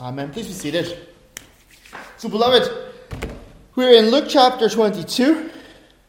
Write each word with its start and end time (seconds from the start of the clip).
Amen. 0.00 0.32
Please 0.32 0.48
be 0.48 0.52
seated. 0.52 1.06
So, 2.16 2.28
beloved, 2.28 2.68
we're 3.76 3.92
in 3.92 4.10
Luke 4.10 4.24
chapter 4.28 4.68
22. 4.68 5.50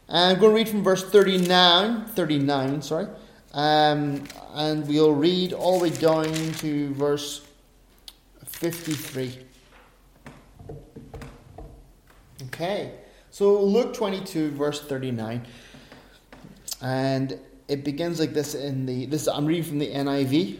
And 0.08 0.34
I'm 0.34 0.40
going 0.40 0.52
to 0.52 0.56
read 0.56 0.70
from 0.70 0.84
verse 0.84 1.04
39, 1.04 2.06
39 2.06 2.82
sorry. 2.82 3.08
Um, 3.54 4.24
and 4.56 4.88
we'll 4.88 5.14
read 5.14 5.54
all 5.54 5.78
the 5.78 5.84
way 5.84 5.96
down 5.96 6.34
to 6.54 6.94
verse 6.96 7.46
53. 8.46 9.38
Okay. 12.48 12.92
So, 13.30 13.62
Luke 13.62 13.94
22, 13.94 14.50
verse 14.52 14.82
39. 14.82 15.46
And 16.82 17.40
it 17.68 17.84
begins 17.84 18.20
like 18.20 18.34
this 18.34 18.56
in 18.56 18.88
the 18.88 19.06
this 19.06 19.28
I'm 19.28 19.46
reading 19.46 19.64
from 19.64 19.78
the 19.78 19.92
NIV. 19.92 20.60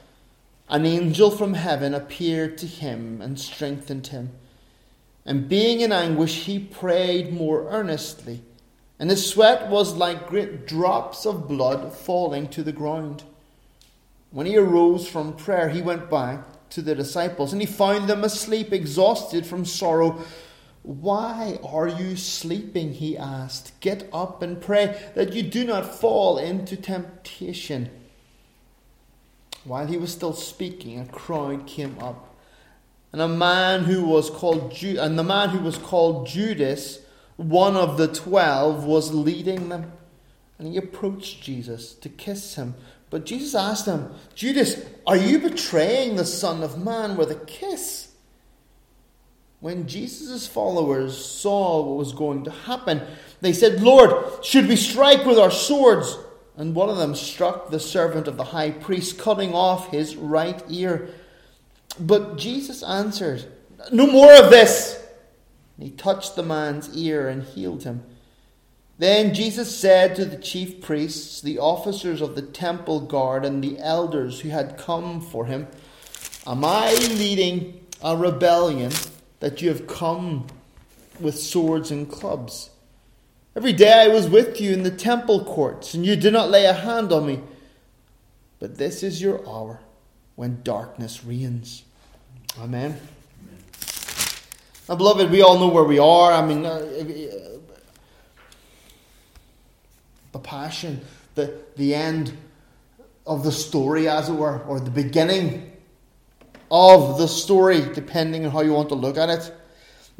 An 0.71 0.85
angel 0.85 1.29
from 1.29 1.55
heaven 1.55 1.93
appeared 1.93 2.57
to 2.59 2.65
him 2.65 3.21
and 3.21 3.37
strengthened 3.37 4.07
him. 4.07 4.31
And 5.25 5.49
being 5.49 5.81
in 5.81 5.91
anguish, 5.91 6.45
he 6.45 6.59
prayed 6.59 7.33
more 7.33 7.67
earnestly, 7.69 8.41
and 8.97 9.09
his 9.09 9.29
sweat 9.29 9.69
was 9.69 9.95
like 9.95 10.29
great 10.29 10.65
drops 10.65 11.25
of 11.25 11.49
blood 11.49 11.91
falling 11.91 12.47
to 12.49 12.63
the 12.63 12.71
ground. 12.71 13.23
When 14.31 14.45
he 14.45 14.55
arose 14.55 15.05
from 15.09 15.35
prayer, 15.35 15.67
he 15.67 15.81
went 15.81 16.09
back 16.09 16.69
to 16.69 16.81
the 16.81 16.95
disciples, 16.95 17.51
and 17.51 17.61
he 17.61 17.67
found 17.67 18.07
them 18.07 18.23
asleep, 18.23 18.71
exhausted 18.71 19.45
from 19.45 19.65
sorrow. 19.65 20.23
Why 20.83 21.59
are 21.65 21.89
you 21.89 22.15
sleeping? 22.15 22.93
He 22.93 23.17
asked. 23.17 23.77
Get 23.81 24.09
up 24.13 24.41
and 24.41 24.61
pray 24.61 25.11
that 25.15 25.33
you 25.33 25.43
do 25.43 25.65
not 25.65 25.99
fall 25.99 26.37
into 26.37 26.77
temptation. 26.77 27.89
While 29.63 29.87
he 29.87 29.97
was 29.97 30.11
still 30.11 30.33
speaking, 30.33 30.99
a 30.99 31.05
crowd 31.05 31.67
came 31.67 31.97
up, 31.99 32.35
and 33.11 33.21
a 33.21 33.27
man 33.27 33.83
who 33.83 34.05
was 34.05 34.29
called 34.29 34.71
Ju- 34.71 34.99
and 34.99 35.19
the 35.19 35.23
man 35.23 35.49
who 35.49 35.59
was 35.59 35.77
called 35.77 36.27
Judas, 36.27 36.99
one 37.37 37.75
of 37.75 37.97
the 37.97 38.07
twelve, 38.07 38.85
was 38.85 39.13
leading 39.13 39.69
them. 39.69 39.91
And 40.57 40.67
he 40.67 40.77
approached 40.77 41.41
Jesus 41.41 41.93
to 41.95 42.09
kiss 42.09 42.55
him. 42.55 42.75
But 43.09 43.25
Jesus 43.25 43.55
asked 43.55 43.87
him, 43.87 44.13
Judas, 44.35 44.83
are 45.05 45.17
you 45.17 45.39
betraying 45.39 46.15
the 46.15 46.25
Son 46.25 46.63
of 46.63 46.83
Man 46.83 47.17
with 47.17 47.31
a 47.31 47.45
kiss? 47.45 48.11
When 49.59 49.87
Jesus' 49.87 50.47
followers 50.47 51.23
saw 51.23 51.83
what 51.83 51.97
was 51.97 52.13
going 52.13 52.43
to 52.45 52.51
happen, 52.51 53.01
they 53.41 53.53
said, 53.53 53.81
Lord, 53.81 54.43
should 54.43 54.67
we 54.67 54.75
strike 54.75 55.25
with 55.25 55.37
our 55.37 55.51
swords? 55.51 56.17
And 56.57 56.75
one 56.75 56.89
of 56.89 56.97
them 56.97 57.15
struck 57.15 57.69
the 57.69 57.79
servant 57.79 58.27
of 58.27 58.37
the 58.37 58.45
high 58.45 58.71
priest, 58.71 59.17
cutting 59.17 59.53
off 59.53 59.89
his 59.89 60.15
right 60.15 60.61
ear. 60.69 61.09
But 61.99 62.37
Jesus 62.37 62.83
answered, 62.83 63.45
No 63.91 64.07
more 64.07 64.33
of 64.33 64.51
this. 64.51 65.01
And 65.77 65.87
he 65.87 65.91
touched 65.91 66.35
the 66.35 66.43
man's 66.43 66.95
ear 66.95 67.27
and 67.27 67.43
healed 67.43 67.83
him. 67.83 68.03
Then 68.97 69.33
Jesus 69.33 69.75
said 69.75 70.15
to 70.15 70.25
the 70.25 70.37
chief 70.37 70.81
priests, 70.81 71.41
the 71.41 71.57
officers 71.57 72.21
of 72.21 72.35
the 72.35 72.41
temple 72.41 72.99
guard, 72.99 73.45
and 73.45 73.63
the 73.63 73.79
elders 73.79 74.41
who 74.41 74.49
had 74.49 74.77
come 74.77 75.21
for 75.21 75.45
him, 75.45 75.67
Am 76.45 76.63
I 76.63 76.93
leading 76.93 77.85
a 78.03 78.15
rebellion? 78.15 78.91
that 79.41 79.61
you 79.61 79.67
have 79.69 79.85
come 79.87 80.47
with 81.19 81.37
swords 81.37 81.91
and 81.91 82.09
clubs. 82.09 82.70
Every 83.55 83.73
day 83.73 83.91
I 83.91 84.07
was 84.07 84.29
with 84.29 84.61
you 84.61 84.71
in 84.71 84.83
the 84.83 84.91
temple 84.91 85.43
courts, 85.43 85.93
and 85.93 86.05
you 86.05 86.15
did 86.15 86.31
not 86.31 86.49
lay 86.49 86.65
a 86.65 86.73
hand 86.73 87.11
on 87.11 87.25
me. 87.25 87.41
But 88.59 88.77
this 88.77 89.03
is 89.03 89.21
your 89.21 89.47
hour 89.47 89.81
when 90.35 90.61
darkness 90.63 91.25
reigns. 91.25 91.83
Amen. 92.59 92.97
Now, 94.87 94.95
beloved, 94.95 95.29
we 95.31 95.41
all 95.41 95.59
know 95.59 95.67
where 95.67 95.83
we 95.83 95.99
are. 95.99 96.31
I 96.31 96.45
mean, 96.45 96.65
uh, 96.65 96.69
uh, 96.69 97.57
the 100.31 100.39
passion, 100.39 101.01
the, 101.35 101.53
the 101.75 101.93
end 101.93 102.37
of 103.27 103.43
the 103.43 103.51
story, 103.51 104.07
as 104.07 104.29
it 104.29 104.33
were, 104.33 104.59
or 104.63 104.79
the 104.79 104.91
beginning 104.91 105.71
of 106.69 107.17
the 107.17 107.27
story, 107.27 107.81
depending 107.93 108.45
on 108.45 108.51
how 108.51 108.61
you 108.61 108.71
want 108.71 108.89
to 108.89 108.95
look 108.95 109.17
at 109.17 109.29
it. 109.29 109.53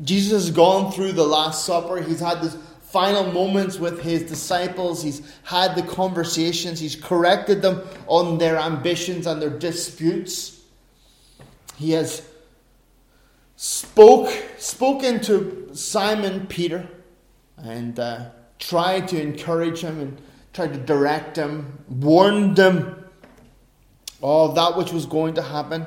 Jesus 0.04 0.46
has 0.46 0.52
gone 0.52 0.92
through 0.92 1.14
the 1.14 1.26
Last 1.26 1.66
Supper. 1.66 2.02
He's 2.02 2.20
had 2.20 2.42
these 2.42 2.58
final 2.92 3.32
moments 3.32 3.80
with 3.80 4.02
his 4.02 4.24
disciples. 4.24 5.02
He's 5.02 5.22
had 5.44 5.76
the 5.76 5.84
conversations. 5.84 6.80
He's 6.80 6.96
corrected 6.96 7.62
them 7.62 7.82
on 8.08 8.38
their 8.38 8.58
ambitions 8.58 9.28
and 9.28 9.42
their 9.42 9.50
disputes. 9.50 10.62
He 11.78 11.92
has 11.92 12.22
spoke 13.56 14.32
spoken 14.58 15.22
to 15.22 15.70
Simon 15.74 16.48
Peter 16.48 16.88
and 17.58 18.00
uh, 18.00 18.30
tried 18.60 19.08
to 19.10 19.22
encourage 19.22 19.82
him 19.82 20.00
and 20.00 20.22
tried 20.54 20.74
to 20.74 20.80
direct 20.80 21.38
him, 21.38 21.84
warned 21.88 22.58
him 22.58 23.06
of 24.22 24.56
that 24.56 24.78
which 24.78 24.92
was 24.92 25.06
going 25.06 25.34
to 25.36 25.42
happen. 25.42 25.86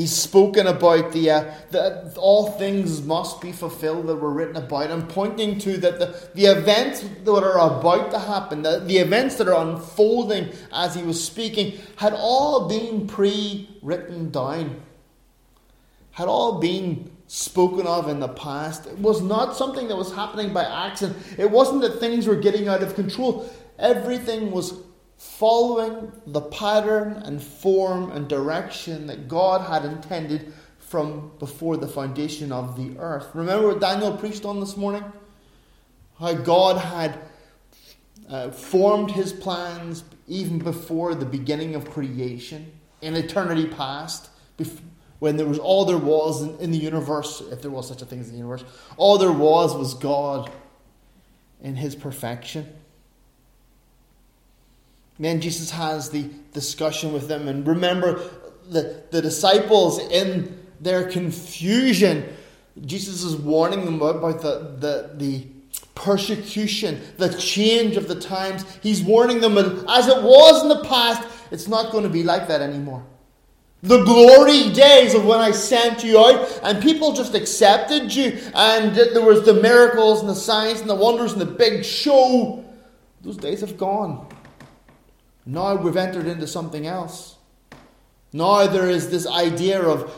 He's 0.00 0.16
spoken 0.16 0.66
about 0.66 1.12
the, 1.12 1.30
uh, 1.30 1.54
the 1.72 2.14
all 2.16 2.52
things 2.52 3.02
must 3.02 3.38
be 3.42 3.52
fulfilled 3.52 4.06
that 4.06 4.16
were 4.16 4.32
written 4.32 4.56
about 4.56 4.88
him, 4.88 5.06
pointing 5.06 5.58
to 5.58 5.76
that 5.76 5.98
the, 5.98 6.30
the 6.34 6.46
events 6.46 7.04
that 7.22 7.30
are 7.30 7.58
about 7.58 8.10
to 8.12 8.18
happen, 8.18 8.62
the, 8.62 8.78
the 8.78 8.96
events 8.96 9.36
that 9.36 9.46
are 9.46 9.60
unfolding 9.60 10.54
as 10.72 10.94
he 10.94 11.02
was 11.02 11.22
speaking, 11.22 11.78
had 11.96 12.14
all 12.14 12.66
been 12.66 13.06
pre-written 13.06 14.30
down, 14.30 14.80
had 16.12 16.28
all 16.28 16.60
been 16.60 17.10
spoken 17.26 17.86
of 17.86 18.08
in 18.08 18.20
the 18.20 18.28
past. 18.28 18.86
It 18.86 18.98
was 19.00 19.20
not 19.20 19.54
something 19.54 19.86
that 19.88 19.96
was 19.96 20.14
happening 20.14 20.54
by 20.54 20.64
accident. 20.64 21.18
It 21.36 21.50
wasn't 21.50 21.82
that 21.82 22.00
things 22.00 22.26
were 22.26 22.36
getting 22.36 22.68
out 22.68 22.82
of 22.82 22.94
control. 22.94 23.50
Everything 23.78 24.50
was 24.50 24.72
following 25.20 26.10
the 26.26 26.40
pattern 26.40 27.12
and 27.26 27.42
form 27.42 28.10
and 28.12 28.26
direction 28.26 29.06
that 29.06 29.28
God 29.28 29.60
had 29.60 29.84
intended 29.84 30.50
from 30.78 31.30
before 31.38 31.76
the 31.76 31.86
foundation 31.86 32.50
of 32.50 32.74
the 32.74 32.98
earth. 32.98 33.26
Remember 33.34 33.68
what 33.68 33.80
Daniel 33.80 34.16
preached 34.16 34.46
on 34.46 34.60
this 34.60 34.78
morning? 34.78 35.04
How 36.18 36.32
God 36.32 36.78
had 36.78 37.18
uh, 38.30 38.50
formed 38.50 39.10
his 39.10 39.34
plans 39.34 40.04
even 40.26 40.58
before 40.58 41.14
the 41.14 41.26
beginning 41.26 41.74
of 41.74 41.90
creation, 41.90 42.72
in 43.02 43.14
eternity 43.14 43.66
past, 43.66 44.30
when 45.18 45.36
there 45.36 45.44
was 45.44 45.58
all 45.58 45.84
there 45.84 45.98
was 45.98 46.40
in, 46.40 46.56
in 46.60 46.70
the 46.70 46.78
universe, 46.78 47.42
if 47.52 47.60
there 47.60 47.70
was 47.70 47.86
such 47.86 48.00
a 48.00 48.06
thing 48.06 48.20
as 48.20 48.30
the 48.30 48.38
universe, 48.38 48.64
all 48.96 49.18
there 49.18 49.30
was 49.32 49.76
was 49.76 49.92
God 49.92 50.50
in 51.60 51.76
his 51.76 51.94
perfection. 51.94 52.74
Then 55.20 55.40
Jesus 55.40 55.70
has 55.70 56.08
the 56.08 56.30
discussion 56.54 57.12
with 57.12 57.28
them. 57.28 57.46
And 57.46 57.66
remember, 57.66 58.22
the, 58.70 59.04
the 59.10 59.20
disciples, 59.20 59.98
in 59.98 60.58
their 60.80 61.08
confusion, 61.10 62.26
Jesus 62.86 63.22
is 63.22 63.36
warning 63.36 63.84
them 63.84 64.00
about 64.00 64.40
the, 64.40 64.76
the, 64.78 65.10
the 65.14 65.46
persecution, 65.94 67.02
the 67.18 67.28
change 67.34 67.98
of 67.98 68.08
the 68.08 68.18
times. 68.18 68.64
He's 68.82 69.02
warning 69.02 69.40
them, 69.40 69.58
as 69.58 70.08
it 70.08 70.22
was 70.22 70.62
in 70.62 70.70
the 70.70 70.84
past, 70.84 71.28
it's 71.50 71.68
not 71.68 71.92
going 71.92 72.04
to 72.04 72.10
be 72.10 72.22
like 72.22 72.48
that 72.48 72.62
anymore. 72.62 73.04
The 73.82 74.02
glory 74.04 74.72
days 74.72 75.14
of 75.14 75.26
when 75.26 75.40
I 75.40 75.50
sent 75.50 76.02
you 76.02 76.18
out 76.18 76.60
and 76.62 76.82
people 76.82 77.12
just 77.12 77.34
accepted 77.34 78.14
you 78.14 78.38
and 78.54 78.94
there 78.94 79.24
was 79.24 79.44
the 79.44 79.54
miracles 79.54 80.20
and 80.20 80.28
the 80.28 80.34
signs 80.34 80.80
and 80.80 80.88
the 80.88 80.94
wonders 80.94 81.32
and 81.32 81.40
the 81.40 81.46
big 81.46 81.84
show, 81.84 82.64
those 83.22 83.36
days 83.36 83.60
have 83.60 83.76
gone. 83.76 84.29
Now 85.50 85.74
we've 85.74 85.96
entered 85.96 86.26
into 86.26 86.46
something 86.46 86.86
else. 86.86 87.34
Now 88.32 88.68
there 88.68 88.88
is 88.88 89.10
this 89.10 89.26
idea 89.26 89.82
of 89.82 90.08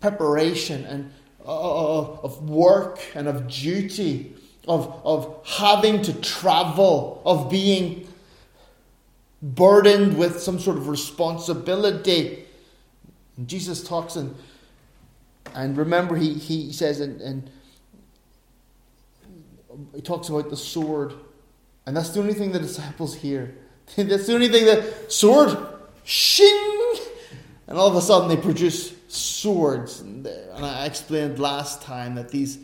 preparation 0.00 0.86
and 0.86 1.12
uh, 1.44 1.48
uh, 1.48 2.00
uh, 2.00 2.20
of 2.22 2.48
work 2.48 2.98
and 3.14 3.28
of 3.28 3.46
duty, 3.46 4.34
of, 4.66 5.02
of 5.04 5.46
having 5.46 6.00
to 6.02 6.14
travel, 6.22 7.20
of 7.26 7.50
being 7.50 8.08
burdened 9.42 10.16
with 10.16 10.40
some 10.40 10.58
sort 10.58 10.78
of 10.78 10.88
responsibility. 10.88 12.46
And 13.36 13.46
Jesus 13.46 13.86
talks 13.86 14.16
in 14.16 14.34
And 15.54 15.76
remember, 15.76 16.16
he, 16.16 16.32
he 16.32 16.72
says, 16.72 17.00
and, 17.00 17.20
and 17.20 17.50
he 19.94 20.00
talks 20.00 20.30
about 20.30 20.48
the 20.48 20.56
sword. 20.56 21.12
And 21.84 21.94
that's 21.94 22.10
the 22.10 22.20
only 22.20 22.32
thing 22.32 22.52
the 22.52 22.60
disciples 22.60 23.16
hear. 23.16 23.58
that's 23.96 24.26
the 24.26 24.34
only 24.34 24.48
thing 24.48 24.64
that, 24.66 25.12
sword, 25.12 25.56
shing! 26.04 26.94
And 27.66 27.78
all 27.78 27.88
of 27.88 27.96
a 27.96 28.00
sudden 28.00 28.28
they 28.28 28.36
produce 28.36 28.94
swords. 29.08 30.00
And, 30.00 30.28
I 30.54 30.86
explained 30.86 31.38
last 31.38 31.82
time 31.82 32.14
that 32.14 32.30
these, 32.30 32.58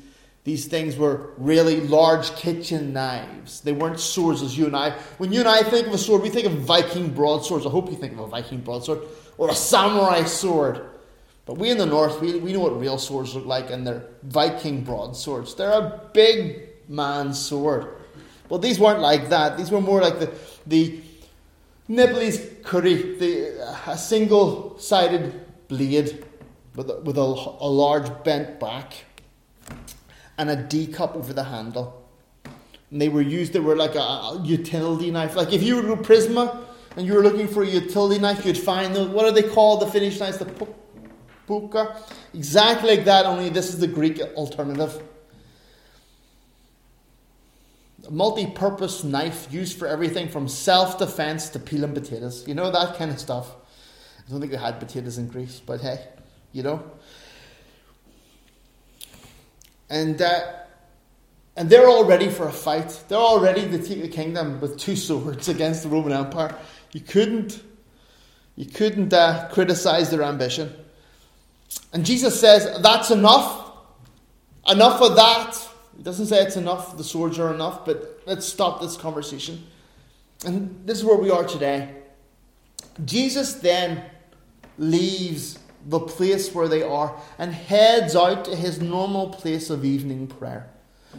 these 0.45 0.67
things 0.67 0.97
were 0.97 1.33
really 1.37 1.81
large 1.81 2.35
kitchen 2.37 2.93
knives. 2.93 3.61
They 3.61 3.73
weren't 3.73 3.99
swords 3.99 4.43
as 4.43 4.57
you 4.57 4.67
and 4.67 4.77
I. 4.77 4.91
When 5.19 5.33
you 5.33 5.41
and 5.41 5.49
I 5.49 5.63
think 5.63 5.89
of 5.89 5.93
a 5.93 5.99
sword, 5.99 6.23
we 6.23 6.31
think 6.31 6.47
of 6.47 6.53
Viking 6.53 7.13
broadswords. 7.13 7.67
I 7.67 7.71
hope 7.71 7.91
you 7.91 7.97
think 7.97 8.13
of 8.13 8.21
a 8.21 8.27
Viking 8.27 8.61
broadsword 8.61 9.01
or 9.37 9.51
a 9.51 9.55
samurai 9.55 10.25
sword. 10.25 10.85
But 11.45 11.59
we 11.59 11.71
in 11.71 11.79
the 11.79 11.87
north, 11.87 12.21
we, 12.21 12.39
we 12.39 12.53
know 12.53 12.61
what 12.61 12.79
real 12.79 12.99
swords 12.99 13.35
look 13.35 13.47
like, 13.47 13.71
and 13.71 13.87
they're 13.87 14.05
Viking 14.23 14.85
broadswords. 14.85 15.55
They're 15.55 15.73
a 15.73 16.01
big 16.13 16.69
man's 16.89 17.39
sword. 17.39 17.89
Well, 18.49 18.59
these 18.59 18.79
weren't 18.79 19.01
like 19.01 19.31
that. 19.31 19.57
These 19.57 19.71
were 19.71 19.81
more 19.81 20.01
like 20.01 20.19
the, 20.19 20.33
the 20.67 21.01
Nepalese 21.89 22.47
kukri, 22.63 23.19
the, 23.19 23.91
a 23.91 23.97
single 23.97 24.79
sided 24.79 25.69
blade 25.69 26.25
with, 26.77 26.91
a, 26.91 27.01
with 27.01 27.17
a, 27.17 27.21
a 27.21 27.69
large 27.69 28.23
bent 28.25 28.61
back 28.61 28.93
and 30.37 30.51
a 30.51 30.57
D 30.57 30.87
cup 30.87 31.17
over 31.17 31.33
the 31.33 31.45
handle. 31.45 32.07
And 32.91 33.01
they 33.01 33.09
were 33.09 33.23
used, 33.23 33.55
they 33.55 33.61
were 33.61 33.75
like 33.75 33.95
a, 33.95 34.01
a 34.01 34.43
utility 34.45 35.11
knife. 35.11 35.35
Like 35.35 35.53
if 35.53 35.63
you 35.63 35.77
were 35.77 35.97
to 35.97 36.03
Prisma 36.03 36.65
and 36.97 37.07
you 37.07 37.15
were 37.15 37.23
looking 37.23 37.49
for 37.49 37.63
a 37.63 37.67
utility 37.67 38.21
knife, 38.21 38.45
you'd 38.45 38.59
find 38.59 38.95
those, 38.95 39.09
what 39.09 39.25
are 39.25 39.33
they 39.33 39.43
called, 39.43 39.81
the 39.81 39.87
Finnish 39.87 40.21
knives? 40.21 40.39
The 40.39 40.67
puukko. 41.49 41.97
Exactly 42.35 42.97
like 42.97 43.07
that, 43.07 43.25
only 43.25 43.49
this 43.49 43.73
is 43.73 43.79
the 43.79 43.87
Greek 43.87 44.21
alternative. 44.37 45.03
A 48.09 48.11
multi 48.11 48.47
purpose 48.47 49.05
knife 49.05 49.49
used 49.53 49.79
for 49.79 49.87
everything 49.87 50.29
from 50.29 50.49
self 50.49 50.99
defense 50.99 51.51
to 51.51 51.59
peeling 51.59 51.93
potatoes. 51.93 52.49
You 52.49 52.55
know, 52.55 52.71
that 52.71 52.97
kind 52.97 53.11
of 53.11 53.19
stuff. 53.19 53.55
I 54.27 54.31
don't 54.31 54.41
think 54.41 54.51
they 54.51 54.59
had 54.59 54.81
potatoes 54.81 55.19
in 55.19 55.29
Greece, 55.29 55.61
but 55.65 55.83
hey, 55.83 56.09
you 56.53 56.63
know. 56.63 56.83
And 59.91 60.21
uh, 60.23 60.41
and 61.55 61.69
they're 61.69 61.87
all 61.87 62.07
ready 62.07 62.31
for 62.31 62.49
a 62.49 62.53
fight. 62.53 62.99
They're 63.09 63.19
all 63.19 63.41
ready 63.41 63.69
to 63.69 63.79
take 63.83 64.01
the 64.01 64.09
kingdom 64.09 64.59
with 64.61 64.79
two 64.79 64.97
swords 64.97 65.49
against 65.51 65.83
the 65.83 65.91
Roman 65.91 66.13
Empire. 66.13 66.57
You 66.93 67.01
couldn't, 67.01 67.63
you 68.57 68.65
couldn't 68.65 69.13
uh, 69.13 69.51
criticize 69.53 70.11
their 70.11 70.23
ambition. 70.23 70.73
And 71.93 72.07
Jesus 72.07 72.41
says, 72.41 72.81
"That's 72.81 73.11
enough. 73.11 73.71
Enough 74.67 75.03
of 75.03 75.17
that." 75.17 75.68
He 75.99 76.05
doesn't 76.05 76.27
say 76.27 76.41
it's 76.43 76.57
enough. 76.57 76.97
The 76.97 77.05
swords 77.05 77.39
are 77.39 77.53
enough. 77.53 77.85
But 77.85 78.23
let's 78.25 78.47
stop 78.47 78.81
this 78.81 78.97
conversation. 78.97 79.67
And 80.47 80.81
this 80.87 80.99
is 80.99 81.05
where 81.05 81.19
we 81.19 81.31
are 81.31 81.45
today. 81.45 81.97
Jesus 83.05 83.55
then 83.55 84.05
leaves 84.79 85.59
the 85.87 85.99
place 85.99 86.55
where 86.55 86.69
they 86.69 86.83
are 86.83 87.21
and 87.39 87.53
heads 87.53 88.15
out 88.15 88.45
to 88.45 88.55
his 88.55 88.81
normal 88.81 89.31
place 89.31 89.71
of 89.71 89.85
evening 89.85 90.29
prayer. 90.29 90.71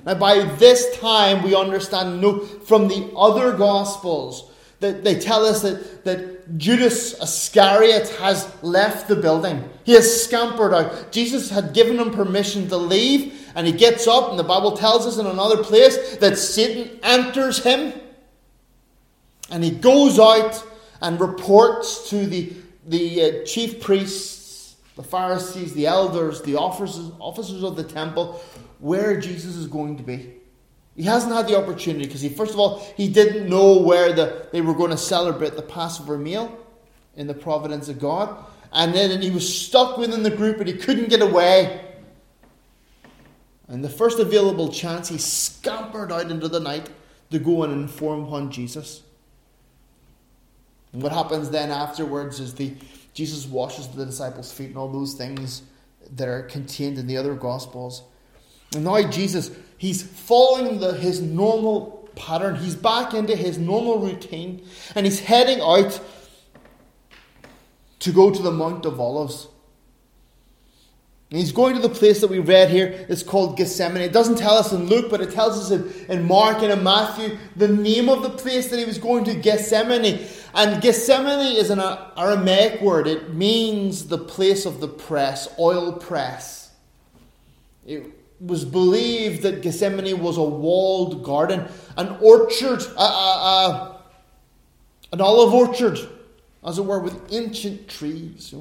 Now, 0.05 0.15
by 0.15 0.43
this 0.43 0.97
time, 0.99 1.43
we 1.43 1.55
understand 1.55 2.21
no, 2.21 2.39
from 2.39 2.87
the 2.87 3.11
other 3.17 3.57
Gospels 3.57 4.51
that 4.79 5.03
they 5.03 5.19
tell 5.19 5.45
us 5.45 5.61
that, 5.61 6.05
that 6.05 6.38
Judas 6.57 7.13
Iscariot 7.21 8.09
has 8.19 8.51
left 8.61 9.07
the 9.07 9.15
building. 9.15 9.69
He 9.83 9.93
has 9.93 10.23
scampered 10.23 10.73
out. 10.73 11.11
Jesus 11.11 11.49
had 11.49 11.73
given 11.73 11.99
him 11.99 12.11
permission 12.11 12.67
to 12.69 12.77
leave, 12.77 13.47
and 13.55 13.67
he 13.67 13.73
gets 13.73 14.07
up, 14.07 14.29
and 14.29 14.39
the 14.39 14.43
Bible 14.43 14.75
tells 14.77 15.05
us 15.05 15.17
in 15.17 15.25
another 15.25 15.63
place 15.63 16.17
that 16.17 16.37
Satan 16.37 16.99
enters 17.03 17.63
him, 17.63 17.93
and 19.51 19.63
he 19.63 19.71
goes 19.71 20.19
out 20.19 20.63
and 21.01 21.19
reports 21.19 22.09
to 22.09 22.25
the, 22.25 22.53
the 22.87 23.21
uh, 23.21 23.45
chief 23.45 23.81
priests 23.81 24.39
the 24.99 25.05
Pharisees, 25.05 25.73
the 25.75 25.87
elders, 25.87 26.41
the 26.41 26.57
officers, 26.57 27.09
officers 27.19 27.63
of 27.63 27.77
the 27.77 27.85
temple, 27.85 28.41
where 28.79 29.17
Jesus 29.17 29.55
is 29.55 29.65
going 29.65 29.95
to 29.95 30.03
be. 30.03 30.33
He 30.99 31.05
hasn't 31.05 31.33
had 31.33 31.47
the 31.47 31.57
opportunity 31.57 32.03
because 32.03 32.19
he, 32.19 32.27
first 32.27 32.51
of 32.51 32.59
all, 32.59 32.79
he 32.97 33.07
didn't 33.07 33.47
know 33.47 33.77
where 33.77 34.11
the, 34.11 34.47
they 34.51 34.59
were 34.59 34.73
going 34.73 34.91
to 34.91 34.97
celebrate 34.97 35.55
the 35.55 35.61
Passover 35.61 36.17
meal 36.17 36.59
in 37.15 37.25
the 37.25 37.33
providence 37.33 37.87
of 37.87 37.99
God. 37.99 38.43
And 38.73 38.93
then 38.93 39.21
he 39.21 39.31
was 39.31 39.47
stuck 39.47 39.97
within 39.97 40.23
the 40.23 40.29
group 40.29 40.57
and 40.57 40.67
he 40.67 40.73
couldn't 40.73 41.07
get 41.07 41.21
away. 41.21 41.85
And 43.69 43.81
the 43.81 43.87
first 43.87 44.19
available 44.19 44.67
chance, 44.73 45.07
he 45.07 45.17
scampered 45.17 46.11
out 46.11 46.29
into 46.29 46.49
the 46.49 46.59
night 46.59 46.89
to 47.31 47.39
go 47.39 47.63
and 47.63 47.71
inform 47.71 48.25
upon 48.25 48.51
Jesus. 48.51 49.01
And 50.91 51.01
what 51.01 51.13
happens 51.13 51.49
then 51.49 51.71
afterwards 51.71 52.41
is 52.41 52.55
the 52.55 52.73
Jesus 53.13 53.45
washes 53.45 53.87
the 53.87 54.05
disciples' 54.05 54.51
feet 54.51 54.67
and 54.67 54.77
all 54.77 54.91
those 54.91 55.13
things 55.13 55.61
that 56.17 56.27
are 56.27 56.43
contained 56.43 56.97
in 56.97 57.07
the 57.07 57.15
other 57.15 57.35
Gospels. 57.35 58.03
And 58.75 58.83
now 58.83 59.01
Jesus, 59.09 59.51
he's 59.79 60.03
following 60.03 60.79
the, 60.79 60.93
his 60.93 61.19
normal 61.21 62.07
pattern. 62.15 62.55
He's 62.55 62.75
back 62.75 63.15
into 63.15 63.35
his 63.35 63.57
normal 63.57 63.97
routine 63.99 64.67
and 64.93 65.07
he's 65.07 65.21
heading 65.21 65.61
out 65.61 65.99
to 67.99 68.11
go 68.11 68.31
to 68.31 68.41
the 68.41 68.51
Mount 68.51 68.85
of 68.85 68.99
Olives. 68.99 69.47
And 71.31 71.39
he's 71.39 71.51
going 71.51 71.75
to 71.75 71.81
the 71.81 71.89
place 71.89 72.21
that 72.21 72.29
we 72.29 72.39
read 72.39 72.69
here. 72.69 73.05
It's 73.07 73.21
called 73.21 73.55
Gethsemane. 73.55 74.01
It 74.01 74.11
doesn't 74.11 74.37
tell 74.37 74.55
us 74.55 74.73
in 74.73 74.87
Luke, 74.87 75.11
but 75.11 75.21
it 75.21 75.31
tells 75.31 75.59
us 75.59 75.69
in, 75.69 76.11
in 76.11 76.27
Mark 76.27 76.63
and 76.63 76.71
in 76.71 76.83
Matthew 76.83 77.37
the 77.55 77.67
name 77.67 78.09
of 78.09 78.23
the 78.23 78.31
place 78.31 78.69
that 78.69 78.79
he 78.79 78.85
was 78.85 78.97
going 78.97 79.25
to, 79.25 79.35
Gethsemane. 79.35 80.25
And 80.55 80.81
Gethsemane 80.81 81.55
is 81.55 81.69
an 81.69 81.79
Aramaic 82.17 82.81
word. 82.81 83.05
It 83.05 83.33
means 83.35 84.07
the 84.07 84.17
place 84.17 84.65
of 84.65 84.79
the 84.79 84.87
press, 84.87 85.47
oil 85.59 85.93
press. 85.93 86.71
It 87.85 88.18
was 88.39 88.63
believed 88.63 89.43
that 89.43 89.61
Gethsemane 89.61 90.19
was 90.19 90.37
a 90.37 90.43
walled 90.43 91.23
garden, 91.23 91.67
an 91.97 92.17
orchard, 92.21 92.81
a, 92.97 93.01
a, 93.01 93.03
a, 93.03 94.01
an 95.11 95.21
olive 95.21 95.53
orchard, 95.53 95.99
as 96.65 96.77
it 96.77 96.85
were, 96.85 96.99
with 96.99 97.33
ancient 97.33 97.87
trees. 97.89 98.53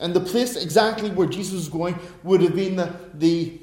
And 0.00 0.14
the 0.14 0.20
place 0.20 0.56
exactly 0.56 1.10
where 1.10 1.28
Jesus 1.28 1.54
was 1.54 1.68
going 1.68 1.98
would 2.22 2.40
have 2.40 2.56
been 2.56 2.76
the, 2.76 2.94
the 3.14 3.60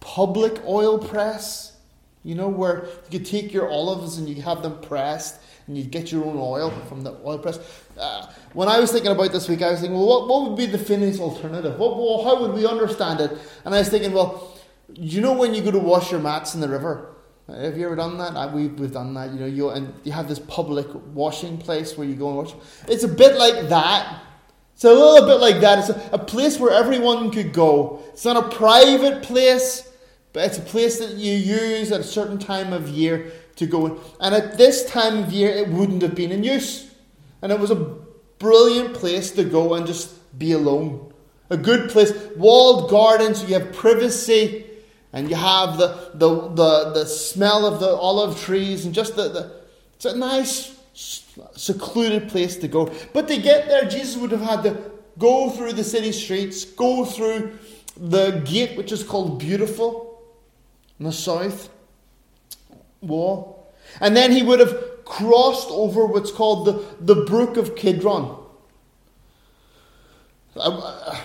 public 0.00 0.64
oil 0.66 0.98
press, 0.98 1.76
you 2.24 2.34
know, 2.34 2.48
where 2.48 2.86
you 3.10 3.18
could 3.18 3.26
take 3.26 3.52
your 3.52 3.70
olives 3.70 4.18
and 4.18 4.28
you 4.28 4.40
have 4.42 4.62
them 4.62 4.80
pressed 4.80 5.40
and 5.66 5.76
you 5.76 5.84
get 5.84 6.10
your 6.10 6.24
own 6.24 6.36
oil 6.38 6.70
from 6.88 7.02
the 7.02 7.16
oil 7.24 7.38
press. 7.38 7.58
Uh, 8.02 8.26
when 8.52 8.68
I 8.68 8.80
was 8.80 8.90
thinking 8.90 9.12
about 9.12 9.30
this 9.30 9.48
week, 9.48 9.62
I 9.62 9.70
was 9.70 9.80
thinking, 9.80 9.96
well, 9.96 10.08
what, 10.08 10.28
what 10.28 10.48
would 10.48 10.56
be 10.56 10.66
the 10.66 10.76
Finnish 10.76 11.20
alternative? 11.20 11.78
What, 11.78 11.96
well, 11.96 12.24
how 12.24 12.42
would 12.42 12.52
we 12.52 12.66
understand 12.66 13.20
it? 13.20 13.30
And 13.64 13.74
I 13.74 13.78
was 13.78 13.88
thinking, 13.88 14.12
well, 14.12 14.58
you 14.94 15.20
know 15.20 15.32
when 15.32 15.54
you 15.54 15.62
go 15.62 15.70
to 15.70 15.78
wash 15.78 16.10
your 16.10 16.20
mats 16.20 16.54
in 16.54 16.60
the 16.60 16.68
river? 16.68 17.14
Have 17.48 17.78
you 17.78 17.86
ever 17.86 17.96
done 17.96 18.18
that? 18.18 18.36
I, 18.36 18.52
we've, 18.52 18.78
we've 18.78 18.92
done 18.92 19.14
that. 19.14 19.32
You 19.32 19.40
know, 19.40 19.46
you 19.46 19.70
and 19.70 19.94
you 20.04 20.12
have 20.12 20.28
this 20.28 20.38
public 20.38 20.86
washing 21.14 21.58
place 21.58 21.96
where 21.96 22.06
you 22.06 22.14
go 22.14 22.28
and 22.28 22.36
wash. 22.38 22.54
It's 22.88 23.04
a 23.04 23.08
bit 23.08 23.36
like 23.36 23.68
that. 23.68 24.22
It's 24.74 24.84
a 24.84 24.92
little 24.92 25.26
bit 25.26 25.40
like 25.40 25.60
that. 25.60 25.78
It's 25.78 25.90
a, 25.90 26.10
a 26.12 26.18
place 26.18 26.58
where 26.58 26.72
everyone 26.72 27.30
could 27.30 27.52
go. 27.52 28.02
It's 28.08 28.24
not 28.24 28.36
a 28.36 28.48
private 28.56 29.22
place, 29.22 29.88
but 30.32 30.46
it's 30.46 30.58
a 30.58 30.62
place 30.62 30.98
that 30.98 31.12
you 31.12 31.34
use 31.34 31.92
at 31.92 32.00
a 32.00 32.04
certain 32.04 32.38
time 32.38 32.72
of 32.72 32.88
year 32.88 33.32
to 33.56 33.66
go 33.66 33.86
in. 33.86 33.98
And 34.20 34.34
at 34.34 34.58
this 34.58 34.84
time 34.86 35.24
of 35.24 35.32
year, 35.32 35.50
it 35.50 35.68
wouldn't 35.68 36.02
have 36.02 36.14
been 36.14 36.32
in 36.32 36.42
use. 36.42 36.91
And 37.42 37.52
it 37.52 37.58
was 37.58 37.70
a 37.70 37.96
brilliant 38.38 38.94
place 38.94 39.32
to 39.32 39.44
go 39.44 39.74
and 39.74 39.86
just 39.86 40.38
be 40.38 40.52
alone. 40.52 41.12
A 41.50 41.56
good 41.56 41.90
place. 41.90 42.12
Walled 42.36 42.88
gardens, 42.88 43.40
so 43.40 43.46
you 43.46 43.54
have 43.54 43.72
privacy, 43.72 44.64
and 45.12 45.28
you 45.28 45.36
have 45.36 45.76
the, 45.76 46.10
the, 46.14 46.48
the, 46.48 46.90
the 46.92 47.06
smell 47.06 47.66
of 47.66 47.80
the 47.80 47.90
olive 47.90 48.40
trees, 48.40 48.86
and 48.86 48.94
just 48.94 49.16
the, 49.16 49.28
the 49.28 49.62
it's 49.94 50.04
a 50.06 50.16
nice, 50.16 50.76
secluded 50.94 52.28
place 52.28 52.56
to 52.56 52.68
go. 52.68 52.92
But 53.12 53.28
to 53.28 53.36
get 53.36 53.66
there, 53.66 53.84
Jesus 53.84 54.16
would 54.16 54.32
have 54.32 54.40
had 54.40 54.62
to 54.64 54.90
go 55.18 55.50
through 55.50 55.74
the 55.74 55.84
city 55.84 56.12
streets, 56.12 56.64
go 56.64 57.04
through 57.04 57.58
the 57.96 58.42
gate, 58.44 58.76
which 58.76 58.92
is 58.92 59.02
called 59.02 59.38
Beautiful, 59.38 60.22
in 60.98 61.04
the 61.04 61.12
south 61.12 61.68
wall. 63.00 63.72
And 64.00 64.16
then 64.16 64.32
he 64.32 64.42
would 64.42 64.60
have 64.60 64.91
crossed 65.04 65.68
over 65.70 66.06
what's 66.06 66.30
called 66.30 66.66
the, 66.66 66.84
the 67.00 67.24
Brook 67.24 67.56
of 67.56 67.76
Kidron. 67.76 68.38
I, 70.60 71.22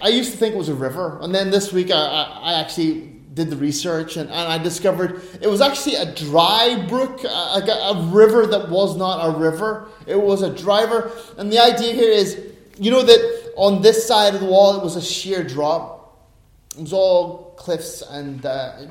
I, 0.00 0.08
used 0.08 0.32
to 0.32 0.36
think 0.36 0.54
it 0.54 0.58
was 0.58 0.68
a 0.68 0.74
river, 0.74 1.18
and 1.22 1.34
then 1.34 1.50
this 1.50 1.72
week 1.72 1.90
I, 1.90 1.94
I, 1.96 2.60
actually 2.60 3.12
did 3.32 3.48
the 3.48 3.56
research 3.56 4.16
and, 4.16 4.28
and, 4.28 4.52
I 4.52 4.58
discovered 4.58 5.22
it 5.40 5.48
was 5.48 5.60
actually 5.60 5.96
a 5.96 6.14
dry 6.14 6.84
brook, 6.88 7.24
a, 7.24 7.28
a, 7.28 8.08
river 8.12 8.46
that 8.46 8.68
was 8.68 8.96
not 8.96 9.26
a 9.26 9.38
river. 9.38 9.88
It 10.06 10.20
was 10.20 10.42
a 10.42 10.54
driver. 10.54 11.10
And 11.38 11.50
the 11.50 11.58
idea 11.58 11.94
here 11.94 12.12
is, 12.12 12.38
you 12.78 12.90
know, 12.90 13.02
that 13.02 13.52
on 13.56 13.82
this 13.82 14.06
side 14.06 14.34
of 14.34 14.40
the 14.40 14.46
wall, 14.46 14.76
it 14.76 14.84
was 14.84 14.96
a 14.96 15.02
sheer 15.02 15.42
drop. 15.42 16.28
It 16.76 16.82
was 16.82 16.92
all 16.92 17.54
cliffs, 17.56 18.02
and 18.02 18.44
uh, 18.44 18.86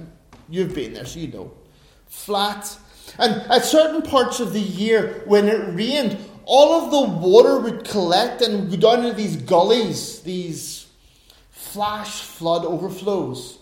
you've 0.50 0.74
been 0.74 0.94
there, 0.94 1.06
so 1.06 1.20
you 1.20 1.28
know. 1.28 1.52
Flat. 2.08 2.78
And 3.20 3.34
at 3.52 3.64
certain 3.64 4.02
parts 4.02 4.40
of 4.40 4.54
the 4.54 4.60
year, 4.60 5.24
when 5.26 5.48
it 5.48 5.74
rained, 5.74 6.18
all 6.46 6.84
of 6.84 6.92
the 6.92 7.18
water 7.28 7.60
would 7.60 7.84
collect 7.86 8.42
and 8.42 8.70
go 8.70 8.78
down 8.78 9.06
into 9.06 9.16
these 9.16 9.38
gullies, 9.38 10.22
these 10.22 10.88
flash 11.52 12.22
flood 12.22 12.66
overflows. 12.66 13.60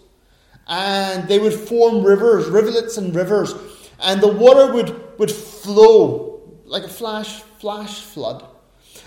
And 0.68 1.28
they 1.28 1.40
would 1.40 1.54
form 1.54 2.04
rivers, 2.04 2.48
rivulets 2.48 2.98
and 2.98 3.14
rivers. 3.16 3.54
And 4.00 4.22
the 4.22 4.28
water 4.28 4.74
would, 4.74 5.20
would 5.20 5.32
flow 5.32 6.42
like 6.66 6.84
a 6.84 6.90
flash, 6.90 7.42
flash 7.60 8.02
flood. 8.02 8.46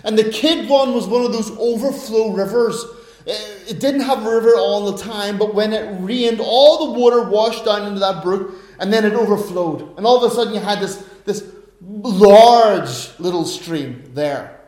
And 0.03 0.17
the 0.17 0.29
Kidron 0.29 0.93
was 0.93 1.07
one 1.07 1.25
of 1.25 1.33
those 1.33 1.51
overflow 1.57 2.31
rivers. 2.31 2.83
It 3.25 3.79
didn't 3.79 4.01
have 4.01 4.25
a 4.25 4.29
river 4.29 4.55
all 4.55 4.91
the 4.91 5.01
time, 5.01 5.37
but 5.39 5.55
when 5.55 5.73
it 5.73 5.99
rained, 5.99 6.39
all 6.39 6.93
the 6.93 6.99
water 6.99 7.23
washed 7.23 7.65
down 7.65 7.87
into 7.87 7.99
that 7.99 8.21
brook 8.21 8.53
and 8.79 8.91
then 8.91 9.05
it 9.05 9.13
overflowed. 9.13 9.97
And 9.97 10.05
all 10.05 10.23
of 10.23 10.31
a 10.31 10.35
sudden 10.35 10.53
you 10.53 10.59
had 10.59 10.79
this, 10.79 10.97
this 11.25 11.43
large 11.81 13.17
little 13.19 13.45
stream 13.45 14.11
there. 14.13 14.59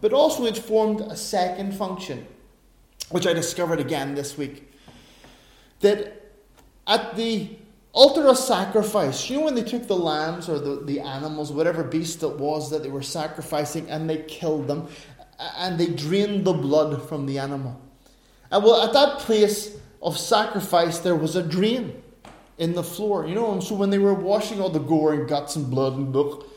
But 0.00 0.12
also 0.12 0.44
it 0.44 0.56
formed 0.56 1.00
a 1.00 1.16
second 1.16 1.74
function, 1.74 2.26
which 3.10 3.26
I 3.26 3.32
discovered 3.32 3.80
again 3.80 4.14
this 4.14 4.38
week. 4.38 4.72
That 5.80 6.32
at 6.86 7.16
the 7.16 7.50
altar 7.92 8.28
of 8.28 8.38
sacrifice, 8.38 9.28
you 9.28 9.38
know 9.38 9.44
when 9.44 9.54
they 9.54 9.62
took 9.62 9.86
the 9.86 9.96
lambs 9.96 10.48
or 10.48 10.58
the, 10.58 10.84
the 10.84 11.00
animals, 11.00 11.52
whatever 11.52 11.82
beast 11.82 12.22
it 12.22 12.38
was 12.38 12.70
that 12.70 12.82
they 12.82 12.88
were 12.88 13.02
sacrificing, 13.02 13.88
and 13.90 14.08
they 14.08 14.18
killed 14.18 14.66
them, 14.68 14.88
and 15.56 15.78
they 15.78 15.86
drained 15.86 16.44
the 16.44 16.52
blood 16.52 17.08
from 17.08 17.26
the 17.26 17.38
animal. 17.38 17.80
And 18.50 18.64
well, 18.64 18.82
at 18.82 18.92
that 18.92 19.18
place 19.18 19.76
of 20.02 20.16
sacrifice, 20.16 20.98
there 20.98 21.16
was 21.16 21.36
a 21.36 21.42
drain 21.42 22.02
in 22.58 22.74
the 22.74 22.82
floor. 22.82 23.26
You 23.26 23.34
know, 23.34 23.52
and 23.52 23.62
so 23.62 23.74
when 23.74 23.90
they 23.90 23.98
were 23.98 24.14
washing 24.14 24.60
all 24.60 24.68
the 24.68 24.78
gore 24.80 25.14
and 25.14 25.28
guts 25.28 25.56
and 25.56 25.70
blood 25.70 25.94
and 25.94 26.12
look, 26.12 26.48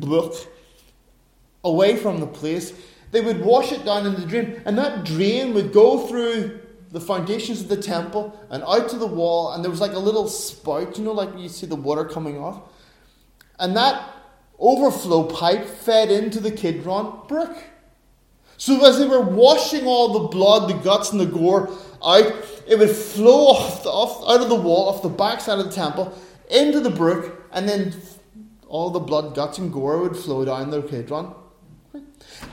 look 0.00 0.34
away 1.62 1.96
from 1.96 2.20
the 2.20 2.26
place, 2.26 2.72
they 3.10 3.20
would 3.20 3.44
wash 3.44 3.72
it 3.72 3.84
down 3.84 4.06
in 4.06 4.14
the 4.14 4.26
drain, 4.26 4.60
and 4.66 4.76
that 4.76 5.04
drain 5.04 5.54
would 5.54 5.72
go 5.72 6.06
through 6.06 6.60
the 6.90 7.00
foundations 7.00 7.60
of 7.60 7.68
the 7.68 7.80
temple 7.80 8.38
and 8.50 8.62
out 8.64 8.88
to 8.88 8.96
the 8.96 9.06
wall, 9.06 9.52
and 9.52 9.64
there 9.64 9.70
was 9.70 9.80
like 9.80 9.92
a 9.92 9.98
little 9.98 10.28
spout, 10.28 10.98
you 10.98 11.04
know, 11.04 11.12
like 11.12 11.30
you 11.38 11.48
see 11.48 11.66
the 11.66 11.76
water 11.76 12.04
coming 12.04 12.38
off. 12.38 12.60
And 13.58 13.76
that 13.76 14.10
overflow 14.58 15.24
pipe 15.24 15.64
fed 15.64 16.10
into 16.10 16.40
the 16.40 16.50
Kidron 16.50 17.26
brook. 17.26 17.56
So 18.56 18.84
as 18.86 18.98
they 18.98 19.08
were 19.08 19.20
washing 19.20 19.86
all 19.86 20.12
the 20.12 20.28
blood, 20.28 20.70
the 20.70 20.74
guts, 20.74 21.10
and 21.10 21.20
the 21.20 21.26
gore 21.26 21.70
out, 22.04 22.32
it 22.66 22.78
would 22.78 22.90
flow 22.90 23.46
off, 23.48 23.82
the, 23.82 23.90
off 23.90 24.22
out 24.28 24.42
of 24.42 24.48
the 24.48 24.54
wall, 24.54 24.88
off 24.88 25.02
the 25.02 25.08
backside 25.08 25.58
of 25.58 25.66
the 25.66 25.72
temple, 25.72 26.16
into 26.50 26.80
the 26.80 26.90
brook, 26.90 27.42
and 27.52 27.68
then 27.68 27.94
all 28.68 28.90
the 28.90 29.00
blood, 29.00 29.34
guts, 29.34 29.58
and 29.58 29.72
gore 29.72 29.98
would 29.98 30.16
flow 30.16 30.44
down 30.44 30.70
the 30.70 30.82
Kidron. 30.82 31.34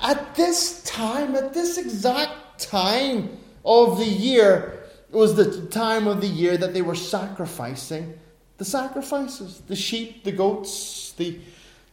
At 0.02 0.36
this 0.36 0.84
time, 0.84 1.36
at 1.36 1.54
this 1.54 1.78
exact 1.78 2.60
time 2.60 3.38
of 3.66 3.98
the 3.98 4.06
year, 4.06 4.84
it 5.10 5.16
was 5.16 5.36
the 5.36 5.68
time 5.68 6.08
of 6.08 6.22
the 6.22 6.28
year 6.28 6.58
that 6.58 6.74
they 6.74 6.82
were 6.82 6.96
sacrificing 6.96 8.18
the 8.62 8.66
sacrifices 8.66 9.60
the 9.62 9.76
sheep, 9.76 10.24
the 10.24 10.32
goats, 10.32 11.14
the 11.14 11.40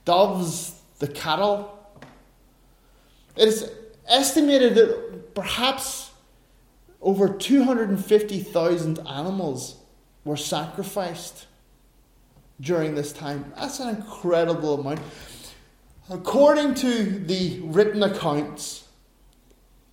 doves, 0.05 0.79
the 0.99 1.09
cattle. 1.09 1.79
It 3.37 3.49
is 3.49 3.71
estimated 4.07 4.75
that 4.75 5.35
perhaps 5.35 6.08
over 7.01 7.29
250,000 7.29 8.99
animals 9.07 9.77
were 10.25 10.37
sacrificed 10.37 11.47
during 12.61 12.95
this 12.95 13.13
time. 13.13 13.53
That's 13.57 13.81
an 13.81 13.89
incredible 13.89 14.81
amount. 14.81 15.01
According 16.11 16.75
to 16.75 17.05
the 17.05 17.61
written 17.65 18.03
accounts, 18.03 18.89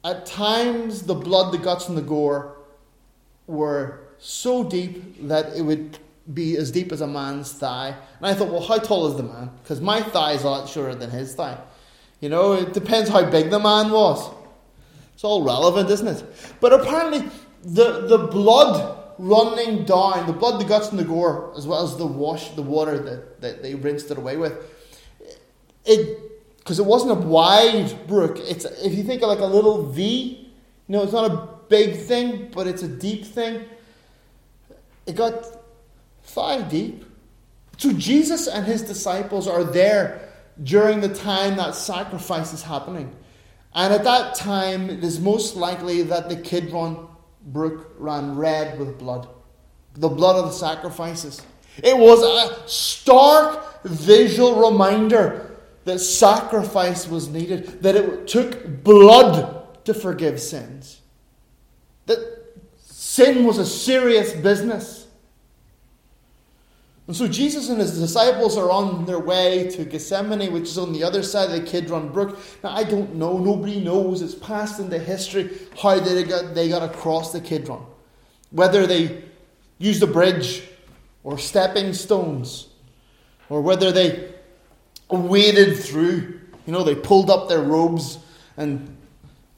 at 0.04 0.26
times 0.26 1.04
the 1.04 1.16
blood, 1.16 1.54
the 1.54 1.58
guts, 1.58 1.90
and 1.90 1.98
the 1.98 2.02
gore 2.02 2.58
were 3.48 4.02
so 4.18 4.64
deep 4.64 5.28
that 5.28 5.56
it 5.56 5.62
would 5.62 6.00
be 6.34 6.58
as 6.58 6.72
deep 6.72 6.92
as 6.92 7.02
a 7.02 7.08
man's 7.08 7.52
thigh. 7.52 7.96
And 8.18 8.26
I 8.26 8.34
thought, 8.34 8.50
well, 8.50 8.62
how 8.62 8.78
tall 8.78 9.08
is 9.08 9.18
the 9.18 9.24
man? 9.24 9.52
Because 9.62 9.82
my 9.82 10.02
thigh 10.02 10.34
is 10.34 10.44
a 10.44 10.50
lot 10.50 10.70
shorter 10.70 10.96
than 10.96 11.12
his 11.12 11.36
thigh. 11.36 11.58
You 12.20 12.30
know, 12.30 12.54
it 12.54 12.74
depends 12.74 13.10
how 13.10 13.30
big 13.30 13.50
the 13.52 13.60
man 13.60 13.92
was. 13.92 14.34
It's 15.16 15.24
all 15.24 15.42
relevant, 15.42 15.90
isn't 15.90 16.08
it? 16.08 16.24
But 16.60 16.74
apparently, 16.74 17.28
the, 17.64 18.02
the 18.02 18.18
blood 18.18 19.02
running 19.18 19.86
down, 19.86 20.28
the 20.28 20.34
blood, 20.34 20.62
the 20.62 20.66
guts, 20.66 20.90
and 20.90 21.00
the 21.00 21.06
gore, 21.06 21.54
as 21.58 21.66
well 21.66 21.84
as 21.84 21.98
the 21.98 22.06
wash, 22.06 22.50
the 22.50 22.62
water 22.62 23.00
that, 23.00 23.42
that 23.42 23.64
they 23.64 23.76
rinsed 23.76 24.12
it 24.12 24.18
away 24.18 24.38
with, 24.38 24.54
it 25.86 26.22
because 26.58 26.80
it 26.80 26.86
wasn't 26.86 27.12
a 27.12 27.28
wide 27.28 28.08
brook. 28.08 28.38
It's 28.40 28.66
if 28.66 28.94
you 28.94 29.04
think 29.04 29.22
of 29.22 29.30
like 29.30 29.40
a 29.40 29.46
little 29.46 29.86
V, 29.92 30.50
you 30.88 30.92
know, 30.94 31.04
it's 31.04 31.14
not 31.14 31.32
a 31.32 31.48
big 31.70 31.96
thing, 31.96 32.52
but 32.54 32.68
it's 32.68 32.84
a 32.84 32.88
deep 32.88 33.24
thing. 33.24 33.66
It 35.06 35.16
got 35.16 35.46
five 36.24 36.70
deep. 36.70 37.06
So 37.78 37.94
Jesus 37.94 38.48
and 38.48 38.66
his 38.66 38.82
disciples 38.82 39.48
are 39.48 39.64
there 39.64 40.28
during 40.64 41.02
the 41.02 41.14
time 41.14 41.56
that 41.58 41.76
sacrifice 41.76 42.52
is 42.52 42.64
happening. 42.64 43.16
And 43.76 43.94
at 43.94 44.04
that 44.06 44.36
time, 44.36 44.90
it 44.90 45.04
is 45.04 45.20
most 45.20 45.56
likely 45.56 46.02
that 46.04 46.30
the 46.30 46.38
Kidron 46.38 47.10
brook 47.48 47.94
ran 48.00 48.36
red 48.36 48.80
with 48.80 48.98
blood 48.98 49.28
the 49.96 50.10
blood 50.10 50.36
of 50.36 50.46
the 50.46 50.52
sacrifices. 50.52 51.42
It 51.84 51.98
was 51.98 52.22
a 52.22 52.68
stark 52.68 53.84
visual 53.84 54.70
reminder 54.70 55.58
that 55.86 56.00
sacrifice 56.00 57.08
was 57.08 57.28
needed, 57.30 57.82
that 57.84 57.96
it 57.96 58.28
took 58.28 58.84
blood 58.84 59.84
to 59.86 59.94
forgive 59.94 60.40
sins, 60.42 61.02
that 62.08 62.20
sin 62.78 63.46
was 63.46 63.58
a 63.58 63.66
serious 63.66 64.34
business. 64.34 65.05
And 67.08 67.16
so 67.16 67.28
Jesus 67.28 67.70
and 67.70 67.80
his 67.80 68.00
disciples 68.00 68.58
are 68.58 68.72
on 68.72 69.06
their 69.06 69.20
way 69.20 69.70
to 69.72 69.86
Gethsemane, 69.86 70.52
which 70.52 70.64
is 70.64 70.78
on 70.78 70.92
the 70.92 71.04
other 71.04 71.22
side 71.22 71.52
of 71.52 71.62
the 71.62 71.70
Kidron 71.70 72.12
Brook. 72.12 72.40
Now, 72.64 72.72
I 72.72 72.84
don't 72.84 73.16
know, 73.16 73.38
nobody 73.38 73.80
knows, 73.80 74.24
it's 74.24 74.34
passed 74.34 74.80
into 74.80 74.98
history 74.98 75.52
how 75.80 76.00
they 76.00 76.24
got, 76.24 76.56
they 76.56 76.68
got 76.68 76.82
across 76.82 77.32
the 77.32 77.42
Kidron. 77.42 77.86
Whether 78.50 78.88
they 78.88 79.24
used 79.78 80.02
a 80.02 80.08
bridge 80.08 80.64
or 81.24 81.38
stepping 81.38 81.94
stones, 81.94 82.70
or 83.50 83.62
whether 83.62 83.92
they 83.92 84.34
waded 85.10 85.78
through. 85.78 86.40
You 86.66 86.74
know, 86.74 86.84
they 86.84 86.96
pulled 86.96 87.30
up 87.30 87.48
their 87.48 87.62
robes 87.62 88.20
and 88.58 88.96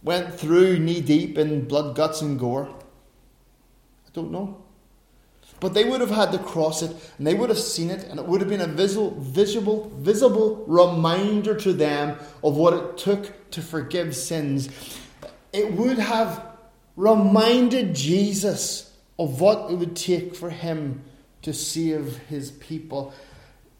went 0.03 0.33
through 0.33 0.79
knee 0.79 1.01
deep 1.01 1.37
in 1.37 1.67
blood, 1.67 1.95
guts, 1.95 2.21
and 2.21 2.37
gore. 2.39 2.67
I 2.67 4.09
don't 4.13 4.31
know. 4.31 4.61
But 5.59 5.73
they 5.73 5.83
would 5.83 6.01
have 6.01 6.11
had 6.11 6.31
to 6.33 6.39
cross 6.39 6.83
it, 6.83 6.91
and 7.17 7.25
they 7.25 7.33
would 7.33 7.49
have 7.49 7.57
seen 7.57 7.89
it, 7.89 8.03
and 8.03 8.19
it 8.19 8.25
would 8.27 8.41
have 8.41 8.49
been 8.49 8.61
a 8.61 8.67
visible, 8.67 9.15
visible, 9.19 9.91
visible 9.97 10.63
reminder 10.67 11.55
to 11.55 11.73
them 11.73 12.17
of 12.43 12.55
what 12.55 12.73
it 12.73 12.97
took 12.97 13.49
to 13.51 13.61
forgive 13.61 14.15
sins. 14.15 14.69
It 15.51 15.73
would 15.73 15.97
have 15.97 16.45
reminded 16.95 17.95
Jesus 17.95 18.95
of 19.17 19.41
what 19.41 19.71
it 19.71 19.75
would 19.75 19.95
take 19.95 20.35
for 20.35 20.51
him 20.51 21.03
to 21.41 21.53
save 21.53 22.17
his 22.29 22.51
people. 22.51 23.13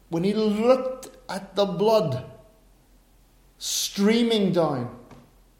When 0.08 0.24
he 0.24 0.34
looked 0.34 1.08
at 1.28 1.54
the 1.54 1.64
blood 1.64 2.24
streaming 3.58 4.52
down, 4.52 4.96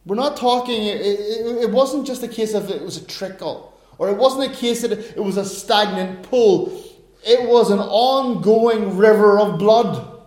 we're 0.04 0.16
not 0.16 0.36
talking, 0.36 0.86
it, 0.86 1.00
it, 1.00 1.62
it 1.64 1.70
wasn't 1.70 2.06
just 2.06 2.22
a 2.22 2.28
case 2.28 2.54
of 2.54 2.70
it 2.70 2.82
was 2.82 2.96
a 2.96 3.04
trickle 3.04 3.77
or 3.98 4.08
it 4.08 4.16
wasn't 4.16 4.52
a 4.52 4.56
case 4.56 4.82
that 4.82 4.92
it 4.92 5.22
was 5.22 5.36
a 5.36 5.44
stagnant 5.44 6.22
pool, 6.22 6.82
it 7.26 7.48
was 7.48 7.70
an 7.70 7.80
ongoing 7.80 8.96
river 8.96 9.38
of 9.38 9.58
blood. 9.58 10.22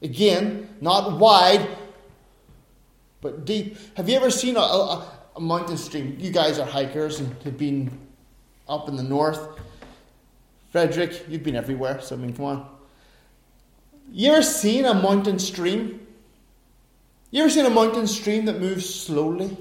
Again, 0.00 0.68
not 0.80 1.18
wide, 1.18 1.68
but 3.20 3.44
deep. 3.44 3.76
Have 3.96 4.08
you 4.08 4.16
ever 4.16 4.30
seen 4.30 4.56
a, 4.56 4.60
a, 4.60 5.12
a 5.36 5.40
mountain 5.40 5.76
stream? 5.76 6.16
You 6.18 6.30
guys 6.30 6.58
are 6.58 6.66
hikers 6.66 7.20
and 7.20 7.40
have 7.42 7.58
been 7.58 7.90
up 8.68 8.88
in 8.88 8.96
the 8.96 9.02
north. 9.02 9.40
Frederick, 10.70 11.26
you've 11.28 11.42
been 11.42 11.56
everywhere, 11.56 12.00
so 12.00 12.16
I 12.16 12.18
mean, 12.18 12.34
come 12.34 12.46
on. 12.46 12.68
You 14.10 14.32
ever 14.32 14.42
seen 14.42 14.84
a 14.84 14.94
mountain 14.94 15.38
stream? 15.38 16.06
You 17.30 17.42
ever 17.42 17.50
seen 17.50 17.64
a 17.64 17.70
mountain 17.70 18.06
stream 18.06 18.46
that 18.46 18.60
moves 18.60 18.92
slowly? 18.92 19.56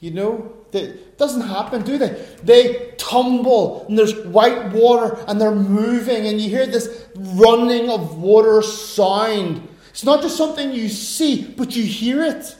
You 0.00 0.12
know, 0.12 0.52
that 0.72 1.18
doesn't 1.18 1.42
happen, 1.42 1.82
do 1.82 1.98
they? 1.98 2.26
They 2.42 2.94
tumble 2.98 3.86
and 3.86 3.98
there's 3.98 4.16
white 4.26 4.72
water 4.72 5.22
and 5.26 5.40
they're 5.40 5.54
moving 5.54 6.26
and 6.26 6.40
you 6.40 6.48
hear 6.48 6.66
this 6.66 7.06
running 7.14 7.90
of 7.90 8.18
water 8.18 8.62
sound. 8.62 9.68
It's 9.90 10.04
not 10.04 10.22
just 10.22 10.36
something 10.36 10.72
you 10.72 10.88
see, 10.88 11.42
but 11.42 11.76
you 11.76 11.82
hear 11.82 12.22
it. 12.24 12.56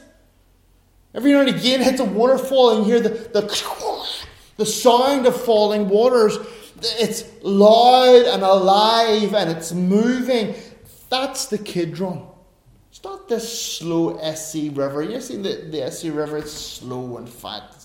Every 1.13 1.31
now 1.33 1.41
and 1.41 1.49
again, 1.49 1.81
it 1.81 1.85
hits 1.85 1.99
a 1.99 2.05
waterfall, 2.05 2.77
and 2.77 2.87
you 2.87 2.93
hear 2.93 3.01
the, 3.01 3.09
the, 3.09 3.41
the 4.57 4.65
sound 4.65 5.25
of 5.25 5.41
falling 5.41 5.89
waters. 5.89 6.37
It's 6.81 7.25
loud 7.41 8.25
and 8.27 8.43
alive, 8.43 9.33
and 9.33 9.49
it's 9.49 9.73
moving. 9.73 10.55
That's 11.09 11.47
the 11.47 11.57
Kidron. 11.57 12.27
It's 12.89 13.03
not 13.03 13.27
this 13.27 13.77
slow 13.77 14.17
SC 14.33 14.69
river. 14.73 15.01
You've 15.01 15.23
seen 15.23 15.43
the, 15.43 15.67
the 15.69 15.91
SC 15.91 16.05
river, 16.05 16.37
it's 16.37 16.51
slow 16.51 17.17
and 17.17 17.27
fat. 17.27 17.80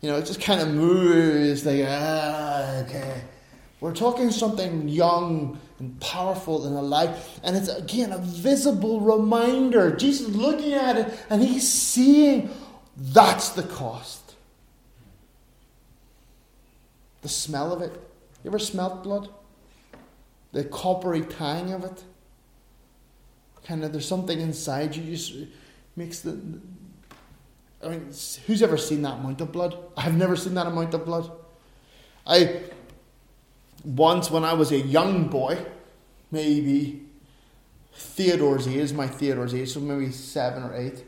You 0.00 0.10
know, 0.10 0.18
it 0.18 0.26
just 0.26 0.40
kind 0.40 0.60
of 0.60 0.68
moves 0.68 1.64
like, 1.64 1.84
ah, 1.86 2.80
okay. 2.82 3.22
We're 3.80 3.94
talking 3.94 4.30
something 4.30 4.88
young 4.88 5.60
and 5.78 6.00
powerful 6.00 6.66
and 6.66 6.76
alive. 6.76 7.40
And 7.42 7.56
it's 7.56 7.68
again 7.68 8.12
a 8.12 8.18
visible 8.18 9.00
reminder. 9.00 9.94
Jesus 9.94 10.34
looking 10.34 10.72
at 10.72 10.96
it 10.96 11.18
and 11.28 11.42
he's 11.42 11.70
seeing 11.70 12.50
that's 12.96 13.50
the 13.50 13.62
cost. 13.62 14.34
The 17.22 17.28
smell 17.28 17.72
of 17.72 17.82
it. 17.82 17.92
You 18.42 18.50
ever 18.50 18.58
smelt 18.58 19.02
blood? 19.02 19.28
The 20.52 20.64
coppery 20.64 21.22
tang 21.22 21.72
of 21.72 21.84
it. 21.84 22.04
Kind 23.64 23.84
of, 23.84 23.92
there's 23.92 24.08
something 24.08 24.40
inside 24.40 24.94
you 24.94 25.02
just 25.02 25.34
makes 25.96 26.20
the. 26.20 26.38
I 27.86 27.90
mean, 27.90 28.06
who's 28.46 28.62
ever 28.62 28.76
seen 28.76 29.02
that 29.02 29.14
amount 29.14 29.40
of 29.40 29.52
blood? 29.52 29.76
I've 29.96 30.16
never 30.16 30.34
seen 30.34 30.54
that 30.54 30.66
amount 30.66 30.92
of 30.92 31.04
blood. 31.04 31.30
I 32.26 32.62
once 33.84 34.30
when 34.30 34.44
I 34.44 34.54
was 34.54 34.72
a 34.72 34.78
young 34.78 35.28
boy, 35.28 35.64
maybe 36.32 37.02
Theodore's 37.94 38.66
age, 38.66 38.92
my 38.92 39.06
Theodore's 39.06 39.54
age, 39.54 39.72
so 39.72 39.80
maybe 39.80 40.10
seven 40.10 40.64
or 40.64 40.74
eight. 40.74 41.04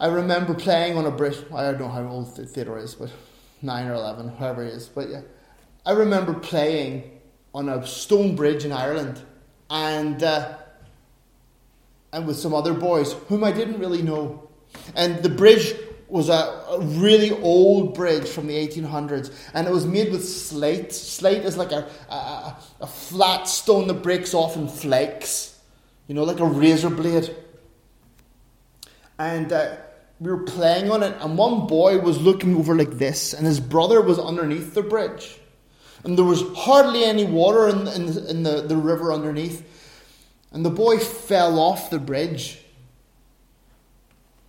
I 0.00 0.08
remember 0.08 0.54
playing 0.54 0.98
on 0.98 1.06
a 1.06 1.12
bridge. 1.12 1.38
I 1.54 1.62
don't 1.62 1.78
know 1.78 1.88
how 1.88 2.04
old 2.08 2.34
Theodore 2.34 2.78
is, 2.78 2.96
but 2.96 3.10
nine 3.62 3.86
or 3.86 3.94
eleven, 3.94 4.30
whoever 4.30 4.64
he 4.64 4.70
is. 4.70 4.88
But 4.88 5.08
yeah, 5.08 5.20
I 5.86 5.92
remember 5.92 6.34
playing 6.34 7.20
on 7.54 7.68
a 7.68 7.86
stone 7.86 8.34
bridge 8.34 8.64
in 8.64 8.72
Ireland, 8.72 9.22
and 9.70 10.20
uh, 10.22 10.56
and 12.12 12.26
with 12.26 12.36
some 12.36 12.52
other 12.52 12.74
boys 12.74 13.12
whom 13.28 13.44
I 13.44 13.52
didn't 13.52 13.78
really 13.78 14.02
know, 14.02 14.48
and 14.94 15.22
the 15.22 15.28
bridge 15.28 15.74
was 16.12 16.28
a, 16.28 16.62
really 16.78 17.30
old 17.40 17.94
bridge 17.94 18.28
from 18.28 18.46
the 18.46 18.54
1800s, 18.54 19.32
and 19.54 19.66
it 19.66 19.72
was 19.72 19.86
made 19.86 20.12
with 20.12 20.26
slate. 20.26 20.92
Slate 20.92 21.42
is 21.42 21.56
like 21.56 21.72
a, 21.72 21.88
a, 22.10 22.56
a 22.82 22.86
flat 22.86 23.48
stone 23.48 23.86
that 23.88 24.02
breaks 24.02 24.34
off 24.34 24.56
in 24.56 24.68
flakes, 24.68 25.58
you 26.06 26.14
know, 26.14 26.24
like 26.24 26.40
a 26.40 26.44
razor 26.44 26.90
blade. 26.90 27.34
And 29.18 29.52
uh, 29.52 29.76
we 30.20 30.30
were 30.30 30.44
playing 30.44 30.90
on 30.90 31.02
it, 31.02 31.16
and 31.20 31.38
one 31.38 31.66
boy 31.66 31.98
was 31.98 32.20
looking 32.20 32.56
over 32.56 32.74
like 32.74 32.98
this, 32.98 33.32
and 33.32 33.46
his 33.46 33.58
brother 33.58 34.02
was 34.02 34.18
underneath 34.18 34.74
the 34.74 34.82
bridge. 34.82 35.38
And 36.04 36.18
there 36.18 36.24
was 36.24 36.42
hardly 36.56 37.04
any 37.04 37.24
water 37.24 37.68
in, 37.68 37.88
in, 37.88 38.26
in 38.26 38.42
the, 38.42 38.62
the 38.62 38.76
river 38.76 39.12
underneath. 39.12 39.66
And 40.52 40.64
the 40.64 40.70
boy 40.70 40.98
fell 40.98 41.58
off 41.58 41.90
the 41.90 41.98
bridge 41.98 42.61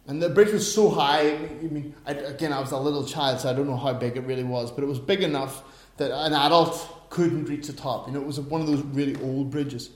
and 0.07 0.21
the 0.21 0.29
bridge 0.29 0.51
was 0.51 0.71
so 0.71 0.89
high. 0.89 1.33
I 1.33 1.63
mean, 1.63 1.95
I, 2.05 2.11
again, 2.11 2.51
I 2.51 2.59
was 2.59 2.71
a 2.71 2.77
little 2.77 3.05
child, 3.05 3.39
so 3.39 3.49
I 3.49 3.53
don't 3.53 3.67
know 3.67 3.77
how 3.77 3.93
big 3.93 4.17
it 4.17 4.21
really 4.21 4.43
was, 4.43 4.71
but 4.71 4.83
it 4.83 4.87
was 4.87 4.99
big 4.99 5.23
enough 5.23 5.63
that 5.97 6.11
an 6.11 6.33
adult 6.33 7.09
couldn't 7.09 7.45
reach 7.45 7.67
the 7.67 7.73
top. 7.73 8.07
You 8.07 8.13
know, 8.13 8.21
it 8.21 8.27
was 8.27 8.39
one 8.39 8.59
of 8.59 8.67
those 8.67 8.81
really 8.81 9.15
old 9.23 9.49
bridges. 9.49 9.89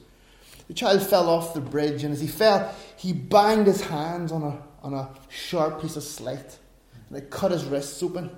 The 0.68 0.74
child 0.74 1.02
fell 1.02 1.30
off 1.30 1.54
the 1.54 1.62
bridge, 1.62 2.04
and 2.04 2.14
as 2.14 2.22
he 2.22 2.28
fell, 2.28 2.74
he 2.96 3.12
banged 3.12 3.68
his 3.68 3.82
hands 3.82 4.32
on 4.32 4.44
a, 4.44 4.62
on 4.82 4.94
a 4.94 5.10
sharp 5.30 5.82
piece 5.82 5.98
of 5.98 6.04
slate, 6.04 6.58
and 7.10 7.18
it 7.18 7.30
cut 7.30 7.52
his 7.52 7.66
wrists 7.66 8.02
open. 8.02 8.30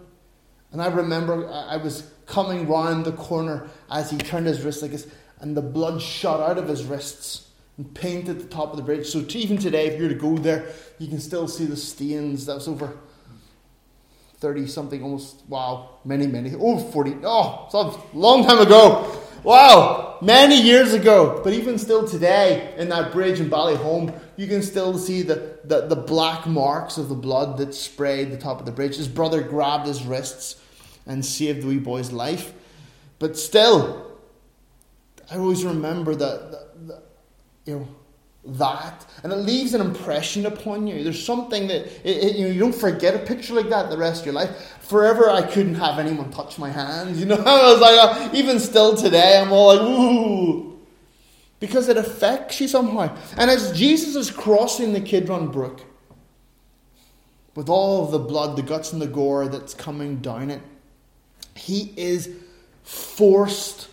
And 0.71 0.81
I 0.81 0.87
remember 0.87 1.49
I 1.49 1.77
was 1.77 2.11
coming 2.25 2.67
round 2.67 3.05
the 3.05 3.11
corner 3.11 3.67
as 3.89 4.09
he 4.11 4.17
turned 4.17 4.47
his 4.47 4.63
wrist 4.63 4.81
like 4.81 4.91
this, 4.91 5.07
and 5.39 5.55
the 5.57 5.61
blood 5.61 6.01
shot 6.01 6.39
out 6.39 6.57
of 6.57 6.67
his 6.67 6.83
wrists 6.83 7.48
and 7.79 7.95
painted 7.95 8.41
the 8.41 8.45
top 8.45 8.71
of 8.71 8.77
the 8.77 8.83
bridge. 8.83 9.07
So 9.07 9.25
even 9.29 9.57
today, 9.57 9.87
if 9.87 9.97
you 9.97 10.03
were 10.03 10.09
to 10.09 10.15
go 10.15 10.37
there, 10.37 10.65
you 10.97 11.07
can 11.07 11.21
still 11.21 11.47
see 11.47 11.63
the 11.63 11.77
stains. 11.77 12.45
That 12.45 12.55
was 12.55 12.67
over 12.67 12.91
30 14.39 14.67
something, 14.67 15.01
almost, 15.01 15.43
wow, 15.47 15.91
many, 16.03 16.27
many, 16.27 16.53
oh, 16.59 16.77
40, 16.77 17.19
oh, 17.23 18.03
long 18.13 18.45
time 18.45 18.59
ago. 18.59 19.17
Wow, 19.43 20.17
many 20.21 20.61
years 20.61 20.91
ago. 20.91 21.39
But 21.41 21.53
even 21.53 21.77
still 21.77 22.05
today, 22.05 22.73
in 22.77 22.89
that 22.89 23.13
bridge 23.13 23.39
in 23.39 23.49
Ballyholme, 23.49 24.13
you 24.35 24.47
can 24.47 24.61
still 24.61 24.97
see 24.97 25.21
the, 25.21 25.59
the, 25.63 25.87
the 25.87 25.95
black 25.95 26.45
marks 26.45 26.97
of 26.97 27.07
the 27.07 27.15
blood 27.15 27.57
that 27.59 27.73
sprayed 27.73 28.29
the 28.29 28.37
top 28.37 28.59
of 28.59 28.65
the 28.65 28.73
bridge. 28.73 28.97
His 28.97 29.07
brother 29.07 29.41
grabbed 29.41 29.87
his 29.87 30.03
wrists 30.03 30.61
and 31.05 31.25
saved 31.25 31.61
the 31.61 31.67
wee 31.67 31.79
boy's 31.79 32.11
life. 32.11 32.51
But 33.19 33.37
still, 33.37 34.17
I 35.31 35.37
always 35.37 35.63
remember 35.63 36.13
that 36.15 36.68
you 37.65 37.79
know, 37.79 37.87
that, 38.45 39.05
and 39.23 39.31
it 39.31 39.37
leaves 39.37 39.73
an 39.73 39.81
impression 39.81 40.45
upon 40.45 40.87
you. 40.87 41.03
There's 41.03 41.23
something 41.23 41.67
that 41.67 41.85
it, 42.07 42.23
it, 42.23 42.35
you, 42.37 42.45
know, 42.45 42.51
you 42.51 42.59
don't 42.59 42.73
forget 42.73 43.13
a 43.15 43.19
picture 43.19 43.53
like 43.53 43.69
that 43.69 43.89
the 43.89 43.97
rest 43.97 44.21
of 44.21 44.27
your 44.27 44.35
life. 44.35 44.77
Forever, 44.81 45.29
I 45.29 45.41
couldn't 45.41 45.75
have 45.75 45.99
anyone 45.99 46.31
touch 46.31 46.57
my 46.57 46.69
hands. 46.69 47.19
You 47.19 47.25
know, 47.25 47.35
I 47.45 47.71
was 47.71 47.79
like, 47.79 47.99
uh, 47.99 48.29
even 48.33 48.59
still 48.59 48.95
today, 48.95 49.39
I'm 49.39 49.51
all 49.51 49.67
like, 49.67 49.81
ooh, 49.81 50.79
because 51.59 51.89
it 51.89 51.97
affects 51.97 52.59
you 52.61 52.67
somehow. 52.67 53.15
And 53.37 53.51
as 53.51 53.77
Jesus 53.77 54.15
is 54.15 54.31
crossing 54.31 54.93
the 54.93 55.01
Kidron 55.01 55.51
Brook, 55.51 55.81
with 57.55 57.67
all 57.67 58.05
of 58.05 58.11
the 58.11 58.19
blood, 58.19 58.55
the 58.55 58.61
guts, 58.61 58.93
and 58.93 59.01
the 59.01 59.07
gore 59.07 59.49
that's 59.49 59.73
coming 59.73 60.17
down 60.17 60.49
it, 60.49 60.61
he 61.55 61.93
is 61.97 62.29
forced 62.83 63.89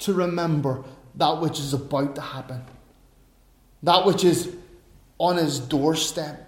to 0.00 0.12
remember 0.12 0.82
that 1.14 1.40
which 1.40 1.60
is 1.60 1.72
about 1.72 2.16
to 2.16 2.20
happen 2.20 2.64
that 3.82 4.04
which 4.04 4.24
is 4.24 4.54
on 5.18 5.36
his 5.36 5.58
doorstep. 5.58 6.46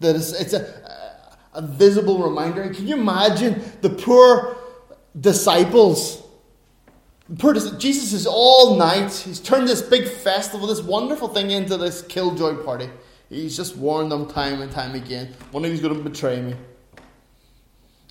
That 0.00 0.16
it's, 0.16 0.32
it's 0.32 0.52
a, 0.52 1.36
a 1.54 1.62
visible 1.62 2.22
reminder. 2.22 2.68
Can 2.74 2.88
you 2.88 2.96
imagine 2.96 3.62
the 3.80 3.90
poor 3.90 4.56
disciples? 5.18 6.22
Jesus 7.78 8.12
is 8.12 8.26
all 8.26 8.76
night. 8.76 9.12
He's 9.12 9.40
turned 9.40 9.68
this 9.68 9.80
big 9.80 10.08
festival, 10.08 10.66
this 10.66 10.82
wonderful 10.82 11.28
thing, 11.28 11.50
into 11.50 11.76
this 11.76 12.02
killjoy 12.02 12.62
party. 12.64 12.90
He's 13.28 13.56
just 13.56 13.76
warned 13.76 14.12
them 14.12 14.26
time 14.26 14.60
and 14.60 14.70
time 14.70 14.94
again. 14.94 15.32
One 15.52 15.64
of 15.64 15.70
you's 15.70 15.80
going 15.80 15.96
to 15.96 16.02
betray 16.02 16.42
me. 16.42 16.54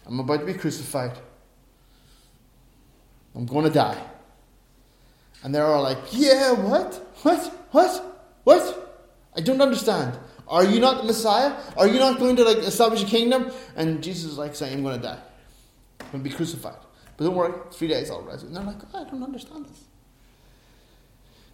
I'm 0.07 0.19
about 0.19 0.39
to 0.39 0.45
be 0.45 0.53
crucified. 0.53 1.17
I'm 3.35 3.45
going 3.45 3.65
to 3.65 3.71
die. 3.71 4.01
And 5.43 5.53
they're 5.53 5.65
all 5.65 5.83
like, 5.83 5.99
Yeah, 6.11 6.51
what? 6.51 6.95
What? 7.23 7.45
What? 7.71 8.23
What? 8.43 9.09
I 9.35 9.41
don't 9.41 9.61
understand. 9.61 10.17
Are 10.47 10.65
you 10.65 10.79
not 10.79 10.97
the 10.97 11.03
Messiah? 11.03 11.55
Are 11.77 11.87
you 11.87 11.99
not 11.99 12.19
going 12.19 12.35
to 12.35 12.43
like 12.43 12.57
establish 12.57 13.03
a 13.03 13.05
kingdom? 13.05 13.51
And 13.75 14.03
Jesus 14.03 14.31
is 14.31 14.37
like 14.37 14.53
saying, 14.53 14.73
I'm 14.73 14.83
going 14.83 14.99
to 14.99 15.01
die. 15.01 15.19
I'm 16.01 16.11
going 16.11 16.23
to 16.23 16.29
be 16.29 16.35
crucified. 16.35 16.75
But 17.15 17.25
don't 17.25 17.35
worry, 17.35 17.53
three 17.71 17.87
days 17.87 18.11
I'll 18.11 18.21
rise. 18.21 18.43
And 18.43 18.55
they're 18.55 18.63
like, 18.63 18.77
oh, 18.93 19.05
I 19.05 19.09
don't 19.09 19.23
understand 19.23 19.65
this. 19.67 19.85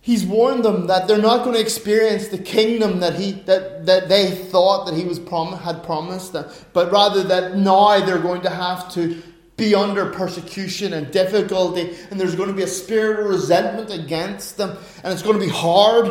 He's 0.01 0.25
warned 0.25 0.63
them 0.63 0.87
that 0.87 1.07
they're 1.07 1.17
not 1.17 1.43
going 1.43 1.55
to 1.55 1.61
experience 1.61 2.29
the 2.29 2.37
kingdom 2.37 3.01
that 3.01 3.15
he 3.15 3.33
that, 3.45 3.85
that 3.85 4.07
they 4.07 4.31
thought 4.31 4.85
that 4.85 4.95
he 4.95 5.03
was 5.03 5.19
prom- 5.19 5.57
had 5.57 5.83
promised 5.83 6.31
them, 6.31 6.49
but 6.71 6.89
rather 6.91 7.23
that 7.23 7.57
now 7.57 7.99
they're 7.99 8.17
going 8.17 8.41
to 8.43 8.49
have 8.49 8.89
to 8.93 9.21
be 9.57 9.73
under 9.73 10.11
persecution 10.11 10.93
and 10.93 11.11
difficulty, 11.11 11.97
and 12.09 12.19
there's 12.19 12.35
going 12.35 12.49
to 12.49 12.55
be 12.55 12.63
a 12.63 12.67
spirit 12.67 13.19
of 13.19 13.25
resentment 13.25 13.91
against 13.91 14.57
them, 14.57 14.77
and 15.03 15.11
it's 15.11 15.23
going 15.23 15.37
to 15.37 15.43
be 15.43 15.51
hard, 15.51 16.05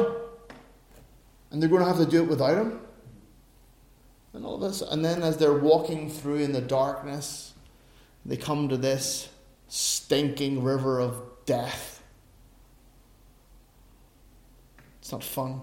and 1.50 1.62
they're 1.62 1.70
going 1.70 1.82
to 1.82 1.88
have 1.88 1.98
to 1.98 2.06
do 2.06 2.22
it 2.22 2.28
without 2.28 2.58
him. 2.58 2.80
And 4.32 4.44
all 4.44 4.56
of 4.56 4.60
this, 4.60 4.82
and 4.82 5.04
then 5.04 5.22
as 5.22 5.38
they're 5.38 5.56
walking 5.56 6.10
through 6.10 6.38
in 6.38 6.52
the 6.52 6.60
darkness, 6.60 7.54
they 8.26 8.36
come 8.36 8.68
to 8.68 8.76
this 8.76 9.28
stinking 9.68 10.62
river 10.62 11.00
of 11.00 11.22
death. 11.46 12.02
It's 15.00 15.12
not 15.12 15.22
fun. 15.22 15.60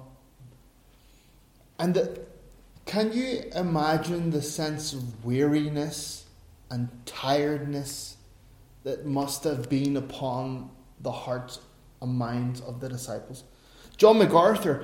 And 1.77 1.93
the, 1.93 2.21
can 2.85 3.11
you 3.11 3.43
imagine 3.53 4.31
the 4.31 4.41
sense 4.41 4.93
of 4.93 5.25
weariness? 5.25 6.22
And 6.73 6.89
tiredness 7.05 8.17
that 8.83 9.05
must 9.05 9.43
have 9.43 9.69
been 9.69 9.95
upon 9.95 10.71
the 11.01 11.11
hearts 11.11 11.59
and 12.01 12.15
minds 12.15 12.61
of 12.61 12.79
the 12.79 12.89
disciples. 12.89 13.43
John 13.95 14.17
MacArthur, 14.17 14.83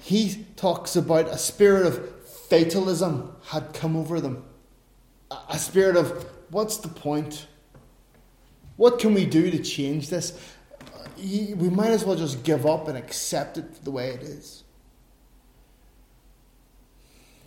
he 0.00 0.44
talks 0.56 0.96
about 0.96 1.28
a 1.28 1.38
spirit 1.38 1.86
of 1.86 2.20
fatalism 2.50 3.36
had 3.46 3.72
come 3.72 3.96
over 3.96 4.20
them. 4.20 4.44
A 5.48 5.58
spirit 5.58 5.96
of, 5.96 6.26
what's 6.50 6.78
the 6.78 6.88
point? 6.88 7.46
What 8.76 8.98
can 8.98 9.14
we 9.14 9.24
do 9.24 9.48
to 9.50 9.62
change 9.62 10.08
this? 10.10 10.36
We 11.16 11.70
might 11.70 11.90
as 11.90 12.04
well 12.04 12.16
just 12.16 12.42
give 12.42 12.66
up 12.66 12.88
and 12.88 12.98
accept 12.98 13.58
it 13.58 13.84
the 13.84 13.92
way 13.92 14.10
it 14.10 14.22
is. 14.22 14.64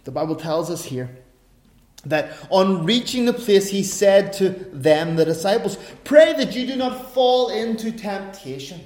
the 0.03 0.11
Bible 0.11 0.35
tells 0.35 0.71
us 0.71 0.85
here 0.85 1.15
that 2.05 2.33
on 2.49 2.85
reaching 2.85 3.25
the 3.25 3.33
place, 3.33 3.69
he 3.69 3.83
said 3.83 4.33
to 4.33 4.49
them, 4.49 5.15
the 5.15 5.25
disciples, 5.25 5.77
Pray 6.03 6.33
that 6.33 6.55
you 6.55 6.65
do 6.65 6.75
not 6.75 7.13
fall 7.13 7.49
into 7.49 7.91
temptation. 7.91 8.81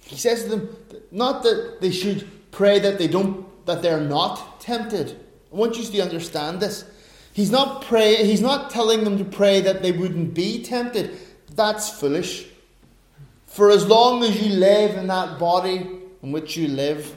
He 0.00 0.16
says 0.16 0.44
to 0.44 0.48
them, 0.48 0.76
not 1.10 1.42
that 1.42 1.80
they 1.80 1.90
should 1.90 2.26
pray 2.50 2.78
that 2.78 2.98
they 2.98 3.08
don't 3.08 3.46
that 3.66 3.82
they're 3.82 4.00
not 4.00 4.60
tempted. 4.60 5.10
I 5.52 5.56
want 5.56 5.76
you 5.76 5.84
to 5.84 6.00
understand 6.00 6.60
this. 6.60 6.84
He's 7.34 7.50
not 7.50 7.82
pray 7.82 8.24
he's 8.24 8.40
not 8.40 8.70
telling 8.70 9.04
them 9.04 9.18
to 9.18 9.24
pray 9.24 9.60
that 9.60 9.82
they 9.82 9.92
wouldn't 9.92 10.32
be 10.32 10.62
tempted. 10.62 11.18
That's 11.54 12.00
foolish. 12.00 12.46
For 13.46 13.70
as 13.70 13.86
long 13.86 14.24
as 14.24 14.40
you 14.40 14.54
live 14.54 14.96
in 14.96 15.08
that 15.08 15.38
body 15.38 15.86
in 16.22 16.32
which 16.32 16.56
you 16.56 16.68
live, 16.68 17.16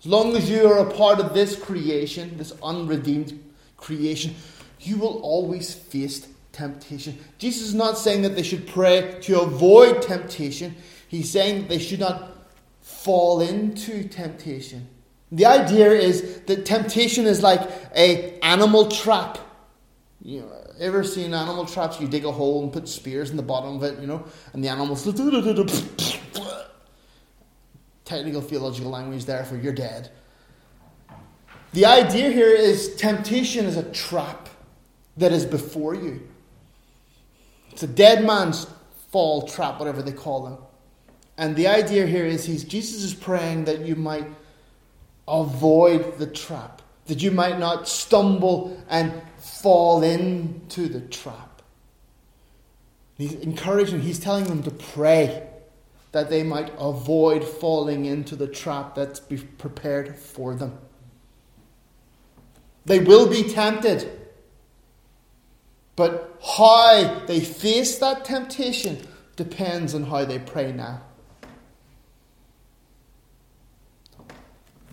as 0.00 0.06
long 0.06 0.34
as 0.34 0.48
you 0.48 0.66
are 0.66 0.78
a 0.78 0.90
part 0.90 1.20
of 1.20 1.34
this 1.34 1.54
creation, 1.56 2.36
this 2.38 2.52
unredeemed 2.62 3.38
creation, 3.76 4.34
you 4.80 4.96
will 4.96 5.20
always 5.20 5.74
face 5.74 6.26
temptation. 6.52 7.18
Jesus 7.38 7.68
is 7.68 7.74
not 7.74 7.98
saying 7.98 8.22
that 8.22 8.34
they 8.34 8.42
should 8.42 8.66
pray 8.66 9.18
to 9.22 9.40
avoid 9.42 10.00
temptation. 10.00 10.74
He's 11.08 11.30
saying 11.30 11.62
that 11.62 11.68
they 11.68 11.78
should 11.78 12.00
not 12.00 12.38
fall 12.80 13.42
into 13.42 14.08
temptation. 14.08 14.88
The 15.32 15.46
idea 15.46 15.90
is 15.92 16.40
that 16.46 16.64
temptation 16.64 17.26
is 17.26 17.42
like 17.42 17.60
a 17.94 18.38
animal 18.40 18.90
trap. 18.90 19.38
You 20.22 20.40
know, 20.40 20.52
ever 20.78 21.04
seen 21.04 21.34
animal 21.34 21.66
traps? 21.66 22.00
You 22.00 22.08
dig 22.08 22.24
a 22.24 22.32
hole 22.32 22.62
and 22.62 22.72
put 22.72 22.88
spears 22.88 23.30
in 23.30 23.36
the 23.36 23.42
bottom 23.42 23.76
of 23.76 23.82
it, 23.82 24.00
you 24.00 24.06
know, 24.06 24.24
and 24.54 24.64
the 24.64 24.68
animals. 24.68 25.04
Technical 28.10 28.40
theological 28.40 28.90
language 28.90 29.24
there 29.24 29.44
for 29.44 29.56
you're 29.56 29.72
dead. 29.72 30.10
The 31.74 31.86
idea 31.86 32.32
here 32.32 32.50
is 32.50 32.96
temptation 32.96 33.66
is 33.66 33.76
a 33.76 33.84
trap 33.84 34.48
that 35.16 35.30
is 35.30 35.44
before 35.46 35.94
you. 35.94 36.26
It's 37.70 37.84
a 37.84 37.86
dead 37.86 38.26
man's 38.26 38.66
fall 39.12 39.46
trap, 39.46 39.78
whatever 39.78 40.02
they 40.02 40.10
call 40.10 40.42
them. 40.42 40.58
And 41.38 41.54
the 41.54 41.68
idea 41.68 42.04
here 42.04 42.26
is 42.26 42.44
he's, 42.44 42.64
Jesus 42.64 43.04
is 43.04 43.14
praying 43.14 43.66
that 43.66 43.82
you 43.82 43.94
might 43.94 44.26
avoid 45.28 46.18
the 46.18 46.26
trap, 46.26 46.82
that 47.06 47.22
you 47.22 47.30
might 47.30 47.60
not 47.60 47.86
stumble 47.86 48.76
and 48.88 49.22
fall 49.38 50.02
into 50.02 50.88
the 50.88 51.00
trap. 51.02 51.62
He's 53.16 53.34
encouraging, 53.34 54.00
he's 54.00 54.18
telling 54.18 54.46
them 54.46 54.64
to 54.64 54.72
pray 54.72 55.46
that 56.12 56.28
they 56.28 56.42
might 56.42 56.72
avoid 56.78 57.44
falling 57.44 58.04
into 58.04 58.34
the 58.34 58.48
trap 58.48 58.94
that's 58.94 59.20
prepared 59.20 60.16
for 60.16 60.54
them. 60.54 60.78
They 62.84 62.98
will 62.98 63.28
be 63.28 63.44
tempted. 63.44 64.10
But 65.94 66.40
how 66.56 67.24
they 67.26 67.40
face 67.40 67.98
that 67.98 68.24
temptation 68.24 69.06
depends 69.36 69.94
on 69.94 70.04
how 70.04 70.24
they 70.24 70.38
pray 70.38 70.72
now. 70.72 71.02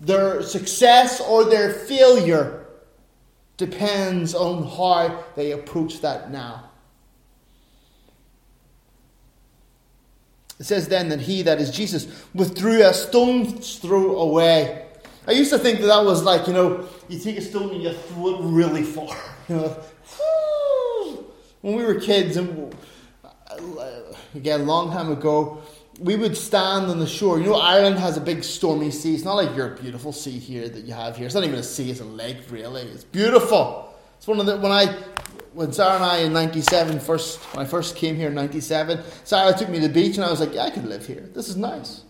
Their 0.00 0.42
success 0.42 1.20
or 1.20 1.44
their 1.44 1.72
failure 1.72 2.66
depends 3.56 4.34
on 4.34 4.62
how 4.62 5.24
they 5.34 5.50
approach 5.50 6.00
that 6.02 6.30
now. 6.30 6.67
It 10.58 10.64
says 10.64 10.88
then 10.88 11.08
that 11.10 11.20
he, 11.20 11.42
that 11.42 11.60
is 11.60 11.70
Jesus, 11.70 12.08
withdrew 12.34 12.82
a 12.82 12.92
stone's 12.92 13.78
throw 13.78 14.18
away. 14.18 14.86
I 15.26 15.32
used 15.32 15.50
to 15.50 15.58
think 15.58 15.80
that 15.80 15.86
that 15.86 16.04
was 16.04 16.22
like, 16.22 16.46
you 16.46 16.52
know, 16.52 16.88
you 17.08 17.18
take 17.18 17.36
a 17.36 17.42
stone 17.42 17.70
and 17.70 17.82
you 17.82 17.92
throw 17.92 18.34
it 18.34 18.40
really 18.42 18.82
far. 18.82 19.16
You 19.48 19.56
know, 19.56 19.76
when 21.62 21.74
we 21.76 21.82
were 21.82 21.98
kids, 21.98 22.36
and 22.36 22.74
again, 24.34 24.60
a 24.60 24.64
long 24.64 24.92
time 24.92 25.10
ago, 25.10 25.62
we 25.98 26.16
would 26.16 26.36
stand 26.36 26.86
on 26.86 26.98
the 26.98 27.06
shore. 27.06 27.38
You 27.38 27.46
know, 27.46 27.54
Ireland 27.54 27.98
has 27.98 28.16
a 28.16 28.20
big 28.20 28.44
stormy 28.44 28.90
sea. 28.90 29.14
It's 29.14 29.24
not 29.24 29.34
like 29.34 29.56
your 29.56 29.70
beautiful 29.70 30.12
sea 30.12 30.38
here 30.38 30.68
that 30.68 30.84
you 30.84 30.92
have 30.92 31.16
here. 31.16 31.26
It's 31.26 31.34
not 31.34 31.44
even 31.44 31.58
a 31.58 31.62
sea; 31.62 31.90
it's 31.90 32.00
a 32.00 32.04
lake, 32.04 32.38
really. 32.50 32.82
It's 32.82 33.04
beautiful. 33.04 33.94
It's 34.18 34.26
one 34.26 34.38
of 34.38 34.46
the 34.46 34.58
when 34.58 34.70
I 34.70 34.96
when 35.58 35.72
Sarah 35.72 35.96
and 35.96 36.04
I 36.04 36.18
in 36.18 36.32
'97 36.32 37.00
first 37.00 37.40
when 37.52 37.66
I 37.66 37.68
first 37.68 37.96
came 37.96 38.14
here 38.14 38.28
in 38.28 38.34
'97, 38.34 39.02
Sarah 39.24 39.52
took 39.52 39.68
me 39.68 39.80
to 39.80 39.88
the 39.88 39.92
beach, 39.92 40.14
and 40.14 40.24
I 40.24 40.30
was 40.30 40.38
like, 40.38 40.54
yeah, 40.54 40.62
I 40.62 40.70
could 40.70 40.84
live 40.84 41.04
here. 41.04 41.28
This 41.34 41.48
is 41.48 41.56
nice. 41.56 42.04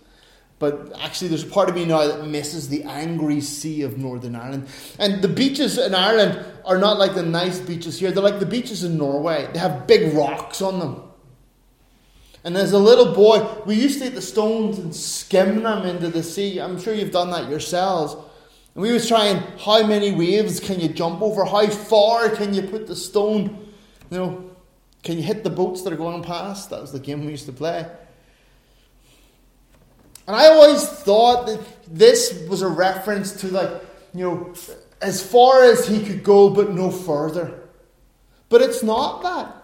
But 0.59 0.93
actually, 1.01 1.29
there's 1.29 1.45
a 1.45 1.47
part 1.47 1.71
of 1.71 1.75
me 1.75 1.87
now 1.87 2.07
that 2.07 2.27
misses 2.27 2.69
the 2.69 2.83
angry 2.83 3.41
sea 3.41 3.83
of 3.83 3.97
Northern 3.97 4.37
Ireland. 4.37 4.69
And 4.99 5.23
the 5.23 5.29
beaches 5.29 5.79
in 5.79 5.95
Ireland 5.95 6.45
are 6.67 6.77
not 6.77 6.99
like 6.99 7.15
the 7.15 7.23
nice 7.23 7.59
beaches 7.59 7.99
here. 7.99 8.11
They're 8.11 8.23
like 8.23 8.41
the 8.41 8.45
beaches 8.45 8.85
in 8.85 8.99
Norway. 8.99 9.49
They 9.53 9.61
have 9.61 9.87
big 9.87 10.13
rocks 10.15 10.61
on 10.61 10.79
them. 10.81 11.03
And 12.45 12.55
as 12.57 12.73
a 12.73 12.79
little 12.79 13.15
boy, 13.15 13.47
we 13.65 13.77
used 13.77 13.99
to 13.99 14.05
take 14.05 14.15
the 14.15 14.21
stones 14.21 14.79
and 14.79 14.95
skim 14.95 15.63
them 15.63 15.87
into 15.87 16.09
the 16.09 16.23
sea. 16.23 16.61
I'm 16.61 16.79
sure 16.79 16.93
you've 16.93 17.13
done 17.13 17.31
that 17.31 17.49
yourselves. 17.49 18.17
And 18.79 18.85
we 18.85 18.93
was 18.93 19.09
trying 19.09 19.43
how 19.59 19.85
many 19.85 20.13
waves 20.13 20.61
can 20.61 20.79
you 20.79 20.89
jump 20.89 21.21
over? 21.21 21.45
How 21.45 21.67
far 21.67 22.29
can 22.29 22.55
you 22.55 22.63
put 22.63 22.87
the 22.87 22.95
stone? 22.95 23.67
You 24.09 24.17
know, 24.17 24.51
can 25.03 25.17
you 25.17 25.25
hit 25.25 25.43
the 25.43 25.51
boats 25.51 25.83
that 25.83 25.93
are 25.93 25.97
going 25.97 26.23
past? 26.23 26.71
That 26.71 26.81
was 26.81 26.93
the 26.93 27.01
game 27.01 27.25
we 27.25 27.33
used 27.33 27.47
to 27.47 27.53
play. 27.53 27.85
And 30.29 30.37
I 30.37 30.47
always 30.47 30.89
thought 30.89 31.49
that 31.49 31.61
this 31.89 32.47
was 32.49 32.63
a 32.63 32.69
reference 32.69 33.33
to 33.41 33.49
like, 33.49 33.69
you 34.15 34.25
know, 34.25 34.55
as 35.03 35.29
far 35.29 35.65
as 35.65 35.89
he 35.89 36.07
could 36.07 36.23
go 36.23 36.49
but 36.49 36.71
no 36.71 36.93
further. 36.93 37.59
But 38.49 38.63
it's 38.63 38.85
not 38.85 39.25
that. 39.25 39.57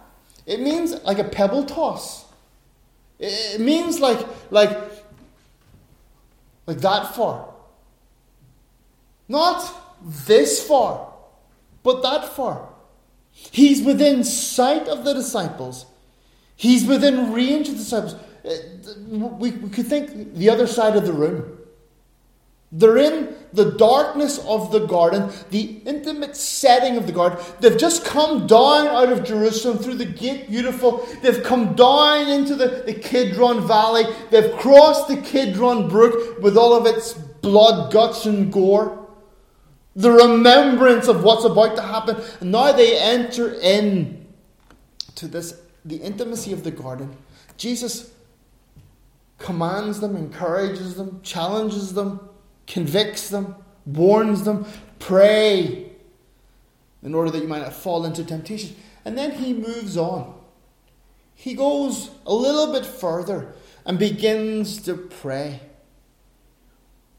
It 0.45 0.59
means 0.59 0.91
like 1.03 1.19
a 1.19 1.23
pebble 1.23 1.63
toss. 1.63 2.25
It 3.17 3.61
means 3.61 4.01
like, 4.01 4.27
like, 4.51 4.77
like 6.67 6.79
that 6.79 7.15
far. 7.15 7.54
Not 9.27 9.71
this 10.01 10.65
far, 10.65 11.13
but 11.83 12.01
that 12.03 12.35
far. 12.35 12.69
He's 13.31 13.81
within 13.81 14.23
sight 14.23 14.87
of 14.87 15.03
the 15.03 15.13
disciples. 15.13 15.85
He's 16.55 16.85
within 16.85 17.33
range 17.33 17.67
of 17.67 17.75
the 17.75 17.79
disciples. 17.79 18.15
Uh, 18.45 18.99
we, 19.37 19.51
we 19.51 19.69
could 19.69 19.87
think 19.87 20.35
the 20.35 20.49
other 20.49 20.67
side 20.67 20.95
of 20.95 21.05
the 21.05 21.13
room. 21.13 21.57
They're 22.71 22.97
in 22.97 23.35
the 23.53 23.71
darkness 23.71 24.37
of 24.39 24.71
the 24.71 24.85
garden, 24.85 25.31
the 25.49 25.79
intimate 25.85 26.35
setting 26.35 26.97
of 26.97 27.07
the 27.07 27.13
garden. 27.13 27.39
They've 27.61 27.77
just 27.77 28.03
come 28.03 28.47
down 28.47 28.87
out 28.87 29.11
of 29.11 29.23
Jerusalem 29.23 29.77
through 29.77 29.95
the 29.95 30.05
gate, 30.05 30.49
beautiful. 30.49 31.07
They've 31.21 31.41
come 31.43 31.75
down 31.75 32.27
into 32.27 32.55
the, 32.55 32.83
the 32.85 32.93
Kidron 32.93 33.65
Valley. 33.67 34.03
They've 34.29 34.53
crossed 34.57 35.07
the 35.07 35.17
Kidron 35.17 35.87
Brook 35.87 36.41
with 36.41 36.57
all 36.57 36.73
of 36.73 36.85
its 36.85 37.13
blood, 37.13 37.93
guts, 37.93 38.25
and 38.25 38.51
gore. 38.51 39.04
The 39.95 40.11
remembrance 40.11 41.07
of 41.07 41.23
what's 41.23 41.45
about 41.45 41.75
to 41.77 41.81
happen. 41.81 42.17
And 42.41 42.51
now 42.51 42.71
they 42.71 42.97
enter 42.99 43.53
in 43.53 44.25
to 45.15 45.27
this 45.27 45.59
the 45.85 45.97
intimacy 45.97 46.51
of 46.51 46.63
the 46.63 46.71
garden. 46.71 47.15
Jesus 47.57 48.11
commands 49.37 49.99
them, 49.99 50.15
encourages 50.15 50.95
them, 50.95 51.21
challenges 51.21 51.93
them 51.93 52.19
convicts 52.67 53.29
them, 53.29 53.55
warns 53.85 54.43
them, 54.43 54.65
pray 54.99 55.91
in 57.03 57.13
order 57.13 57.29
that 57.29 57.41
you 57.41 57.47
might 57.47 57.61
not 57.61 57.73
fall 57.73 58.05
into 58.05 58.23
temptation. 58.23 58.75
And 59.03 59.17
then 59.17 59.31
he 59.31 59.53
moves 59.53 59.97
on. 59.97 60.33
He 61.35 61.53
goes 61.53 62.09
a 62.25 62.33
little 62.33 62.73
bit 62.73 62.85
further 62.85 63.53
and 63.85 63.99
begins 63.99 64.81
to 64.83 64.95
pray. 64.95 65.59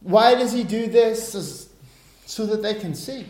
Why 0.00 0.34
does 0.34 0.52
he 0.52 0.64
do 0.64 0.88
this? 0.88 1.68
So 2.26 2.44
that 2.46 2.62
they 2.62 2.74
can 2.74 2.94
see. 2.94 3.26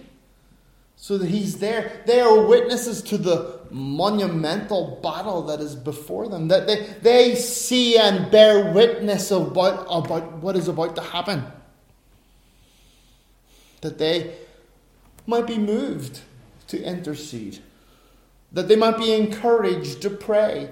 So 0.96 1.18
that 1.18 1.28
he's 1.28 1.58
there. 1.58 2.02
They 2.06 2.20
are 2.20 2.44
witnesses 2.44 3.02
to 3.02 3.18
the 3.18 3.60
monumental 3.70 4.98
battle 5.02 5.42
that 5.42 5.60
is 5.60 5.76
before 5.76 6.28
them. 6.28 6.48
That 6.48 6.66
they, 6.66 6.94
they 7.02 7.34
see 7.36 7.96
and 7.98 8.30
bear 8.30 8.72
witness 8.72 9.30
about, 9.30 9.86
about 9.88 10.32
what 10.38 10.56
is 10.56 10.66
about 10.66 10.96
to 10.96 11.02
happen 11.02 11.44
that 13.86 13.98
they 13.98 14.34
might 15.26 15.46
be 15.46 15.58
moved 15.58 16.20
to 16.68 16.82
intercede, 16.82 17.60
that 18.52 18.68
they 18.68 18.76
might 18.76 18.98
be 18.98 19.12
encouraged 19.12 20.02
to 20.02 20.10
pray, 20.10 20.70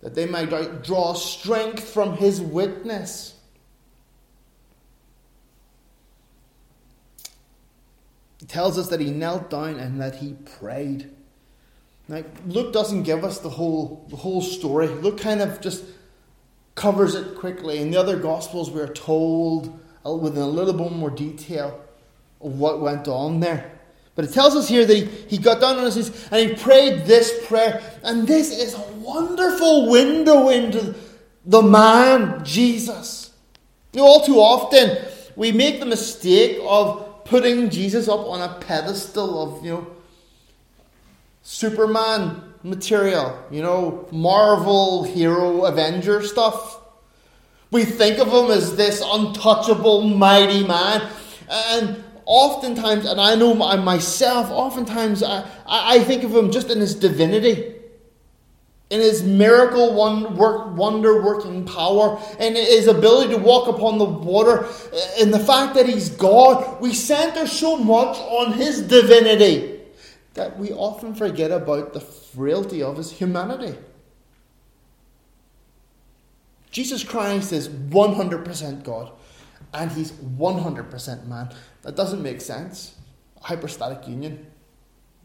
that 0.00 0.14
they 0.14 0.26
might 0.26 0.82
draw 0.82 1.12
strength 1.12 1.84
from 1.92 2.16
his 2.16 2.40
witness. 2.40 3.34
Tells 8.48 8.78
us 8.78 8.88
that 8.88 9.00
he 9.00 9.10
knelt 9.10 9.50
down 9.50 9.78
and 9.78 10.00
that 10.00 10.16
he 10.16 10.34
prayed. 10.58 11.10
Now, 12.08 12.24
Luke 12.46 12.72
doesn't 12.72 13.02
give 13.02 13.22
us 13.22 13.38
the 13.38 13.50
whole, 13.50 14.06
the 14.08 14.16
whole 14.16 14.40
story. 14.40 14.88
Luke 14.88 15.20
kind 15.20 15.40
of 15.40 15.60
just 15.60 15.84
covers 16.74 17.14
it 17.14 17.36
quickly. 17.36 17.78
In 17.78 17.90
the 17.90 17.98
other 17.98 18.18
Gospels, 18.18 18.70
we're 18.70 18.92
told 18.92 19.78
with 20.04 20.38
a 20.38 20.46
little 20.46 20.72
bit 20.72 20.92
more 20.92 21.10
detail 21.10 21.78
of 22.40 22.58
what 22.58 22.80
went 22.80 23.06
on 23.06 23.40
there. 23.40 23.78
But 24.14 24.24
it 24.24 24.32
tells 24.32 24.56
us 24.56 24.68
here 24.68 24.84
that 24.84 24.94
he, 24.94 25.04
he 25.04 25.38
got 25.38 25.60
down 25.60 25.78
on 25.78 25.84
his 25.84 25.96
knees 25.96 26.28
and 26.30 26.50
he 26.50 26.56
prayed 26.56 27.04
this 27.04 27.46
prayer. 27.46 27.82
And 28.02 28.26
this 28.26 28.50
is 28.50 28.74
a 28.74 28.92
wonderful 28.94 29.90
window 29.90 30.48
into 30.48 30.94
the 31.44 31.62
man, 31.62 32.44
Jesus. 32.44 33.32
You 33.92 34.00
know, 34.00 34.06
all 34.06 34.24
too 34.24 34.36
often, 34.36 34.98
we 35.36 35.52
make 35.52 35.80
the 35.80 35.86
mistake 35.86 36.58
of 36.62 37.09
putting 37.24 37.70
Jesus 37.70 38.08
up 38.08 38.20
on 38.20 38.40
a 38.40 38.60
pedestal 38.60 39.58
of, 39.58 39.64
you 39.64 39.72
know, 39.72 39.86
Superman 41.42 42.42
material, 42.62 43.42
you 43.50 43.62
know, 43.62 44.06
Marvel 44.12 45.04
hero 45.04 45.64
Avenger 45.64 46.22
stuff. 46.22 46.78
We 47.70 47.84
think 47.84 48.18
of 48.18 48.28
him 48.28 48.50
as 48.50 48.76
this 48.76 49.02
untouchable, 49.04 50.02
mighty 50.02 50.66
man. 50.66 51.08
And 51.48 52.04
oftentimes, 52.26 53.06
and 53.06 53.20
I 53.20 53.34
know 53.34 53.54
myself, 53.54 54.50
oftentimes 54.50 55.22
I, 55.22 55.48
I 55.66 56.00
think 56.00 56.24
of 56.24 56.34
him 56.34 56.50
just 56.50 56.70
in 56.70 56.80
his 56.80 56.94
divinity, 56.94 57.74
in 58.90 59.00
his 59.00 59.22
miracle 59.22 59.94
wonder 59.94 61.22
working 61.22 61.64
power, 61.64 62.20
and 62.38 62.56
his 62.56 62.88
ability 62.88 63.32
to 63.32 63.38
walk 63.38 63.68
upon 63.68 63.98
the 63.98 64.04
water, 64.04 64.66
in 65.18 65.30
the 65.30 65.38
fact 65.38 65.74
that 65.74 65.86
he's 65.86 66.10
God. 66.10 66.80
We 66.80 66.92
center 66.92 67.46
so 67.46 67.76
much 67.76 68.18
on 68.18 68.52
his 68.52 68.82
divinity 68.82 69.80
that 70.34 70.58
we 70.58 70.72
often 70.72 71.14
forget 71.14 71.50
about 71.50 71.92
the 71.92 72.00
frailty 72.00 72.82
of 72.82 72.96
his 72.96 73.12
humanity. 73.12 73.78
Jesus 76.70 77.02
Christ 77.02 77.52
is 77.52 77.68
100% 77.68 78.84
God 78.84 79.10
and 79.74 79.90
he's 79.90 80.12
100% 80.12 81.26
man. 81.26 81.50
That 81.82 81.96
doesn't 81.96 82.22
make 82.22 82.40
sense. 82.40 82.94
Hypostatic 83.40 84.06
union. 84.06 84.46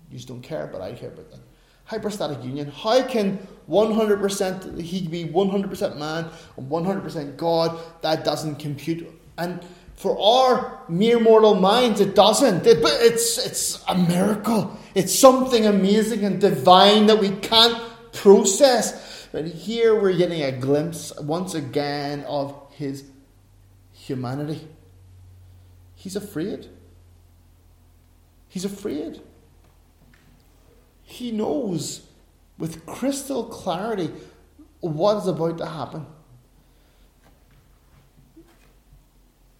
You 0.10 0.18
just 0.18 0.28
don't 0.28 0.42
care, 0.42 0.66
but 0.66 0.82
I 0.82 0.94
care 0.94 1.10
about 1.10 1.30
that. 1.30 1.42
Hypostatic 1.86 2.44
union. 2.44 2.72
How 2.72 3.04
can 3.04 3.48
100% 3.70 4.80
he 4.80 5.08
be 5.08 5.26
100% 5.26 5.98
man 5.98 6.30
and 6.58 6.70
100% 6.70 7.38
God? 7.38 7.80
That 8.02 8.24
doesn't 8.24 8.56
compute. 8.56 9.08
And 9.38 9.66
for 9.96 10.20
our 10.20 10.82
mere 10.90 11.20
mortal 11.20 11.56
minds, 11.56 12.02
it 12.02 12.16
doesn't. 12.16 12.66
It, 12.68 12.82
but 12.82 12.94
it's, 12.96 13.38
it's 13.46 13.84
a 13.88 13.96
miracle. 13.96 14.78
It's 14.94 15.18
something 15.18 15.66
amazing 15.66 16.24
and 16.24 16.40
divine 16.40 17.08
that 17.08 17.20
we 17.20 17.30
can't 17.30 17.82
process. 18.12 19.28
But 19.32 19.46
here 19.46 20.00
we're 20.00 20.18
getting 20.18 20.44
a 20.44 20.52
glimpse 20.52 21.14
once 21.20 21.56
again 21.56 22.24
of 22.28 22.56
his 22.72 23.06
humanity. 23.92 24.68
He's 25.96 26.16
afraid. 26.16 26.68
He's 28.48 28.66
afraid. 28.66 29.22
He 31.04 31.32
knows 31.32 32.08
with 32.58 32.86
crystal 32.86 33.44
clarity 33.44 34.12
what 34.80 35.18
is 35.18 35.28
about 35.28 35.58
to 35.58 35.66
happen. 35.66 36.06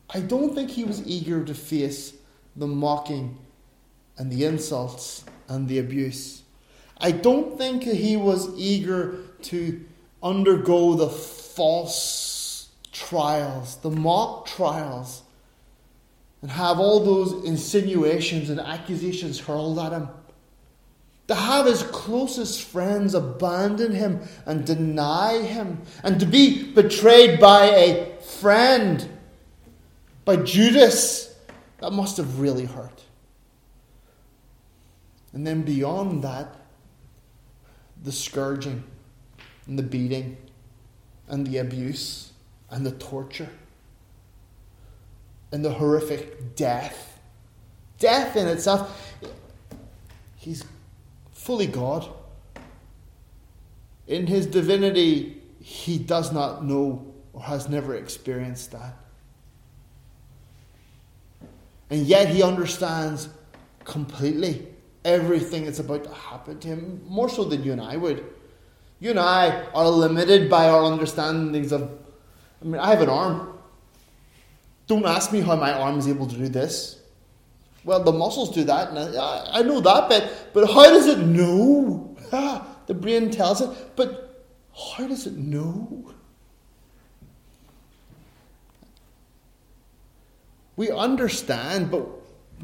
I 0.10 0.22
don't 0.22 0.54
think 0.54 0.70
he 0.70 0.84
was 0.84 1.06
eager 1.06 1.44
to 1.44 1.54
face 1.54 2.14
the 2.56 2.68
mocking 2.68 3.38
and 4.18 4.32
the 4.32 4.46
insults 4.46 5.26
and 5.48 5.68
the 5.68 5.80
abuse. 5.80 6.44
I 6.98 7.12
don't 7.12 7.58
think 7.58 7.84
he 7.84 8.16
was 8.16 8.50
eager 8.58 9.18
to 9.44 9.84
undergo 10.24 10.94
the 10.96 11.10
false 11.10 12.70
trials, 12.92 13.78
the 13.78 13.92
mock 13.92 14.46
trials, 14.46 15.24
and 16.42 16.52
have 16.52 16.80
all 16.80 17.04
those 17.04 17.44
insinuations 17.46 18.50
and 18.50 18.60
accusations 18.60 19.40
hurled 19.40 19.80
at 19.80 19.92
him. 19.92 20.08
To 21.28 21.36
have 21.36 21.66
his 21.66 21.82
closest 21.84 22.62
friends 22.62 23.16
abandon 23.16 23.94
him 23.94 24.22
and 24.46 24.66
deny 24.66 25.42
him, 25.42 25.82
and 26.04 26.20
to 26.20 26.26
be 26.26 26.72
betrayed 26.72 27.40
by 27.40 27.66
a 27.66 28.22
friend 28.22 29.10
by 30.24 30.38
Judas, 30.38 31.36
that 31.80 31.92
must 31.92 32.18
have 32.18 32.40
really 32.40 32.66
hurt. 32.66 33.04
And 35.34 35.46
then 35.46 35.64
beyond 35.64 36.24
that, 36.24 36.56
the 38.04 38.12
scourging 38.12 38.84
and 39.68 39.80
the 39.80 39.84
beating 39.84 40.38
and 41.28 41.46
the 41.46 41.58
abuse 41.58 42.34
and 42.70 42.86
the 42.86 42.92
torture 42.92 43.50
and 45.52 45.66
the 45.66 45.72
horrific 45.72 46.56
death. 46.56 47.20
Death 47.98 48.36
in 48.36 48.48
itself, 48.48 49.16
he's 50.36 50.64
fully 51.46 51.68
God. 51.68 52.10
In 54.08 54.26
his 54.26 54.48
divinity, 54.48 55.44
he 55.62 56.00
does 56.00 56.34
not 56.34 56.66
know 56.66 57.14
or 57.34 57.44
has 57.44 57.70
never 57.70 57.94
experienced 57.94 58.72
that. 58.72 58.98
And 61.92 62.02
yet 62.08 62.30
he 62.30 62.42
understands 62.42 63.30
completely 63.84 64.66
everything 65.04 65.66
that's 65.66 65.78
about 65.78 66.04
to 66.06 66.14
happen 66.14 66.60
to 66.62 66.68
him, 66.68 67.04
more 67.08 67.30
so 67.30 67.44
than 67.44 67.64
you 67.64 67.74
and 67.74 67.82
I 67.82 67.96
would. 67.96 68.26
You 69.00 69.12
and 69.12 69.20
I 69.20 69.66
are 69.76 69.88
limited 69.88 70.50
by 70.50 70.68
our 70.68 70.84
understandings 70.84 71.72
of. 71.72 71.92
I 72.60 72.66
mean, 72.66 72.82
I 72.82 72.90
have 72.90 73.02
an 73.02 73.10
arm. 73.10 73.60
Don't 74.88 75.06
ask 75.06 75.32
me 75.32 75.42
how 75.42 75.56
my 75.56 75.74
arm 75.74 76.00
is 76.00 76.08
able 76.08 76.26
to 76.26 76.36
do 76.36 76.48
this. 76.48 77.02
Well, 77.86 78.04
the 78.04 78.12
muscles 78.12 78.50
do 78.50 78.64
that, 78.64 78.90
and 78.90 79.16
I, 79.16 79.60
I 79.60 79.62
know 79.62 79.80
that 79.80 80.10
bit, 80.10 80.32
but 80.54 80.68
how 80.68 80.84
does 80.86 81.08
it 81.08 81.20
know? 81.20 82.12
Ah, 82.34 82.66
the 82.88 82.94
brain 82.96 83.30
tells 83.30 83.62
it, 83.62 83.70
but 83.96 84.48
how 84.98 85.08
does 85.08 85.28
it 85.28 85.38
know? 85.38 86.12
We 90.76 90.90
understand, 90.90 91.92
but 91.92 92.08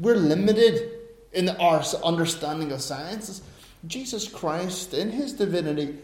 we're 0.00 0.16
limited 0.16 0.90
in 1.32 1.48
our 1.48 1.82
understanding 2.04 2.72
of 2.72 2.82
sciences. 2.82 3.42
Jesus 3.86 4.28
Christ, 4.28 4.94
in 4.94 5.10
his 5.10 5.32
divinity, 5.32 5.96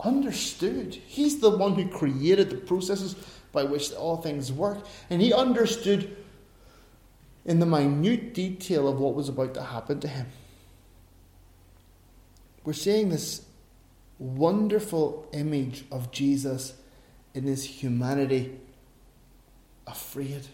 understood. 0.00 0.94
He's 0.94 1.38
the 1.38 1.50
one 1.50 1.74
who 1.74 1.88
created 1.88 2.50
the 2.50 2.56
processes 2.56 3.14
by 3.52 3.62
which 3.62 3.92
all 3.92 4.16
things 4.16 4.52
work. 4.52 4.78
And 5.08 5.22
he 5.22 5.32
understood 5.32 6.16
in 7.48 7.58
the 7.58 7.66
minute 7.66 8.34
detail 8.34 8.86
of 8.86 9.00
what 9.00 9.14
was 9.14 9.28
about 9.28 9.54
to 9.54 9.62
happen 9.62 9.98
to 10.00 10.08
him. 10.08 10.26
We're 12.64 12.74
seeing 12.74 13.08
this 13.08 13.42
wonderful 14.18 15.28
image 15.32 15.84
of 15.90 16.12
Jesus 16.12 16.74
in 17.34 17.44
his 17.44 17.64
humanity 17.64 18.60
afraid 19.86 20.46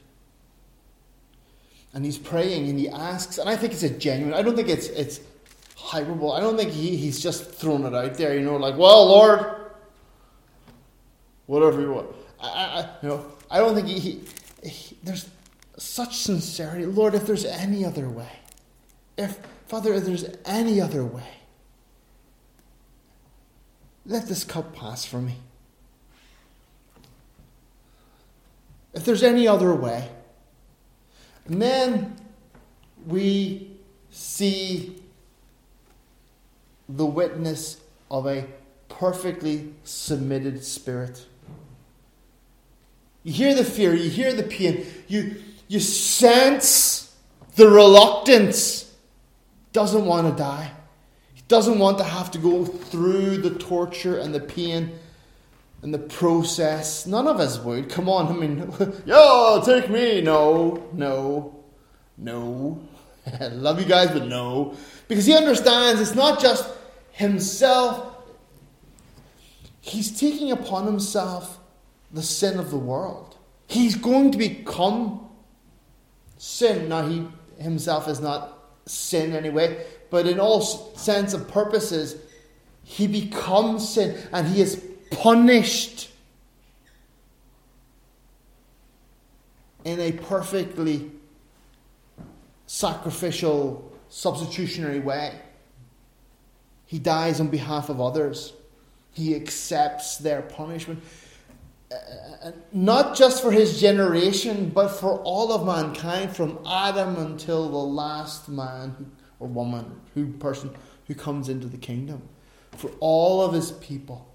and 1.94 2.04
he's 2.04 2.18
praying 2.18 2.68
and 2.68 2.78
he 2.78 2.88
asks, 2.88 3.38
and 3.38 3.48
I 3.48 3.56
think 3.56 3.72
it's 3.72 3.84
a 3.84 3.88
genuine. 3.88 4.34
I 4.34 4.42
don't 4.42 4.56
think 4.56 4.68
it's 4.68 4.88
it's 4.88 5.20
hyperbole. 5.76 6.36
I 6.36 6.40
don't 6.40 6.56
think 6.56 6.72
he, 6.72 6.96
he's 6.96 7.22
just 7.22 7.52
thrown 7.52 7.84
it 7.84 7.94
out 7.94 8.14
there. 8.14 8.34
You 8.34 8.44
know, 8.44 8.56
like, 8.56 8.76
well, 8.76 9.06
Lord, 9.06 9.46
whatever 11.46 11.80
you 11.80 11.92
want. 11.92 12.08
I, 12.40 12.48
I 12.48 12.90
you 13.00 13.08
know, 13.08 13.26
I 13.48 13.58
don't 13.58 13.76
think 13.76 13.86
he, 13.86 14.00
he, 14.00 14.20
he 14.68 14.98
there's 15.04 15.30
such 15.76 16.16
sincerity. 16.16 16.86
Lord, 16.86 17.14
if 17.14 17.26
there's 17.26 17.44
any 17.44 17.84
other 17.84 18.08
way, 18.08 18.40
if 19.16 19.38
Father, 19.66 19.94
if 19.94 20.04
there's 20.04 20.26
any 20.44 20.80
other 20.80 21.04
way, 21.04 21.28
let 24.06 24.26
this 24.26 24.44
cup 24.44 24.74
pass 24.74 25.04
from 25.04 25.26
me. 25.26 25.36
If 28.92 29.04
there's 29.04 29.22
any 29.22 29.48
other 29.48 29.74
way, 29.74 30.08
and 31.46 31.60
then 31.60 32.16
we 33.06 33.70
see 34.10 35.02
the 36.88 37.06
witness 37.06 37.80
of 38.10 38.26
a 38.26 38.46
perfectly 38.88 39.74
submitted 39.82 40.62
spirit. 40.64 41.26
You 43.24 43.32
hear 43.32 43.54
the 43.54 43.64
fear, 43.64 43.94
you 43.94 44.10
hear 44.10 44.32
the 44.32 44.42
pain, 44.42 44.86
you, 45.08 45.42
you 45.68 45.80
sense 45.80 47.14
the 47.56 47.68
reluctance. 47.68 48.92
Doesn't 49.72 50.04
want 50.04 50.30
to 50.30 50.40
die. 50.40 50.70
He 51.34 51.42
doesn't 51.48 51.78
want 51.78 51.98
to 51.98 52.04
have 52.04 52.30
to 52.32 52.38
go 52.38 52.64
through 52.64 53.38
the 53.38 53.50
torture 53.50 54.18
and 54.18 54.34
the 54.34 54.40
pain 54.40 54.98
and 55.82 55.92
the 55.92 55.98
process. 55.98 57.06
None 57.06 57.26
of 57.26 57.40
us 57.40 57.58
would. 57.58 57.90
Come 57.90 58.08
on, 58.08 58.28
I 58.28 58.32
mean, 58.32 58.72
yo, 59.06 59.62
take 59.64 59.90
me. 59.90 60.20
No, 60.20 60.88
no, 60.92 61.62
no. 62.16 62.80
I 63.40 63.46
love 63.48 63.80
you 63.80 63.86
guys, 63.86 64.10
but 64.10 64.26
no. 64.26 64.76
Because 65.08 65.26
he 65.26 65.34
understands 65.34 66.00
it's 66.00 66.14
not 66.14 66.40
just 66.40 66.70
himself, 67.12 68.16
he's 69.80 70.18
taking 70.18 70.50
upon 70.52 70.86
himself 70.86 71.58
the 72.12 72.22
sin 72.22 72.58
of 72.58 72.70
the 72.70 72.78
world. 72.78 73.36
He's 73.66 73.96
going 73.96 74.30
to 74.30 74.38
become 74.38 75.23
sin. 76.44 76.90
Now, 76.90 77.08
he 77.08 77.26
himself 77.58 78.06
is 78.06 78.20
not 78.20 78.58
sin 78.84 79.32
anyway, 79.32 79.86
but 80.10 80.26
in 80.26 80.38
all 80.38 80.60
sense 80.60 81.32
of 81.32 81.48
purposes, 81.48 82.16
he 82.82 83.06
becomes 83.06 83.88
sin 83.88 84.18
and 84.30 84.46
he 84.46 84.60
is 84.60 84.84
punished 85.10 86.10
in 89.84 89.98
a 90.00 90.12
perfectly 90.12 91.10
sacrificial, 92.66 93.90
substitutionary 94.10 95.00
way. 95.00 95.40
He 96.84 96.98
dies 96.98 97.40
on 97.40 97.48
behalf 97.48 97.88
of 97.88 98.02
others. 98.02 98.52
He 99.12 99.34
accepts 99.34 100.18
their 100.18 100.42
punishment. 100.42 101.02
Not 102.72 103.16
just 103.16 103.42
for 103.42 103.52
his 103.52 103.80
generation, 103.80 104.70
but 104.70 104.88
for 104.88 105.18
all 105.20 105.52
of 105.52 105.66
mankind, 105.66 106.34
from 106.34 106.58
Adam 106.66 107.16
until 107.16 107.68
the 107.68 107.76
last 107.76 108.48
man 108.48 109.12
or 109.38 109.48
woman, 109.48 110.00
who 110.14 110.32
person 110.32 110.70
who 111.06 111.14
comes 111.14 111.48
into 111.48 111.66
the 111.66 111.76
kingdom. 111.76 112.22
For 112.72 112.90
all 113.00 113.42
of 113.42 113.52
his 113.52 113.72
people. 113.72 114.28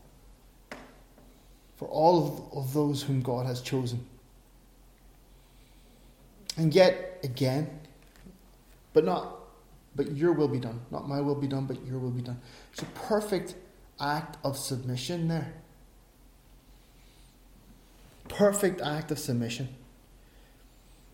For 1.76 1.88
all 1.88 2.50
of, 2.52 2.58
of 2.58 2.74
those 2.74 3.04
whom 3.04 3.22
God 3.22 3.46
has 3.46 3.62
chosen. 3.62 4.06
And 6.58 6.74
yet, 6.76 7.20
again, 7.24 7.80
but 8.94 9.06
not, 9.06 9.38
but 9.96 10.12
your 10.12 10.34
will 10.34 10.48
be 10.48 10.60
done. 10.60 10.82
Not 10.92 11.08
my 11.08 11.22
will 11.22 11.36
be 11.36 11.48
done, 11.48 11.66
but 11.66 11.86
your 11.86 12.00
will 12.00 12.12
be 12.12 12.22
done. 12.22 12.42
It's 12.74 12.82
a 12.82 12.86
perfect 12.86 13.56
act 14.00 14.38
of 14.44 14.58
submission 14.58 15.28
there. 15.28 15.54
Perfect 18.30 18.82
act 18.82 19.12
of 19.12 19.20
submission. 19.20 19.68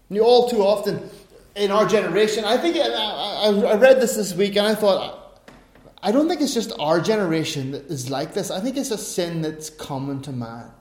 You 0.09 0.21
all 0.21 0.47
too 0.47 0.61
often 0.61 1.09
in 1.55 1.71
our 1.71 1.87
generation, 1.87 2.43
I 2.43 2.57
think 2.57 2.75
I, 2.75 2.89
I, 2.89 3.49
I 3.49 3.75
read 3.75 4.01
this 4.01 4.15
this 4.15 4.33
week 4.33 4.57
and 4.57 4.67
I 4.67 4.75
thought, 4.75 5.41
I 6.03 6.11
don't 6.11 6.27
think 6.27 6.41
it's 6.41 6.53
just 6.53 6.73
our 6.79 6.99
generation 6.99 7.71
that 7.71 7.85
is 7.85 8.09
like 8.09 8.33
this. 8.33 8.51
I 8.51 8.59
think 8.59 8.77
it's 8.77 8.91
a 8.91 8.97
sin 8.97 9.41
that's 9.41 9.69
common 9.69 10.21
to 10.23 10.31
man. 10.31 10.71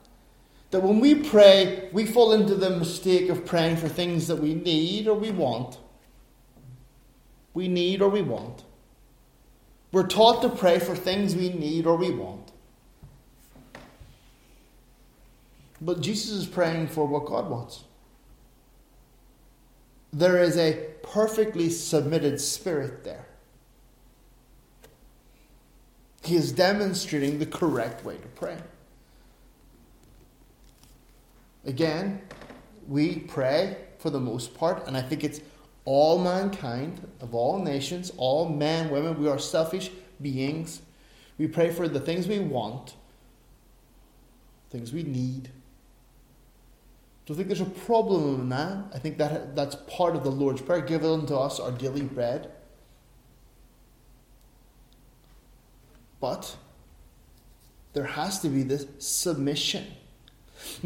That 0.71 0.81
when 0.81 0.99
we 0.99 1.15
pray, 1.15 1.89
we 1.93 2.05
fall 2.05 2.33
into 2.33 2.55
the 2.55 2.69
mistake 2.71 3.29
of 3.29 3.45
praying 3.45 3.77
for 3.77 3.87
things 3.87 4.27
that 4.27 4.35
we 4.35 4.53
need 4.53 5.07
or 5.07 5.15
we 5.15 5.31
want. 5.31 5.79
We 7.53 7.69
need 7.69 8.01
or 8.01 8.09
we 8.09 8.21
want. 8.21 8.63
We're 9.91 10.07
taught 10.07 10.41
to 10.41 10.49
pray 10.49 10.79
for 10.79 10.95
things 10.95 11.35
we 11.35 11.49
need 11.49 11.87
or 11.87 11.95
we 11.95 12.11
want. 12.11 12.44
But 15.81 16.01
Jesus 16.01 16.31
is 16.31 16.45
praying 16.45 16.87
for 16.87 17.05
what 17.05 17.25
God 17.25 17.49
wants. 17.49 17.83
There 20.13 20.41
is 20.41 20.57
a 20.57 20.87
perfectly 21.03 21.69
submitted 21.69 22.39
spirit 22.39 23.03
there. 23.03 23.27
He 26.23 26.35
is 26.35 26.51
demonstrating 26.51 27.37
the 27.37 27.45
correct 27.45 28.03
way 28.03 28.17
to 28.17 28.27
pray. 28.29 28.57
Again, 31.65 32.21
we 32.87 33.17
pray 33.17 33.77
for 33.99 34.09
the 34.09 34.19
most 34.19 34.55
part, 34.55 34.87
and 34.87 34.95
I 34.95 35.01
think 35.01 35.23
it's 35.23 35.41
all 35.83 36.17
mankind 36.17 37.07
of 37.21 37.35
all 37.35 37.59
nations, 37.59 38.11
all 38.17 38.49
men, 38.49 38.89
women, 38.89 39.19
we 39.19 39.27
are 39.27 39.37
selfish 39.37 39.91
beings. 40.21 40.81
We 41.37 41.47
pray 41.47 41.71
for 41.71 41.87
the 41.87 41.99
things 41.99 42.27
we 42.27 42.39
want, 42.39 42.95
things 44.69 44.93
we 44.93 45.03
need. 45.03 45.49
Do 47.25 47.33
you 47.33 47.37
think 47.37 47.47
there's 47.47 47.61
a 47.61 47.65
problem 47.65 48.41
in 48.41 48.49
that? 48.49 48.77
I 48.93 48.99
think 48.99 49.17
that 49.17 49.55
that's 49.55 49.75
part 49.87 50.15
of 50.15 50.23
the 50.23 50.31
Lord's 50.31 50.61
Prayer. 50.61 50.81
Give 50.81 51.03
unto 51.03 51.35
us 51.35 51.59
our 51.59 51.71
daily 51.71 52.03
bread. 52.03 52.51
But 56.19 56.55
there 57.93 58.03
has 58.03 58.39
to 58.41 58.49
be 58.49 58.61
this 58.61 58.85
submission. 58.99 59.85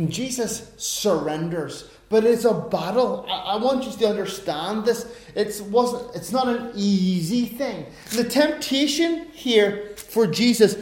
Jesus 0.08 0.72
surrenders. 0.78 1.90
But 2.08 2.24
it's 2.24 2.46
a 2.46 2.54
battle. 2.54 3.26
I, 3.30 3.54
I 3.54 3.56
want 3.58 3.86
you 3.86 3.92
to 3.92 4.08
understand 4.08 4.86
this. 4.86 5.06
It's 5.36 5.62
wasn't 5.62 6.16
it's 6.16 6.32
not 6.32 6.48
an 6.48 6.72
easy 6.74 7.46
thing. 7.46 7.86
The 8.12 8.24
temptation 8.24 9.28
here 9.32 9.94
for 9.96 10.26
Jesus 10.26 10.76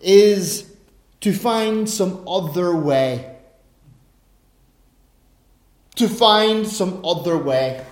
is 0.00 0.74
to 1.20 1.32
find 1.32 1.88
some 1.88 2.26
other 2.26 2.74
way. 2.74 3.33
To 5.96 6.08
find 6.08 6.66
some 6.66 7.04
other 7.04 7.38
way. 7.38 7.84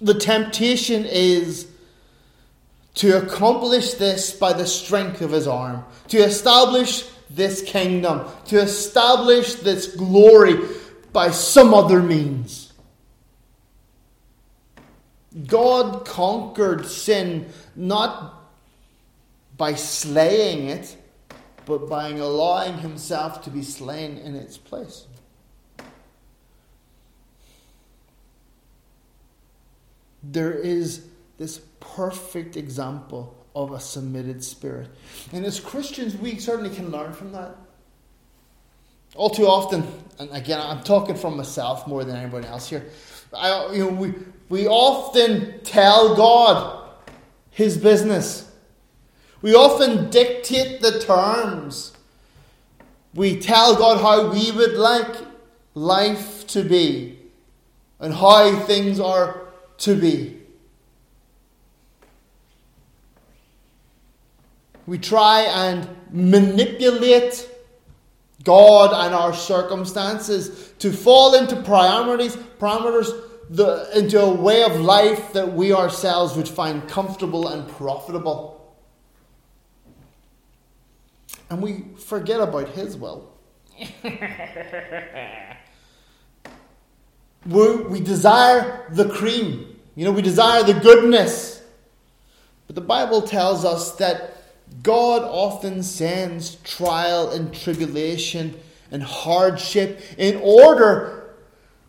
The 0.00 0.14
temptation 0.14 1.04
is 1.06 1.66
to 2.94 3.16
accomplish 3.16 3.94
this 3.94 4.32
by 4.32 4.52
the 4.52 4.66
strength 4.66 5.20
of 5.22 5.30
his 5.30 5.46
arm, 5.46 5.84
to 6.08 6.18
establish 6.18 7.08
this 7.30 7.62
kingdom, 7.62 8.26
to 8.46 8.60
establish 8.60 9.54
this 9.54 9.94
glory 9.94 10.58
by 11.12 11.30
some 11.30 11.74
other 11.74 12.02
means. 12.02 12.72
God 15.46 16.06
conquered 16.06 16.86
sin 16.86 17.46
not 17.76 18.34
by 19.56 19.74
slaying 19.74 20.68
it, 20.68 20.96
but 21.66 21.88
by 21.88 22.10
allowing 22.10 22.78
himself 22.78 23.42
to 23.42 23.50
be 23.50 23.62
slain 23.62 24.18
in 24.18 24.34
its 24.34 24.56
place. 24.56 25.07
There 30.22 30.52
is 30.52 31.04
this 31.38 31.60
perfect 31.80 32.56
example 32.56 33.36
of 33.54 33.72
a 33.72 33.80
submitted 33.80 34.42
spirit. 34.42 34.88
And 35.32 35.44
as 35.44 35.58
Christians, 35.58 36.16
we 36.16 36.38
certainly 36.38 36.74
can 36.74 36.90
learn 36.90 37.12
from 37.12 37.32
that. 37.32 37.56
All 39.14 39.30
too 39.30 39.46
often, 39.46 39.86
and 40.18 40.30
again, 40.30 40.60
I'm 40.60 40.82
talking 40.82 41.16
from 41.16 41.36
myself 41.36 41.86
more 41.86 42.04
than 42.04 42.16
anybody 42.16 42.46
else 42.46 42.68
here. 42.68 42.86
I, 43.34 43.72
you 43.72 43.78
know, 43.78 43.88
we, 43.88 44.14
we 44.48 44.68
often 44.68 45.60
tell 45.64 46.14
God 46.14 46.88
His 47.50 47.76
business. 47.76 48.50
We 49.40 49.54
often 49.54 50.10
dictate 50.10 50.80
the 50.80 51.00
terms. 51.00 51.96
We 53.14 53.40
tell 53.40 53.76
God 53.76 54.00
how 54.00 54.30
we 54.30 54.52
would 54.52 54.74
like 54.74 55.16
life 55.74 56.46
to 56.48 56.62
be 56.62 57.18
and 57.98 58.14
how 58.14 58.56
things 58.60 59.00
are 59.00 59.47
to 59.78 59.94
be. 59.94 60.38
we 64.88 64.96
try 64.96 65.42
and 65.42 65.86
manipulate 66.10 67.46
God 68.42 69.06
and 69.06 69.14
our 69.14 69.34
circumstances 69.34 70.72
to 70.78 70.90
fall 70.90 71.34
into 71.34 71.56
priorities, 71.56 72.34
parameters, 72.58 73.12
the, 73.50 73.90
into 73.94 74.18
a 74.18 74.32
way 74.32 74.62
of 74.62 74.80
life 74.80 75.34
that 75.34 75.52
we 75.52 75.74
ourselves 75.74 76.36
would 76.38 76.48
find 76.48 76.88
comfortable 76.88 77.48
and 77.48 77.68
profitable. 77.68 78.74
And 81.50 81.60
we 81.60 81.84
forget 81.98 82.40
about 82.40 82.70
His 82.70 82.96
will. 82.96 83.30
we, 87.48 87.76
we 87.76 88.00
desire 88.00 88.84
the 88.90 89.08
cream, 89.08 89.76
you 89.94 90.04
know, 90.04 90.12
we 90.12 90.22
desire 90.22 90.62
the 90.62 90.74
goodness. 90.74 91.62
But 92.66 92.76
the 92.76 92.82
Bible 92.82 93.22
tells 93.22 93.64
us 93.64 93.96
that 93.96 94.36
God 94.82 95.22
often 95.22 95.82
sends 95.82 96.56
trial 96.56 97.30
and 97.30 97.52
tribulation 97.54 98.54
and 98.90 99.02
hardship 99.02 100.02
in 100.18 100.36
order 100.36 101.34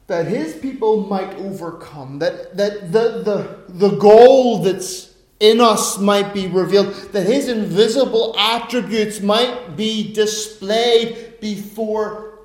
that 0.08 0.26
his 0.26 0.56
people 0.56 1.06
might 1.06 1.36
overcome, 1.36 2.20
that, 2.20 2.56
that 2.58 2.92
the, 2.92 3.22
the, 3.24 3.60
the 3.68 3.96
goal 3.98 4.64
that's 4.64 5.14
in 5.40 5.62
us 5.62 6.00
might 6.00 6.34
be 6.34 6.48
revealed, 6.48 6.94
that 7.12 7.28
his 7.28 7.48
invisible 7.48 8.36
attributes 8.38 9.22
might 9.22 9.76
be 9.76 10.12
displayed 10.14 11.40
before 11.40 12.40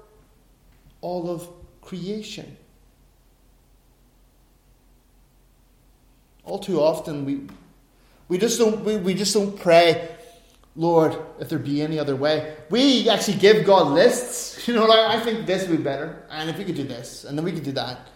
all 1.01 1.31
of 1.31 1.49
creation. 1.81 2.57
All 6.45 6.59
too 6.59 6.81
often 6.81 7.25
we 7.25 7.47
we 8.29 8.39
just 8.39 8.59
don't 8.59 8.85
we, 8.85 8.97
we 8.97 9.15
just 9.15 9.35
don't 9.35 9.59
pray 9.59 10.09
Lord, 10.77 11.17
if 11.39 11.49
there 11.49 11.59
be 11.59 11.83
any 11.83 11.99
other 11.99 12.17
way. 12.17 12.57
We 12.69 13.09
actually 13.09 13.39
give 13.39 13.65
God 13.65 13.93
lists. 13.93 14.53
You 14.67 14.73
know, 14.73 14.87
like, 14.87 14.99
I 14.99 15.21
think 15.21 15.45
this 15.47 15.69
would 15.69 15.77
be 15.77 15.83
better. 15.83 16.25
And 16.31 16.49
if 16.49 16.57
we 16.57 16.65
could 16.65 16.75
do 16.75 16.85
this, 16.85 17.25
and 17.25 17.37
then 17.37 17.45
we 17.45 17.53
could 17.53 17.65
do 17.65 17.73
that. 17.73 18.09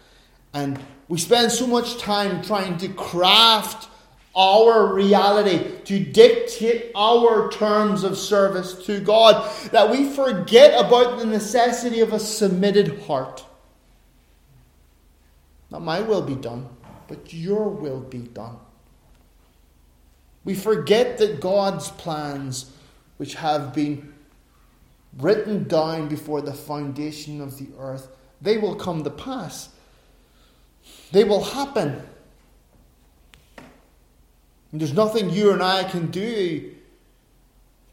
And 0.54 0.80
we 1.08 1.18
spend 1.18 1.52
so 1.52 1.66
much 1.66 1.98
time 1.98 2.42
trying 2.42 2.78
to 2.78 2.88
craft 2.88 3.88
our 4.34 4.94
reality, 4.94 5.82
to 5.84 5.98
dictate 5.98 6.90
our 6.94 7.50
terms 7.50 8.02
of 8.02 8.16
service 8.16 8.86
to 8.86 9.00
God, 9.00 9.50
that 9.72 9.90
we 9.90 10.08
forget 10.08 10.72
about 10.82 11.18
the 11.18 11.26
necessity 11.26 12.00
of 12.00 12.14
a 12.14 12.18
submitted 12.18 13.02
heart. 13.02 13.44
Not 15.70 15.82
my 15.82 16.00
will 16.00 16.22
be 16.22 16.34
done, 16.34 16.66
but 17.08 17.32
your 17.32 17.68
will 17.68 18.00
be 18.00 18.18
done. 18.18 18.56
We 20.44 20.54
forget 20.54 21.18
that 21.18 21.40
God's 21.40 21.90
plans, 21.90 22.70
which 23.16 23.34
have 23.34 23.74
been 23.74 24.14
written 25.18 25.66
down 25.66 26.08
before 26.08 26.40
the 26.40 26.54
foundation 26.54 27.40
of 27.40 27.58
the 27.58 27.68
earth, 27.78 28.08
they 28.40 28.56
will 28.56 28.76
come 28.76 29.02
to 29.04 29.10
pass. 29.10 29.70
They 31.10 31.24
will 31.24 31.42
happen. 31.42 32.02
And 34.70 34.80
there's 34.80 34.92
nothing 34.92 35.30
you 35.30 35.52
and 35.52 35.62
I 35.62 35.84
can 35.84 36.10
do 36.10 36.74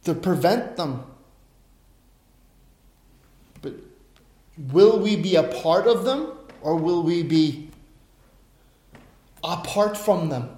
to 0.04 0.14
prevent 0.14 0.76
them. 0.76 1.04
But 3.62 3.74
will 4.72 5.00
we 5.00 5.16
be 5.16 5.36
a 5.36 5.44
part 5.44 5.88
of 5.88 6.04
them 6.04 6.34
or 6.62 6.76
will 6.76 7.04
we 7.04 7.24
be 7.24 7.65
apart 9.46 9.98
from 9.98 10.30
them? 10.30 10.58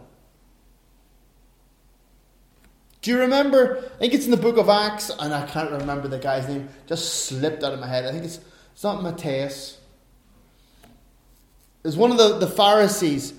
Do 3.01 3.11
you 3.11 3.19
remember? 3.19 3.89
I 3.95 3.99
think 3.99 4.13
it's 4.13 4.25
in 4.25 4.31
the 4.31 4.37
book 4.37 4.57
of 4.57 4.69
Acts, 4.69 5.09
and 5.09 5.33
I 5.33 5.45
can't 5.45 5.71
remember 5.71 6.07
the 6.07 6.19
guy's 6.19 6.47
name. 6.47 6.67
Just 6.87 7.25
slipped 7.25 7.63
out 7.63 7.73
of 7.73 7.79
my 7.79 7.87
head. 7.87 8.05
I 8.05 8.11
think 8.11 8.25
it's 8.25 8.39
it's 8.73 8.83
not 8.83 9.01
Matthias. 9.01 9.79
It's 11.83 11.95
one 11.95 12.11
of 12.11 12.17
the, 12.17 12.37
the 12.37 12.47
Pharisees. 12.47 13.33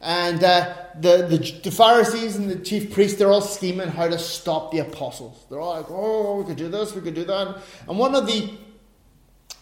And 0.00 0.42
uh, 0.42 0.74
the, 0.98 1.26
the, 1.26 1.60
the, 1.64 1.70
Pharisees 1.70 2.36
and 2.36 2.48
the 2.48 2.56
chief 2.60 2.94
priests, 2.94 3.18
they're 3.18 3.30
all 3.30 3.40
scheming 3.40 3.88
how 3.88 4.08
to 4.08 4.18
stop 4.18 4.70
the 4.70 4.78
apostles. 4.78 5.44
They're 5.50 5.60
all 5.60 5.74
like, 5.74 5.90
oh, 5.90 6.40
we 6.40 6.44
could 6.44 6.56
do 6.56 6.68
this, 6.68 6.94
we 6.94 7.00
could 7.00 7.14
do 7.14 7.24
that. 7.24 7.60
And 7.88 7.98
one 7.98 8.14
of 8.14 8.26
the, 8.26 8.50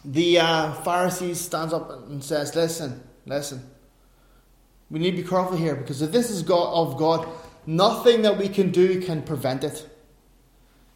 the 0.05 0.39
uh, 0.39 0.75
Pharisees 0.83 1.41
stands 1.41 1.73
up 1.73 1.91
and 1.91 2.23
says, 2.23 2.55
listen, 2.55 3.03
listen. 3.25 3.69
We 4.91 4.99
need 4.99 5.13
to 5.13 5.23
be 5.23 5.29
careful 5.29 5.57
here 5.57 5.75
because 5.75 6.03
if 6.03 6.13
this 6.13 6.31
is 6.31 6.43
God, 6.43 6.73
of 6.73 6.97
God, 6.97 7.29
nothing 7.67 8.23
that 8.23 8.39
we 8.39 8.49
can 8.49 8.71
do 8.71 9.01
can 9.01 9.23
prevent 9.23 9.65
it. 9.65 9.89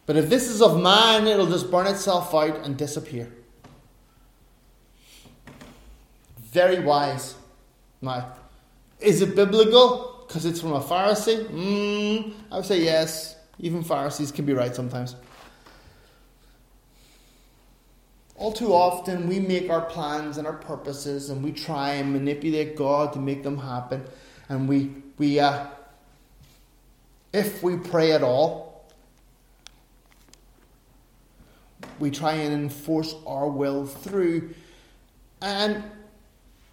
But 0.05 0.17
if 0.17 0.29
this 0.29 0.49
is 0.49 0.61
of 0.61 0.81
man, 0.81 1.27
it'll 1.27 1.47
just 1.47 1.69
burn 1.69 1.87
itself 1.87 2.33
out 2.33 2.65
and 2.65 2.77
disappear. 2.77 3.31
Very 6.39 6.79
wise. 6.79 7.35
Now, 8.01 8.33
is 8.99 9.21
it 9.21 9.35
biblical 9.35 10.25
because 10.27 10.45
it's 10.45 10.61
from 10.61 10.73
a 10.73 10.81
Pharisee? 10.81 11.45
Mm, 11.47 12.33
I 12.51 12.57
would 12.57 12.65
say 12.65 12.83
yes. 12.83 13.35
Even 13.59 13.83
Pharisees 13.83 14.31
can 14.31 14.45
be 14.45 14.53
right 14.53 14.75
sometimes. 14.75 15.15
All 18.41 18.51
too 18.51 18.73
often, 18.73 19.27
we 19.27 19.39
make 19.39 19.69
our 19.69 19.81
plans 19.81 20.39
and 20.39 20.47
our 20.47 20.57
purposes 20.57 21.29
and 21.29 21.43
we 21.43 21.51
try 21.51 21.91
and 21.91 22.11
manipulate 22.11 22.75
God 22.75 23.13
to 23.13 23.19
make 23.19 23.43
them 23.43 23.55
happen. 23.55 24.03
And 24.49 24.67
we, 24.67 24.95
we 25.19 25.39
uh, 25.39 25.67
if 27.31 27.61
we 27.61 27.77
pray 27.77 28.13
at 28.13 28.23
all, 28.23 28.89
we 31.99 32.09
try 32.09 32.33
and 32.33 32.51
enforce 32.51 33.13
our 33.27 33.47
will 33.47 33.85
through. 33.85 34.55
And 35.43 35.83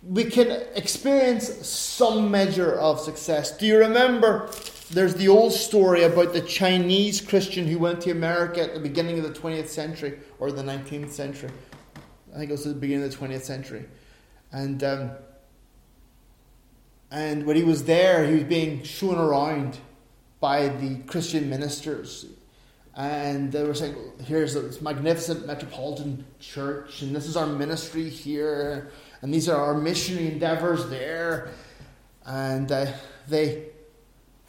we 0.03 0.25
can 0.25 0.63
experience 0.75 1.49
some 1.69 2.31
measure 2.31 2.73
of 2.77 2.99
success. 2.99 3.55
Do 3.59 3.67
you 3.67 3.77
remember? 3.77 4.51
There's 4.91 5.15
the 5.15 5.29
old 5.29 5.53
story 5.53 6.03
about 6.03 6.33
the 6.33 6.41
Chinese 6.41 7.21
Christian 7.21 7.67
who 7.67 7.79
went 7.79 8.01
to 8.03 8.11
America 8.11 8.63
at 8.63 8.75
the 8.75 8.81
beginning 8.81 9.19
of 9.19 9.25
the 9.25 9.39
20th 9.39 9.69
century 9.69 10.19
or 10.39 10.51
the 10.51 10.63
19th 10.63 11.11
century. 11.11 11.51
I 12.35 12.39
think 12.39 12.51
it 12.51 12.53
was 12.53 12.65
the 12.65 12.75
beginning 12.75 13.05
of 13.05 13.11
the 13.11 13.17
20th 13.17 13.43
century. 13.43 13.85
And, 14.51 14.83
um, 14.83 15.11
and 17.11 17.45
when 17.45 17.57
he 17.57 17.65
was 17.65 17.85
there, 17.85 18.27
he 18.27 18.35
was 18.35 18.45
being 18.45 18.83
shown 18.83 19.19
around 19.19 19.79
by 20.41 20.69
the 20.69 20.97
Christian 21.07 21.51
ministers. 21.51 22.27
And 22.97 23.53
they 23.53 23.65
were 23.65 23.75
saying, 23.75 23.95
here's 24.25 24.55
this 24.55 24.81
magnificent 24.81 25.47
metropolitan 25.47 26.25
church, 26.41 27.03
and 27.03 27.15
this 27.15 27.27
is 27.27 27.37
our 27.37 27.47
ministry 27.47 28.09
here 28.09 28.91
and 29.23 29.35
these 29.35 29.49
are 29.49 29.57
our 29.57 29.75
missionary 29.75 30.29
endeavors 30.29 30.89
there. 30.89 31.51
And 32.25 32.71
uh, 32.71 32.87
they 33.27 33.71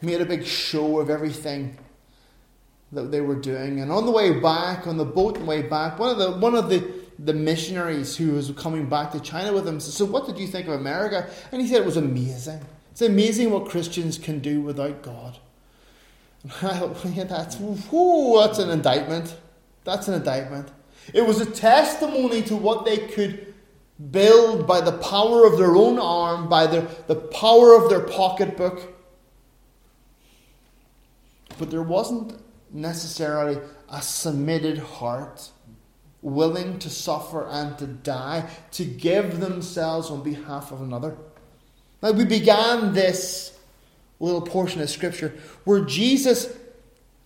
made 0.02 0.22
a 0.22 0.26
big 0.26 0.46
show 0.46 1.00
of 1.00 1.10
everything 1.10 1.78
that 2.92 3.12
they 3.12 3.22
were 3.22 3.36
doing. 3.36 3.80
And 3.80 3.92
on 3.92 4.06
the 4.06 4.12
way 4.12 4.40
back, 4.40 4.88
on 4.88 4.98
the 4.98 5.06
boat 5.06 5.38
the 5.38 5.46
way 5.46 5.62
back, 5.62 6.00
one 6.00 6.10
of 6.10 6.18
the 6.18 6.32
one 6.32 6.56
of 6.56 6.70
the, 6.70 6.92
the 7.20 7.34
missionaries 7.34 8.18
who 8.18 8.32
was 8.32 8.52
coming 8.52 8.88
back 8.88 9.12
to 9.12 9.20
China 9.20 9.54
with 9.54 9.66
them 9.66 9.80
said, 9.80 9.94
So 9.94 10.06
what 10.06 10.26
did 10.26 10.38
you 10.38 10.48
think 10.48 10.68
of 10.68 10.74
America? 10.74 11.30
And 11.52 11.62
he 11.62 11.68
said 11.68 11.82
it 11.82 11.86
was 11.86 11.98
amazing. 11.98 12.62
It's 12.92 13.02
amazing 13.02 13.52
what 13.52 13.70
Christians 13.70 14.18
can 14.18 14.40
do 14.40 14.62
without 14.62 15.02
God. 15.02 15.38
And 16.62 17.30
that's 17.30 17.58
whoo, 17.58 18.40
that's 18.40 18.60
an 18.60 18.70
indictment. 18.70 19.36
That's 19.84 20.08
an 20.08 20.14
indictment. 20.16 20.70
It 21.14 21.26
was 21.26 21.42
a 21.42 21.46
testimony 21.46 22.42
to 22.44 22.56
what 22.56 22.86
they 22.86 22.98
could 22.98 23.54
build 24.12 24.66
by 24.66 24.82
the 24.82 24.94
power 24.94 25.46
of 25.46 25.58
their 25.58 25.76
own 25.76 26.00
arm, 26.00 26.48
by 26.48 26.68
the, 26.68 26.90
the 27.08 27.16
power 27.16 27.76
of 27.76 27.90
their 27.90 28.02
pocketbook. 28.02 28.94
But 31.60 31.70
there 31.70 31.84
wasn't 31.84 32.42
necessarily 32.72 33.60
a 33.90 34.02
submitted 34.02 34.80
heart 34.80 35.52
willing 36.22 36.80
to 36.80 36.90
suffer 36.90 37.48
and 37.48 37.78
to 37.78 37.86
die, 37.86 38.50
to 38.72 38.86
give 38.86 39.40
themselves 39.40 40.10
on 40.10 40.24
behalf 40.24 40.72
of 40.72 40.82
another. 40.82 41.18
Now, 42.02 42.12
we 42.12 42.26
began 42.26 42.94
this 42.94 43.58
little 44.20 44.42
portion 44.42 44.82
of 44.82 44.90
Scripture 44.90 45.38
where 45.66 45.82
Jesus 45.82 46.58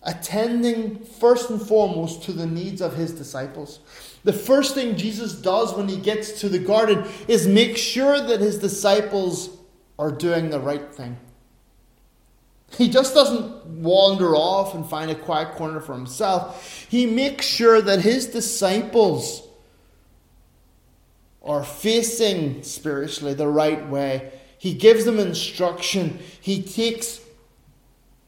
attending 0.02 0.98
first 0.98 1.48
and 1.50 1.60
foremost 1.60 2.24
to 2.24 2.32
the 2.32 2.46
needs 2.46 2.80
of 2.80 2.94
his 2.94 3.12
disciples. 3.12 3.80
The 4.24 4.32
first 4.32 4.74
thing 4.74 4.96
Jesus 4.96 5.34
does 5.34 5.74
when 5.74 5.88
he 5.88 5.96
gets 5.96 6.40
to 6.40 6.48
the 6.48 6.58
garden 6.58 7.06
is 7.28 7.46
make 7.46 7.76
sure 7.76 8.20
that 8.20 8.40
his 8.40 8.58
disciples 8.58 9.50
are 9.98 10.10
doing 10.10 10.50
the 10.50 10.60
right 10.60 10.92
thing. 10.92 11.16
He 12.76 12.88
just 12.88 13.14
doesn't 13.14 13.66
wander 13.66 14.34
off 14.34 14.74
and 14.74 14.84
find 14.86 15.10
a 15.10 15.14
quiet 15.14 15.54
corner 15.54 15.80
for 15.80 15.94
himself. 15.94 16.86
He 16.88 17.06
makes 17.06 17.46
sure 17.46 17.80
that 17.80 18.00
his 18.00 18.26
disciples 18.26 19.42
are 21.42 21.62
facing 21.62 22.62
spiritually 22.62 23.34
the 23.34 23.48
right 23.48 23.88
way. 23.88 24.32
He 24.58 24.74
gives 24.74 25.04
them 25.04 25.18
instruction. 25.18 26.18
He 26.40 26.62
takes 26.62 27.20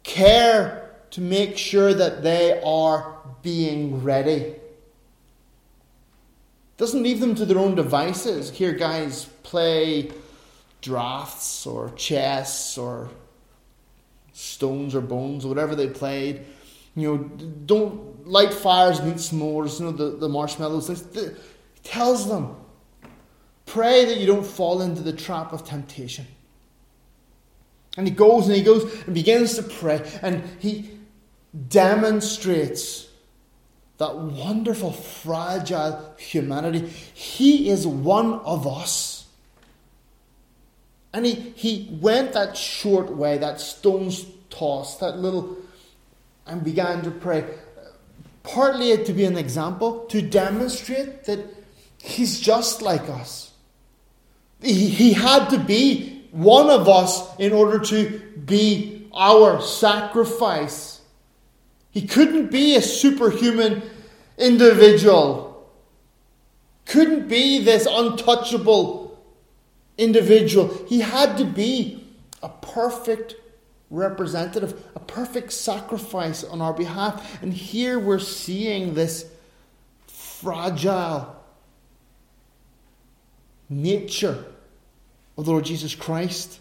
care 0.03 0.91
to 1.13 1.21
make 1.21 1.57
sure 1.57 1.95
that 1.95 2.23
they 2.23 2.61
are 2.63 3.17
being 3.43 4.03
ready. 4.03 4.57
Doesn't 6.77 7.03
leave 7.03 7.21
them 7.21 7.35
to 7.37 7.47
their 7.47 7.59
own 7.59 7.75
devices. 7.75 8.51
Here, 8.51 8.73
guys 8.73 9.25
play 9.43 10.11
drafts 10.83 11.67
or 11.67 11.91
chess 11.97 12.77
or 12.77 13.09
stones 14.37 14.95
or 14.95 15.01
bones 15.01 15.47
or 15.47 15.49
whatever 15.49 15.75
they 15.75 15.89
played. 15.89 16.45
You 16.95 17.09
know, 17.09 17.17
don't 17.65 18.29
light 18.29 18.53
fires 18.53 18.99
and 18.99 19.13
eat 19.13 19.17
s'mores, 19.17 19.81
you 19.81 19.87
know, 19.87 19.93
the, 19.93 20.17
the 20.17 20.29
marshmallows. 20.29 20.89
He 21.15 21.31
tells 21.83 22.29
them, 22.29 22.55
pray 23.65 24.05
that 24.05 24.19
you 24.19 24.27
don't 24.27 24.47
fall 24.47 24.83
into 24.83 25.03
the 25.03 25.13
trap 25.13 25.53
of 25.53 25.65
temptation. 25.65 26.27
And 27.97 28.07
he 28.07 28.13
goes 28.13 28.47
and 28.47 28.55
he 28.55 28.63
goes 28.63 28.85
and 29.07 29.15
begins 29.15 29.55
to 29.55 29.63
pray 29.63 30.07
and 30.21 30.45
he 30.59 30.91
demonstrates 31.69 33.09
that 33.97 34.17
wonderful, 34.17 34.93
fragile 34.93 36.15
humanity. 36.19 36.87
He 37.15 37.71
is 37.71 37.87
one 37.87 38.35
of 38.41 38.67
us. 38.67 39.16
And 41.17 41.25
he, 41.25 41.35
he 41.57 41.89
went 42.01 42.35
that 42.35 42.57
short 42.57 43.11
way, 43.11 43.39
that 43.39 43.61
stone's 43.61 44.27
toss, 44.51 44.99
that 44.99 45.17
little, 45.17 45.57
and 46.47 46.63
began 46.63 47.03
to 47.05 47.11
pray. 47.11 47.45
Partly 48.43 49.03
to 49.03 49.13
be 49.13 49.25
an 49.25 49.39
example, 49.39 50.05
to 50.11 50.21
demonstrate 50.21 51.25
that 51.25 51.41
he's 52.01 52.39
just 52.39 52.83
like 52.83 53.09
us. 53.09 53.51
He, 54.61 54.89
he 54.89 55.13
had 55.15 55.49
to 55.49 55.59
be 55.59 56.29
one 56.33 56.69
of 56.69 56.89
us 56.89 57.23
in 57.39 57.53
order 57.53 57.79
to 57.87 58.21
be 58.45 59.09
our 59.15 59.63
sacrifice 59.63 60.97
he 61.97 62.07
couldn't 62.07 62.51
be 62.51 62.77
a 62.77 62.83
superhuman 62.83 63.83
individual. 64.37 65.67
Couldn't 66.85 67.27
be 67.27 67.65
this 67.65 67.89
untouchable 67.91 69.06
individual. 69.99 70.85
He 70.87 71.01
had 71.01 71.37
to 71.39 71.45
be 71.45 72.05
a 72.43 72.49
perfect 72.49 73.35
representative, 73.91 74.85
a 74.95 75.01
perfect 75.01 75.53
sacrifice 75.53 76.45
on 76.45 76.61
our 76.61 76.73
behalf. 76.73 77.43
And 77.43 77.53
here 77.53 77.99
we're 77.99 78.19
seeing 78.19 78.95
this 78.95 79.31
fragile 80.07 81.35
nature 83.69 84.45
of 85.37 85.45
the 85.45 85.51
Lord 85.51 85.65
Jesus 85.65 85.95
Christ. 85.95 86.61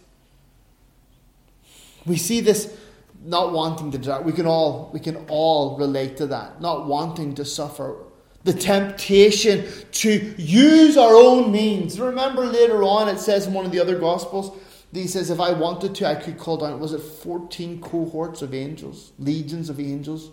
We 2.06 2.18
see 2.18 2.42
this 2.42 2.76
not 3.24 3.52
wanting 3.52 3.92
to 3.92 3.98
die. 3.98 4.20
We 4.20 4.32
can 4.32 4.46
all 4.46 4.92
we 4.94 5.00
can 5.00 5.26
all 5.28 5.78
relate 5.78 6.18
to 6.18 6.28
that. 6.28 6.62
Not 6.62 6.86
wanting 6.86 7.36
to 7.36 7.46
suffer. 7.46 7.98
The 8.46 8.54
temptation 8.54 9.66
to 9.92 10.36
use 10.38 10.96
our 10.98 11.14
own 11.14 11.52
means. 11.52 12.00
Remember 12.00 12.46
later 12.46 12.84
on 12.84 13.10
it 13.10 13.20
says 13.20 13.48
in 13.48 13.54
one 13.54 13.66
of 13.66 13.72
the 13.72 13.80
other 13.82 14.00
gospels, 14.00 14.58
he 14.94 15.08
says, 15.08 15.30
if 15.30 15.42
I 15.42 15.52
wanted 15.52 15.94
to, 15.96 16.08
I 16.08 16.16
could 16.16 16.38
call 16.38 16.56
down, 16.56 16.80
was 16.80 16.94
it 16.94 17.02
14 17.02 17.82
cohorts 17.82 18.42
of 18.42 18.54
angels, 18.54 19.12
legions 19.20 19.70
of 19.70 19.80
angels, 19.80 20.32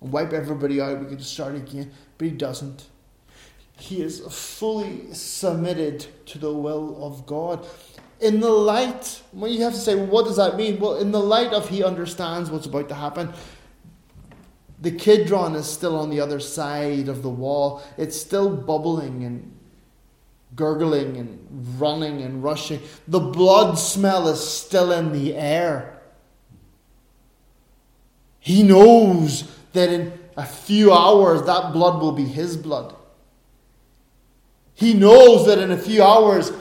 and 0.00 0.10
wipe 0.10 0.32
everybody 0.32 0.80
out. 0.80 0.98
We 0.98 1.06
could 1.06 1.22
start 1.22 1.54
again. 1.54 1.92
But 2.18 2.24
he 2.26 2.30
doesn't. 2.32 2.86
He 3.78 4.02
is 4.02 4.20
fully 4.28 5.14
submitted 5.14 6.06
to 6.26 6.38
the 6.38 6.52
will 6.52 7.04
of 7.04 7.26
God 7.26 7.64
in 8.20 8.40
the 8.40 8.50
light, 8.50 9.22
well, 9.32 9.50
you 9.50 9.62
have 9.64 9.72
to 9.72 9.78
say, 9.78 9.94
well, 9.94 10.06
what 10.06 10.26
does 10.26 10.36
that 10.36 10.56
mean? 10.56 10.78
Well, 10.78 10.96
in 10.96 11.10
the 11.10 11.20
light 11.20 11.52
of 11.52 11.68
he 11.68 11.82
understands 11.82 12.50
what's 12.50 12.66
about 12.66 12.88
to 12.90 12.94
happen, 12.94 13.32
the 14.80 14.90
Kidron 14.90 15.54
is 15.54 15.66
still 15.66 15.96
on 15.96 16.10
the 16.10 16.20
other 16.20 16.40
side 16.40 17.08
of 17.08 17.22
the 17.22 17.28
wall. 17.28 17.82
It's 17.98 18.18
still 18.18 18.56
bubbling 18.56 19.24
and 19.24 19.56
gurgling 20.56 21.16
and 21.16 21.78
running 21.78 22.22
and 22.22 22.42
rushing. 22.42 22.80
The 23.06 23.20
blood 23.20 23.78
smell 23.78 24.28
is 24.28 24.40
still 24.40 24.90
in 24.90 25.12
the 25.12 25.34
air. 25.34 26.00
He 28.38 28.62
knows 28.62 29.54
that 29.72 29.90
in 29.90 30.18
a 30.36 30.46
few 30.46 30.92
hours 30.92 31.42
that 31.42 31.72
blood 31.72 32.00
will 32.00 32.12
be 32.12 32.24
his 32.24 32.56
blood. 32.56 32.96
He 34.74 34.94
knows 34.94 35.46
that 35.46 35.58
in 35.58 35.70
a 35.70 35.76
few 35.76 36.02
hours 36.02 36.52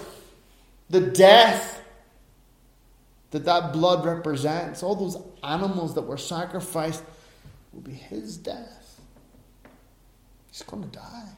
the 0.89 0.99
death 0.99 1.81
that 3.31 3.45
that 3.45 3.71
blood 3.71 4.05
represents, 4.05 4.83
all 4.83 4.95
those 4.95 5.17
animals 5.43 5.93
that 5.95 6.01
were 6.01 6.17
sacrificed, 6.17 7.03
will 7.73 7.81
be 7.81 7.93
his 7.93 8.37
death. 8.37 9.01
He's 10.51 10.63
going 10.63 10.83
to 10.83 10.89
die. 10.89 11.29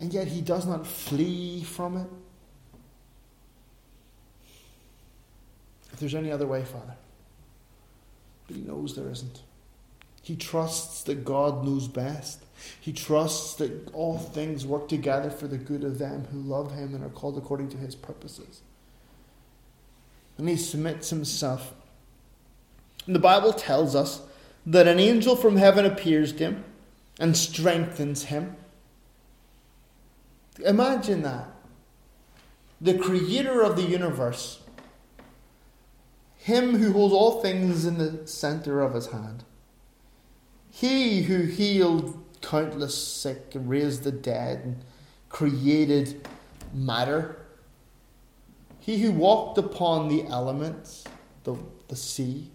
And 0.00 0.12
yet 0.12 0.28
he 0.28 0.40
does 0.40 0.66
not 0.66 0.86
flee 0.86 1.62
from 1.62 1.96
it. 1.96 2.08
If 5.92 6.00
there's 6.00 6.14
any 6.14 6.32
other 6.32 6.46
way, 6.46 6.64
Father, 6.64 6.96
but 8.46 8.56
he 8.56 8.62
knows 8.62 8.96
there 8.96 9.08
isn't. 9.10 9.42
He 10.22 10.36
trusts 10.36 11.02
that 11.04 11.24
God 11.24 11.64
knows 11.64 11.86
best. 11.86 12.42
He 12.80 12.92
trusts 12.92 13.54
that 13.56 13.90
all 13.92 14.18
things 14.18 14.66
work 14.66 14.88
together 14.88 15.30
for 15.30 15.46
the 15.46 15.58
good 15.58 15.84
of 15.84 15.98
them 15.98 16.26
who 16.32 16.40
love 16.40 16.72
him 16.72 16.94
and 16.94 17.04
are 17.04 17.10
called 17.10 17.36
according 17.36 17.68
to 17.70 17.76
his 17.76 17.94
purposes. 17.94 18.62
And 20.38 20.48
he 20.48 20.56
submits 20.56 21.10
himself. 21.10 21.74
And 23.06 23.14
the 23.14 23.20
Bible 23.20 23.52
tells 23.52 23.94
us 23.94 24.22
that 24.66 24.86
an 24.86 24.98
angel 24.98 25.36
from 25.36 25.56
heaven 25.56 25.84
appears 25.84 26.32
to 26.32 26.44
him 26.44 26.64
and 27.18 27.36
strengthens 27.36 28.24
him. 28.24 28.56
Imagine 30.64 31.22
that. 31.22 31.48
The 32.80 32.98
creator 32.98 33.62
of 33.62 33.76
the 33.76 33.82
universe, 33.82 34.60
him 36.36 36.76
who 36.76 36.92
holds 36.92 37.14
all 37.14 37.40
things 37.40 37.84
in 37.84 37.98
the 37.98 38.26
center 38.26 38.80
of 38.80 38.94
his 38.94 39.08
hand, 39.08 39.44
he 40.70 41.22
who 41.22 41.42
healed 41.42 42.22
countless 42.42 42.96
sick 42.96 43.54
and 43.54 43.68
raised 43.70 44.02
the 44.02 44.12
dead 44.12 44.60
and 44.64 44.84
created 45.28 46.26
matter. 46.74 47.40
He 48.80 48.98
who 48.98 49.12
walked 49.12 49.56
upon 49.56 50.08
the 50.08 50.26
elements, 50.26 51.04
the, 51.44 51.56
the 51.88 51.96
sea. 51.96 52.50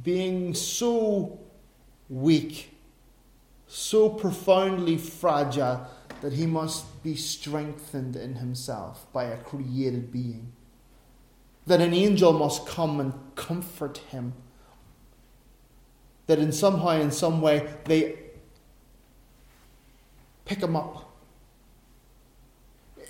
Being 0.00 0.54
so 0.54 1.40
weak, 2.08 2.74
so 3.66 4.08
profoundly 4.08 4.96
fragile 4.96 5.86
that 6.20 6.32
he 6.32 6.46
must 6.46 7.02
be 7.02 7.16
strengthened 7.16 8.16
in 8.16 8.36
himself 8.36 9.06
by 9.12 9.24
a 9.24 9.36
created 9.36 10.12
being. 10.12 10.52
That 11.66 11.80
an 11.80 11.92
angel 11.92 12.32
must 12.32 12.66
come 12.66 13.00
and 13.00 13.12
comfort 13.34 13.98
him 13.98 14.34
that 16.26 16.38
in 16.38 16.52
somehow, 16.52 16.90
in 16.90 17.10
some 17.10 17.40
way, 17.40 17.68
they 17.84 18.16
pick 20.44 20.60
him 20.60 20.76
up. 20.76 21.10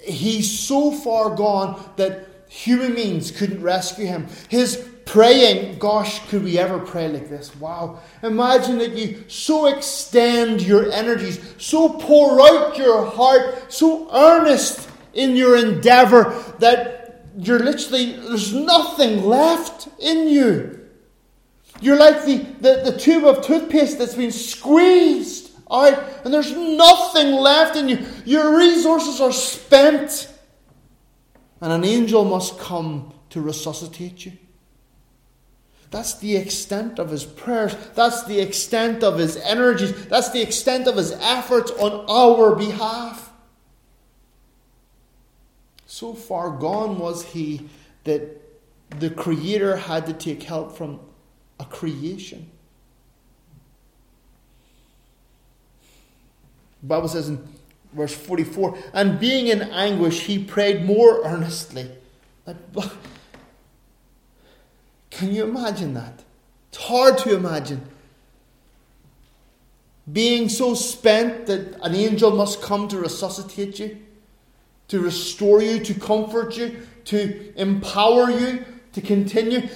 He's 0.02 0.50
so 0.58 0.90
far 0.90 1.36
gone 1.36 1.80
that 1.96 2.28
human 2.48 2.94
means 2.94 3.30
couldn't 3.30 3.62
rescue 3.62 4.06
him. 4.06 4.26
His 4.48 4.88
praying, 5.04 5.78
gosh, 5.78 6.26
could 6.28 6.44
we 6.44 6.58
ever 6.58 6.78
pray 6.78 7.08
like 7.08 7.28
this? 7.28 7.54
Wow. 7.56 8.00
Imagine 8.22 8.78
that 8.78 8.92
you 8.92 9.24
so 9.28 9.66
extend 9.66 10.62
your 10.62 10.90
energies, 10.92 11.54
so 11.58 11.88
pour 11.88 12.40
out 12.40 12.76
your 12.76 13.04
heart, 13.04 13.72
so 13.72 14.08
earnest 14.12 14.88
in 15.14 15.36
your 15.36 15.56
endeavor 15.56 16.34
that 16.58 17.26
you're 17.36 17.58
literally, 17.58 18.12
there's 18.12 18.52
nothing 18.52 19.24
left 19.24 19.88
in 19.98 20.28
you. 20.28 20.80
You're 21.80 21.98
like 21.98 22.24
the, 22.24 22.36
the, 22.60 22.90
the 22.90 22.98
tube 22.98 23.24
of 23.24 23.44
toothpaste 23.44 23.98
that's 23.98 24.14
been 24.14 24.32
squeezed 24.32 25.50
out, 25.70 25.98
and 26.24 26.32
there's 26.32 26.52
nothing 26.52 27.32
left 27.32 27.76
in 27.76 27.88
you. 27.88 28.06
Your 28.24 28.56
resources 28.56 29.20
are 29.20 29.32
spent. 29.32 30.28
And 31.60 31.72
an 31.72 31.84
angel 31.84 32.24
must 32.24 32.58
come 32.58 33.14
to 33.30 33.40
resuscitate 33.40 34.26
you. 34.26 34.32
That's 35.92 36.14
the 36.14 36.36
extent 36.36 36.98
of 36.98 37.10
his 37.10 37.24
prayers. 37.24 37.76
That's 37.94 38.24
the 38.24 38.40
extent 38.40 39.04
of 39.04 39.18
his 39.18 39.36
energies. 39.36 40.06
That's 40.06 40.30
the 40.30 40.40
extent 40.40 40.88
of 40.88 40.96
his 40.96 41.12
efforts 41.12 41.70
on 41.72 42.06
our 42.08 42.56
behalf. 42.56 43.30
So 45.84 46.14
far 46.14 46.50
gone 46.50 46.98
was 46.98 47.26
he 47.26 47.68
that 48.04 48.40
the 48.98 49.10
Creator 49.10 49.76
had 49.76 50.06
to 50.06 50.14
take 50.14 50.44
help 50.44 50.74
from 50.74 50.98
a 51.60 51.66
creation. 51.66 52.50
The 56.80 56.86
Bible 56.86 57.08
says 57.08 57.28
in 57.28 57.46
verse 57.92 58.14
44 58.14 58.78
and 58.94 59.20
being 59.20 59.48
in 59.48 59.60
anguish, 59.60 60.20
he 60.22 60.42
prayed 60.42 60.86
more 60.86 61.22
earnestly. 61.22 61.90
Can 65.12 65.32
you 65.32 65.44
imagine 65.44 65.94
that? 65.94 66.24
It's 66.70 66.78
hard 66.78 67.18
to 67.18 67.34
imagine. 67.34 67.82
Being 70.10 70.48
so 70.48 70.74
spent 70.74 71.46
that 71.46 71.78
an 71.82 71.94
angel 71.94 72.32
must 72.32 72.60
come 72.62 72.88
to 72.88 72.98
resuscitate 72.98 73.78
you, 73.78 73.98
to 74.88 75.00
restore 75.00 75.62
you, 75.62 75.78
to 75.80 75.94
comfort 75.94 76.56
you, 76.56 76.80
to 77.04 77.52
empower 77.60 78.30
you 78.30 78.64
to 78.92 79.00
continue. 79.00 79.68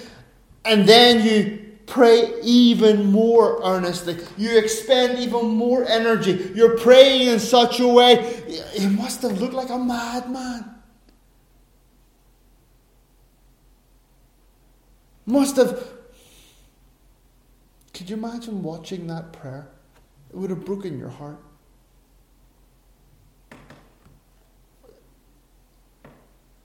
And 0.65 0.89
then 0.89 1.25
you 1.25 1.65
pray 1.87 2.33
even 2.43 3.13
more 3.13 3.61
earnestly. 3.63 4.17
You 4.37 4.59
expend 4.59 5.19
even 5.19 5.49
more 5.49 5.85
energy. 5.87 6.51
You're 6.55 6.79
praying 6.79 7.29
in 7.29 7.39
such 7.39 7.79
a 7.79 7.87
way, 7.87 8.15
it 8.49 8.91
must 8.91 9.23
have 9.23 9.41
looked 9.41 9.55
like 9.55 9.71
a 9.71 9.79
madman. 9.79 10.76
Must 15.27 15.57
have. 15.57 15.83
Could 17.93 18.09
you 18.09 18.17
imagine 18.17 18.63
watching 18.63 19.09
that 19.09 19.33
prayer? 19.33 19.69
It 20.31 20.37
would 20.37 20.51
have 20.51 20.65
broken 20.65 20.99
your 20.99 21.09
heart. 21.09 21.39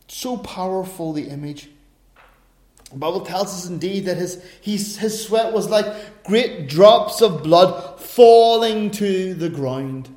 So 0.08 0.38
powerful 0.38 1.14
the 1.14 1.24
image. 1.24 1.70
The 2.92 2.98
Bible 2.98 3.22
tells 3.22 3.48
us 3.48 3.68
indeed 3.68 4.06
that 4.06 4.18
his, 4.18 4.44
his, 4.62 4.98
his 4.98 5.26
sweat 5.26 5.54
was 5.54 5.70
like 5.70 6.24
great 6.26 6.68
drops 6.68 7.22
of 7.22 7.42
blood 7.42 8.00
falling 8.00 8.92
to 8.92 9.34
the 9.34 9.50
ground. 9.50 10.14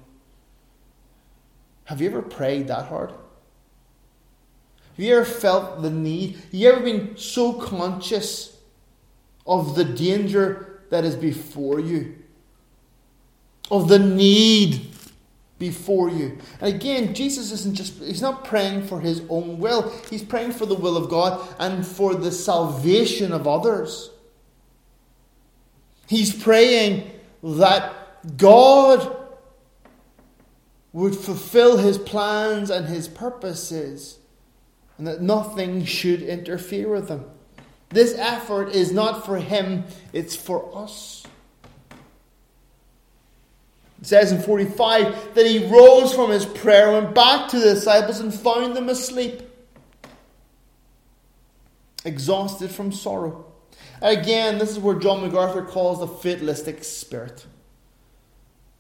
Have 1.84 2.00
you 2.00 2.08
ever 2.08 2.20
prayed 2.20 2.68
that 2.68 2.86
hard? 2.86 3.12
Have 4.96 5.04
you 5.04 5.16
ever 5.16 5.24
felt 5.24 5.82
the 5.82 5.90
need? 5.90 6.36
Have 6.36 6.54
you 6.54 6.70
ever 6.70 6.80
been 6.80 7.16
so 7.16 7.54
conscious 7.54 8.56
of 9.46 9.74
the 9.74 9.84
danger 9.84 10.82
that 10.90 11.04
is 11.04 11.16
before 11.16 11.80
you? 11.80 12.14
Of 13.70 13.88
the 13.88 13.98
need 13.98 14.94
before 15.58 16.10
you. 16.10 16.38
And 16.60 16.74
again, 16.74 17.14
Jesus 17.14 17.50
isn't 17.50 17.74
just, 17.74 18.00
he's 18.02 18.22
not 18.22 18.44
praying 18.44 18.86
for 18.86 19.00
his 19.00 19.22
own 19.28 19.58
will, 19.58 19.90
he's 20.10 20.22
praying 20.22 20.52
for 20.52 20.66
the 20.66 20.74
will 20.74 20.96
of 20.96 21.08
God 21.08 21.46
and 21.58 21.86
for 21.86 22.14
the 22.14 22.30
salvation 22.30 23.32
of 23.32 23.46
others. 23.46 24.10
He's 26.06 26.34
praying 26.34 27.10
that 27.42 28.36
God 28.36 29.16
would 30.92 31.16
fulfill 31.16 31.78
his 31.78 31.98
plans 31.98 32.70
and 32.70 32.86
his 32.86 33.08
purposes, 33.08 34.18
and 34.98 35.06
that 35.06 35.20
nothing 35.20 35.84
should 35.84 36.22
interfere 36.22 36.88
with 36.88 37.08
them. 37.08 37.24
This 37.90 38.16
effort 38.18 38.70
is 38.70 38.92
not 38.92 39.24
for 39.24 39.38
him, 39.38 39.84
it's 40.12 40.34
for 40.34 40.76
us. 40.76 41.24
It 44.00 44.06
says 44.06 44.32
in 44.32 44.42
45 44.42 45.34
that 45.34 45.46
he 45.46 45.66
rose 45.66 46.14
from 46.14 46.30
his 46.30 46.44
prayer, 46.44 46.92
went 46.92 47.14
back 47.14 47.48
to 47.50 47.58
the 47.58 47.74
disciples, 47.74 48.20
and 48.20 48.34
found 48.34 48.76
them 48.76 48.88
asleep, 48.88 49.42
exhausted 52.04 52.70
from 52.70 52.92
sorrow. 52.92 53.46
Again, 54.02 54.58
this 54.58 54.70
is 54.70 54.78
where 54.78 54.96
John 54.96 55.22
MacArthur 55.22 55.62
calls 55.62 56.00
the 56.00 56.08
fatalistic 56.08 56.84
spirit. 56.84 57.46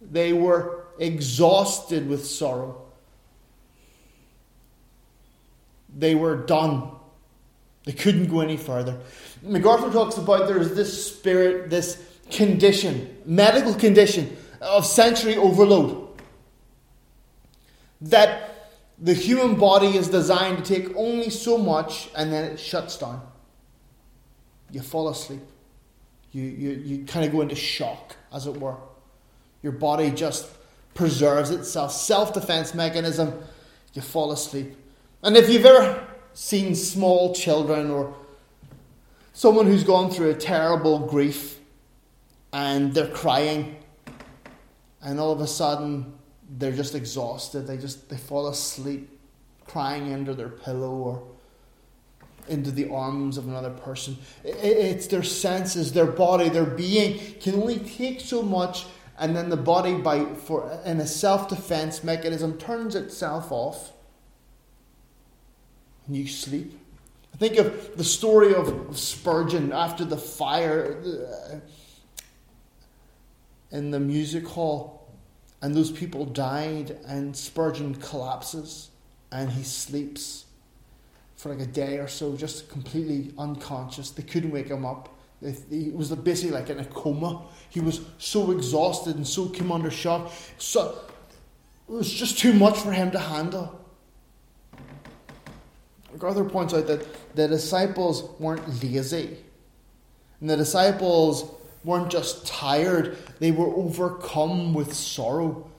They 0.00 0.32
were 0.32 0.84
exhausted 0.98 2.08
with 2.08 2.26
sorrow. 2.26 2.83
They 5.96 6.14
were 6.14 6.36
done. 6.36 6.90
They 7.84 7.92
couldn't 7.92 8.28
go 8.28 8.40
any 8.40 8.56
further. 8.56 8.98
MacArthur 9.42 9.92
talks 9.92 10.16
about 10.16 10.48
there's 10.48 10.74
this 10.74 11.06
spirit, 11.06 11.70
this 11.70 12.02
condition, 12.30 13.16
medical 13.26 13.74
condition 13.74 14.36
of 14.60 14.86
sensory 14.86 15.36
overload. 15.36 16.08
That 18.00 18.70
the 18.98 19.14
human 19.14 19.56
body 19.56 19.96
is 19.96 20.08
designed 20.08 20.64
to 20.64 20.74
take 20.74 20.96
only 20.96 21.30
so 21.30 21.58
much 21.58 22.08
and 22.16 22.32
then 22.32 22.44
it 22.44 22.58
shuts 22.58 22.96
down. 22.98 23.20
You 24.70 24.80
fall 24.80 25.08
asleep. 25.08 25.42
You, 26.32 26.42
you, 26.42 26.70
you 26.70 27.04
kind 27.04 27.24
of 27.24 27.30
go 27.30 27.42
into 27.42 27.54
shock, 27.54 28.16
as 28.32 28.46
it 28.46 28.56
were. 28.56 28.76
Your 29.62 29.72
body 29.72 30.10
just 30.10 30.48
preserves 30.94 31.50
itself. 31.50 31.92
Self 31.92 32.34
defense 32.34 32.74
mechanism, 32.74 33.40
you 33.92 34.02
fall 34.02 34.32
asleep. 34.32 34.74
And 35.24 35.38
if 35.38 35.48
you've 35.48 35.64
ever 35.64 36.06
seen 36.34 36.74
small 36.74 37.34
children 37.34 37.90
or 37.90 38.14
someone 39.32 39.64
who's 39.64 39.82
gone 39.82 40.10
through 40.10 40.28
a 40.28 40.34
terrible 40.34 40.98
grief 40.98 41.58
and 42.52 42.92
they're 42.92 43.08
crying 43.08 43.76
and 45.00 45.18
all 45.18 45.32
of 45.32 45.40
a 45.40 45.46
sudden 45.46 46.12
they're 46.58 46.72
just 46.72 46.94
exhausted 46.94 47.66
they 47.66 47.78
just 47.78 48.10
they 48.10 48.18
fall 48.18 48.48
asleep 48.48 49.18
crying 49.64 50.12
under 50.12 50.34
their 50.34 50.50
pillow 50.50 50.90
or 50.90 51.26
into 52.46 52.70
the 52.70 52.90
arms 52.90 53.38
of 53.38 53.48
another 53.48 53.70
person. 53.70 54.18
It's 54.44 55.06
their 55.06 55.22
senses 55.22 55.94
their 55.94 56.04
body 56.04 56.50
their 56.50 56.66
being 56.66 57.18
can 57.40 57.54
only 57.54 57.78
take 57.78 58.20
so 58.20 58.42
much 58.42 58.84
and 59.18 59.34
then 59.34 59.48
the 59.48 59.56
body 59.56 59.94
by 59.94 60.26
for 60.34 60.78
in 60.84 61.00
a 61.00 61.06
self-defense 61.06 62.04
mechanism 62.04 62.58
turns 62.58 62.94
itself 62.94 63.50
off 63.50 63.93
and 66.06 66.16
you 66.16 66.26
sleep 66.26 66.78
I 67.34 67.36
think 67.36 67.56
of 67.56 67.96
the 67.96 68.04
story 68.04 68.54
of 68.54 68.96
Spurgeon 68.96 69.72
after 69.72 70.04
the 70.04 70.16
fire 70.16 71.02
uh, 71.04 71.56
in 73.72 73.90
the 73.90 73.98
music 73.98 74.46
hall, 74.46 75.08
and 75.60 75.74
those 75.74 75.90
people 75.90 76.26
died, 76.26 76.96
and 77.08 77.36
Spurgeon 77.36 77.96
collapses 77.96 78.90
and 79.32 79.50
he 79.50 79.64
sleeps 79.64 80.44
for 81.34 81.52
like 81.52 81.60
a 81.60 81.70
day 81.70 81.98
or 81.98 82.06
so, 82.06 82.36
just 82.36 82.70
completely 82.70 83.34
unconscious. 83.36 84.10
They 84.10 84.22
couldn't 84.22 84.52
wake 84.52 84.68
him 84.68 84.86
up. 84.86 85.08
He 85.68 85.90
was 85.90 86.10
basically 86.10 86.52
like 86.52 86.70
in 86.70 86.78
a 86.78 86.84
coma. 86.84 87.42
He 87.68 87.80
was 87.80 88.02
so 88.18 88.52
exhausted 88.52 89.16
and 89.16 89.26
so 89.26 89.48
came 89.48 89.72
under 89.72 89.90
shock. 89.90 90.30
So 90.56 91.00
it 91.88 91.92
was 91.92 92.12
just 92.12 92.38
too 92.38 92.52
much 92.52 92.78
for 92.78 92.92
him 92.92 93.10
to 93.10 93.18
handle. 93.18 93.83
MacArthur 96.14 96.44
points 96.44 96.72
out 96.72 96.86
that 96.86 97.06
the 97.34 97.48
disciples 97.48 98.30
weren't 98.38 98.66
lazy. 98.82 99.36
And 100.40 100.48
the 100.48 100.56
disciples 100.56 101.50
weren't 101.84 102.10
just 102.10 102.46
tired, 102.46 103.18
they 103.40 103.50
were 103.50 103.66
overcome 103.66 104.72
with 104.72 104.94
sorrow. 104.94 105.70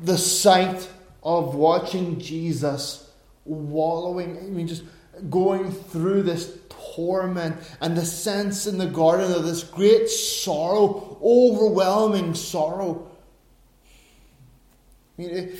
The 0.00 0.16
sight 0.16 0.88
of 1.22 1.54
watching 1.56 2.20
Jesus 2.20 3.10
wallowing, 3.44 4.38
I 4.38 4.42
mean, 4.42 4.68
just 4.68 4.84
going 5.28 5.72
through 5.72 6.22
this 6.22 6.56
torment 6.68 7.56
and 7.80 7.96
the 7.96 8.04
sense 8.04 8.66
in 8.66 8.78
the 8.78 8.86
garden 8.86 9.32
of 9.32 9.44
this 9.44 9.64
great 9.64 10.08
sorrow, 10.08 11.18
overwhelming 11.22 12.34
sorrow. 12.34 13.10
I 15.18 15.22
mean, 15.22 15.30
it, 15.30 15.54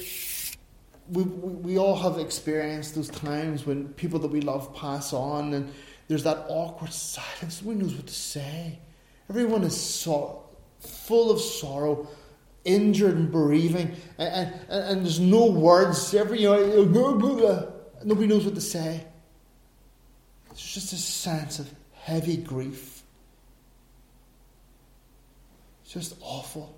we, 1.11 1.23
we, 1.23 1.79
all 1.79 1.97
have 1.97 2.19
experienced 2.19 2.95
those 2.95 3.09
times 3.09 3.67
when 3.67 3.89
people 3.95 4.19
that 4.21 4.31
we 4.31 4.41
love 4.41 4.75
pass 4.75 5.13
on 5.13 5.55
and 5.55 5.73
there's 6.09 6.25
that 6.25 6.47
awkward 6.49 6.93
silence. 6.93 7.63
Nobody 7.63 7.85
knows 7.85 7.95
what 7.95 8.07
to 8.07 8.15
say. 8.15 8.79
Everyone 9.31 9.63
is 9.63 9.79
so, 9.79 10.49
full 10.81 11.31
of 11.31 11.41
sorrow, 11.41 12.09
injured 12.65 13.17
and 13.17 13.31
bereaving, 13.31 13.97
and, 14.19 14.53
and, 14.69 14.71
and 14.71 15.05
there's 15.05 15.21
no 15.21 15.47
words. 15.47 16.15
Every, 16.15 16.41
you 16.43 16.49
know, 16.49 16.85
nobody 18.05 18.27
knows 18.27 18.45
what 18.45 18.55
to 18.55 18.61
say. 18.61 19.05
It's 20.51 20.75
just 20.75 20.93
a 20.93 20.97
sense 20.97 21.59
of 21.59 21.71
heavy 21.93 22.37
grief. 22.37 23.03
It's 25.85 25.93
just 25.93 26.17
awful. 26.21 26.75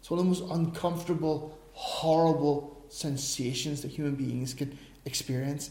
It's 0.00 0.10
one 0.10 0.20
of 0.20 0.24
the 0.26 0.30
most 0.30 0.52
uncomfortable, 0.52 1.58
horrible 1.72 2.75
sensations 2.88 3.82
that 3.82 3.90
human 3.90 4.14
beings 4.14 4.54
can 4.54 4.78
experience. 5.04 5.70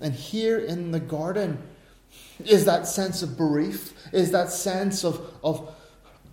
And 0.00 0.14
here 0.14 0.58
in 0.58 0.90
the 0.90 1.00
garden 1.00 1.58
is 2.44 2.64
that 2.64 2.86
sense 2.86 3.22
of 3.22 3.30
bereaf, 3.30 3.92
is 4.12 4.30
that 4.32 4.50
sense 4.50 5.04
of, 5.04 5.20
of 5.42 5.74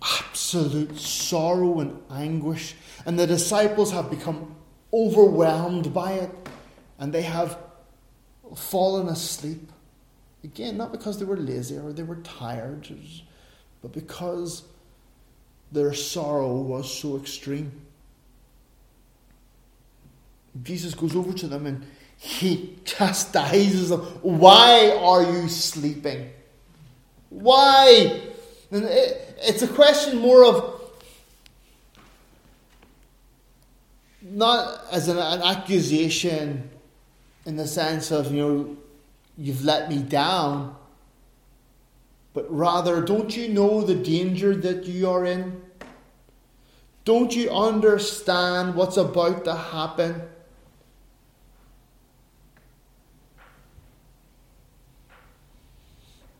absolute 0.02 0.98
sorrow 0.98 1.80
and 1.80 2.00
anguish. 2.10 2.74
And 3.06 3.18
the 3.18 3.26
disciples 3.26 3.92
have 3.92 4.10
become 4.10 4.54
overwhelmed 4.92 5.94
by 5.94 6.12
it 6.12 6.30
and 6.98 7.12
they 7.12 7.22
have 7.22 7.58
fallen 8.54 9.08
asleep. 9.08 9.70
Again, 10.44 10.76
not 10.76 10.92
because 10.92 11.18
they 11.18 11.24
were 11.24 11.36
lazy 11.36 11.78
or 11.78 11.92
they 11.92 12.02
were 12.02 12.16
tired, 12.16 12.88
but 13.80 13.92
because 13.92 14.64
their 15.70 15.94
sorrow 15.94 16.54
was 16.56 16.92
so 16.92 17.16
extreme. 17.16 17.72
Jesus 20.62 20.94
goes 20.94 21.16
over 21.16 21.32
to 21.32 21.46
them 21.46 21.66
and 21.66 21.86
he 22.16 22.78
chastises 22.84 23.88
them. 23.88 24.00
Why 24.20 24.96
are 25.00 25.22
you 25.22 25.48
sleeping? 25.48 26.30
Why? 27.30 28.20
And 28.70 28.84
it, 28.84 29.38
it's 29.42 29.62
a 29.62 29.68
question 29.68 30.18
more 30.18 30.44
of 30.44 30.80
not 34.22 34.84
as 34.90 35.08
an, 35.08 35.18
an 35.18 35.42
accusation 35.42 36.70
in 37.44 37.56
the 37.56 37.66
sense 37.66 38.10
of, 38.10 38.32
you 38.32 38.40
know, 38.40 38.76
you've 39.36 39.64
let 39.64 39.88
me 39.88 39.98
down, 39.98 40.76
but 42.34 42.46
rather, 42.50 43.02
don't 43.02 43.36
you 43.36 43.48
know 43.48 43.82
the 43.82 43.94
danger 43.94 44.54
that 44.54 44.84
you 44.84 45.10
are 45.10 45.24
in? 45.24 45.60
Don't 47.04 47.34
you 47.34 47.50
understand 47.50 48.74
what's 48.74 48.96
about 48.96 49.44
to 49.44 49.54
happen? 49.54 50.22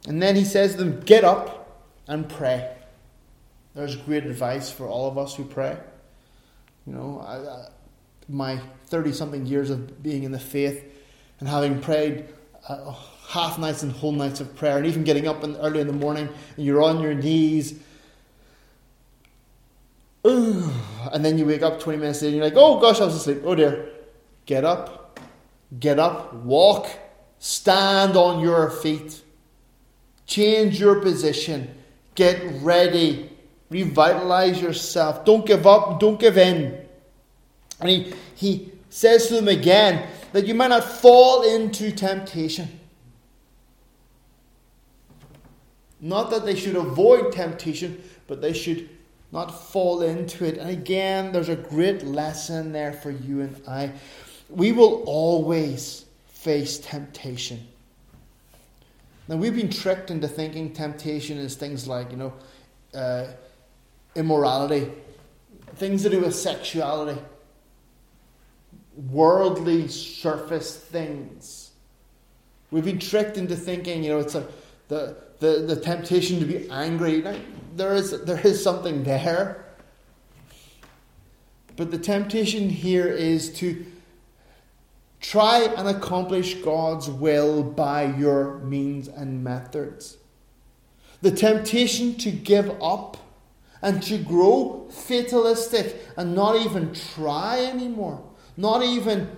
And 0.06 0.22
then 0.22 0.36
he 0.36 0.44
says 0.44 0.72
to 0.72 0.78
them, 0.78 1.00
Get 1.00 1.24
up 1.24 1.84
and 2.08 2.28
pray. 2.28 2.76
There's 3.74 3.96
great 3.96 4.24
advice 4.24 4.70
for 4.70 4.86
all 4.86 5.08
of 5.08 5.16
us 5.16 5.34
who 5.34 5.44
pray. 5.44 5.78
You 6.86 6.92
know, 6.92 7.24
I, 7.26 7.36
I, 7.36 7.68
my 8.28 8.60
30 8.86 9.12
something 9.12 9.46
years 9.46 9.70
of 9.70 10.02
being 10.02 10.24
in 10.24 10.32
the 10.32 10.38
faith 10.38 10.84
and 11.40 11.48
having 11.48 11.80
prayed 11.80 12.28
uh, 12.68 12.94
half 13.28 13.58
nights 13.58 13.82
and 13.82 13.92
whole 13.92 14.12
nights 14.12 14.40
of 14.40 14.54
prayer, 14.54 14.76
and 14.76 14.86
even 14.86 15.04
getting 15.04 15.26
up 15.26 15.42
in, 15.42 15.56
early 15.56 15.80
in 15.80 15.86
the 15.86 15.92
morning 15.92 16.28
and 16.56 16.66
you're 16.66 16.82
on 16.82 17.00
your 17.00 17.14
knees. 17.14 17.78
and 20.24 21.24
then 21.24 21.38
you 21.38 21.46
wake 21.46 21.62
up 21.62 21.80
20 21.80 21.98
minutes 21.98 22.22
later 22.22 22.28
and 22.28 22.36
you're 22.36 22.44
like, 22.44 22.54
oh 22.56 22.80
gosh, 22.80 23.00
I 23.00 23.06
was 23.06 23.14
asleep. 23.14 23.42
Oh 23.44 23.54
dear. 23.54 23.88
Get 24.44 24.64
up, 24.64 25.20
get 25.78 25.98
up, 25.98 26.34
walk, 26.34 26.88
stand 27.38 28.16
on 28.16 28.40
your 28.40 28.70
feet. 28.70 29.21
Change 30.32 30.80
your 30.80 30.98
position. 31.02 31.68
Get 32.14 32.40
ready. 32.62 33.28
Revitalize 33.68 34.62
yourself. 34.62 35.26
Don't 35.26 35.44
give 35.44 35.66
up. 35.66 36.00
Don't 36.00 36.18
give 36.18 36.38
in. 36.38 36.86
And 37.80 37.90
he, 37.90 38.14
he 38.34 38.72
says 38.88 39.26
to 39.26 39.34
them 39.34 39.48
again 39.48 40.08
that 40.32 40.46
you 40.46 40.54
might 40.54 40.68
not 40.68 40.84
fall 40.84 41.42
into 41.42 41.92
temptation. 41.92 42.80
Not 46.00 46.30
that 46.30 46.46
they 46.46 46.56
should 46.56 46.76
avoid 46.76 47.32
temptation, 47.32 48.02
but 48.26 48.40
they 48.40 48.54
should 48.54 48.88
not 49.32 49.48
fall 49.48 50.00
into 50.00 50.46
it. 50.46 50.56
And 50.56 50.70
again, 50.70 51.32
there's 51.32 51.50
a 51.50 51.56
great 51.56 52.04
lesson 52.04 52.72
there 52.72 52.94
for 52.94 53.10
you 53.10 53.42
and 53.42 53.60
I. 53.68 53.92
We 54.48 54.72
will 54.72 55.02
always 55.02 56.06
face 56.28 56.78
temptation. 56.78 57.68
Now, 59.32 59.38
we've 59.38 59.56
been 59.56 59.70
tricked 59.70 60.10
into 60.10 60.28
thinking 60.28 60.74
temptation 60.74 61.38
is 61.38 61.54
things 61.54 61.88
like, 61.88 62.10
you 62.10 62.18
know, 62.18 62.34
uh, 62.92 63.28
immorality, 64.14 64.92
things 65.76 66.02
to 66.02 66.10
do 66.10 66.20
with 66.20 66.34
sexuality, 66.34 67.18
worldly 68.94 69.88
surface 69.88 70.76
things. 70.76 71.70
We've 72.70 72.84
been 72.84 72.98
tricked 72.98 73.38
into 73.38 73.56
thinking, 73.56 74.04
you 74.04 74.10
know, 74.10 74.18
it's 74.18 74.34
a, 74.34 74.46
the, 74.88 75.16
the, 75.38 75.64
the 75.66 75.76
temptation 75.76 76.38
to 76.40 76.44
be 76.44 76.68
angry. 76.68 77.22
Now, 77.22 77.34
there, 77.74 77.94
is, 77.94 78.10
there 78.24 78.46
is 78.46 78.62
something 78.62 79.02
there. 79.02 79.64
But 81.76 81.90
the 81.90 81.96
temptation 81.96 82.68
here 82.68 83.08
is 83.08 83.50
to 83.60 83.86
try 85.22 85.60
and 85.60 85.88
accomplish 85.88 86.54
God's 86.56 87.08
will 87.08 87.62
by 87.62 88.04
your 88.04 88.58
means 88.58 89.08
and 89.08 89.42
methods. 89.42 90.18
The 91.22 91.30
temptation 91.30 92.16
to 92.16 92.30
give 92.30 92.70
up 92.82 93.16
and 93.80 94.02
to 94.02 94.18
grow 94.18 94.88
fatalistic 94.90 96.02
and 96.16 96.34
not 96.34 96.56
even 96.56 96.92
try 96.92 97.64
anymore, 97.64 98.22
not 98.56 98.82
even 98.82 99.36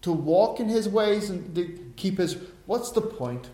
to 0.00 0.12
walk 0.12 0.58
in 0.58 0.68
his 0.68 0.88
ways 0.88 1.30
and 1.30 1.54
to 1.54 1.92
keep 1.96 2.18
his. 2.18 2.38
What's 2.64 2.90
the 2.90 3.02
point? 3.02 3.50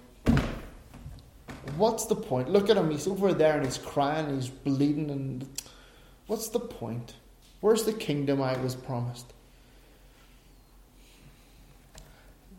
What's 1.77 2.07
the 2.07 2.17
point? 2.17 2.51
Look 2.51 2.71
at 2.71 2.77
him, 2.77 2.91
he's 2.91 3.09
over 3.09 3.33
there 3.33 3.57
and 3.57 3.65
he's 3.65 3.79
crying, 3.79 4.35
he's 4.35 4.49
bleeding, 4.49 5.11
and 5.11 5.49
what's 6.27 6.49
the 6.49 6.61
point? 6.61 7.15
Where's 7.61 7.85
the 7.85 7.93
kingdom 7.93 8.43
I 8.43 8.57
was 8.59 8.75
promised? 8.75 9.33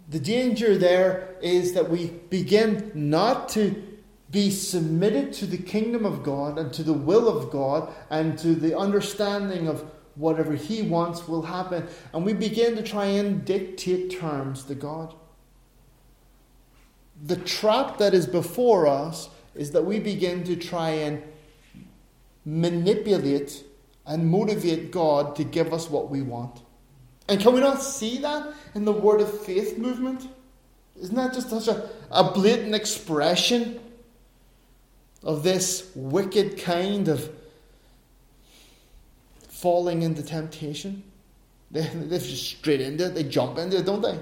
The 0.10 0.20
danger 0.20 0.78
there 0.78 1.36
is 1.42 1.74
that 1.74 1.90
we 1.90 2.08
begin 2.30 2.92
not 2.94 3.50
to 3.50 3.82
be 4.32 4.50
submitted 4.50 5.32
to 5.32 5.46
the 5.46 5.58
kingdom 5.58 6.06
of 6.06 6.24
God 6.24 6.58
and 6.58 6.74
to 6.74 6.84
the 6.84 6.94
will 6.94 7.30
of 7.30 7.52
God 7.52 7.94
and 8.10 8.38
to 8.40 8.56
the 8.56 8.78
understanding 8.78 9.68
of 9.68 9.86
whatever 10.16 10.56
He 10.56 10.82
wants 10.82 11.28
will 11.28 11.44
happen. 11.44 11.88
And 12.14 12.26
we 12.26 12.34
begin 12.34 12.76
to 12.76 12.84
try 12.84 13.06
and 13.06 13.46
dictate 13.46 14.20
terms 14.20 14.64
to 14.66 14.76
God. 14.76 15.14
The 17.24 17.38
trap 17.38 18.00
that 18.00 18.14
is 18.14 18.26
before 18.26 18.88
us 18.88 19.30
is 19.56 19.72
that 19.72 19.86
we 19.86 20.00
begin 20.00 20.44
to 20.46 20.56
try 20.56 20.90
and 20.90 21.22
manipulate 22.44 23.64
and 24.06 24.28
motivate 24.30 24.92
God 24.92 25.36
to 25.36 25.44
give 25.44 25.72
us 25.74 25.90
what 25.90 26.10
we 26.10 26.22
want. 26.22 26.63
And 27.28 27.40
can 27.40 27.54
we 27.54 27.62
not 27.62 27.82
see 27.82 28.18
that 28.20 28.54
in 28.76 28.86
the 28.86 28.92
Word 28.92 29.22
of 29.22 29.42
Faith 29.42 29.78
movement? 29.78 30.28
Isn't 31.00 31.16
that 31.16 31.34
just 31.34 31.50
such 31.50 31.68
a, 31.68 31.90
a 32.12 32.32
blatant 32.32 32.76
expression 32.76 33.80
of 35.24 35.44
this 35.44 35.90
wicked 35.96 36.60
kind 36.60 37.08
of 37.08 37.30
falling 39.48 40.02
into 40.02 40.22
temptation? 40.22 41.04
They, 41.72 41.88
they're 41.88 42.20
just 42.20 42.58
straight 42.58 42.82
into 42.82 43.06
it, 43.06 43.16
they 43.16 43.24
jump 43.24 43.58
into 43.58 43.78
it, 43.78 43.86
don't 43.86 44.02
they? 44.02 44.20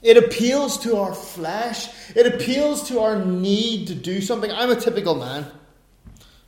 It 0.00 0.16
appeals 0.16 0.78
to 0.84 0.96
our 0.96 1.12
flesh. 1.12 1.88
It 2.14 2.32
appeals 2.32 2.88
to 2.88 3.00
our 3.00 3.24
need 3.24 3.88
to 3.88 3.94
do 3.94 4.20
something. 4.20 4.50
I'm 4.50 4.70
a 4.70 4.76
typical 4.76 5.16
man. 5.16 5.46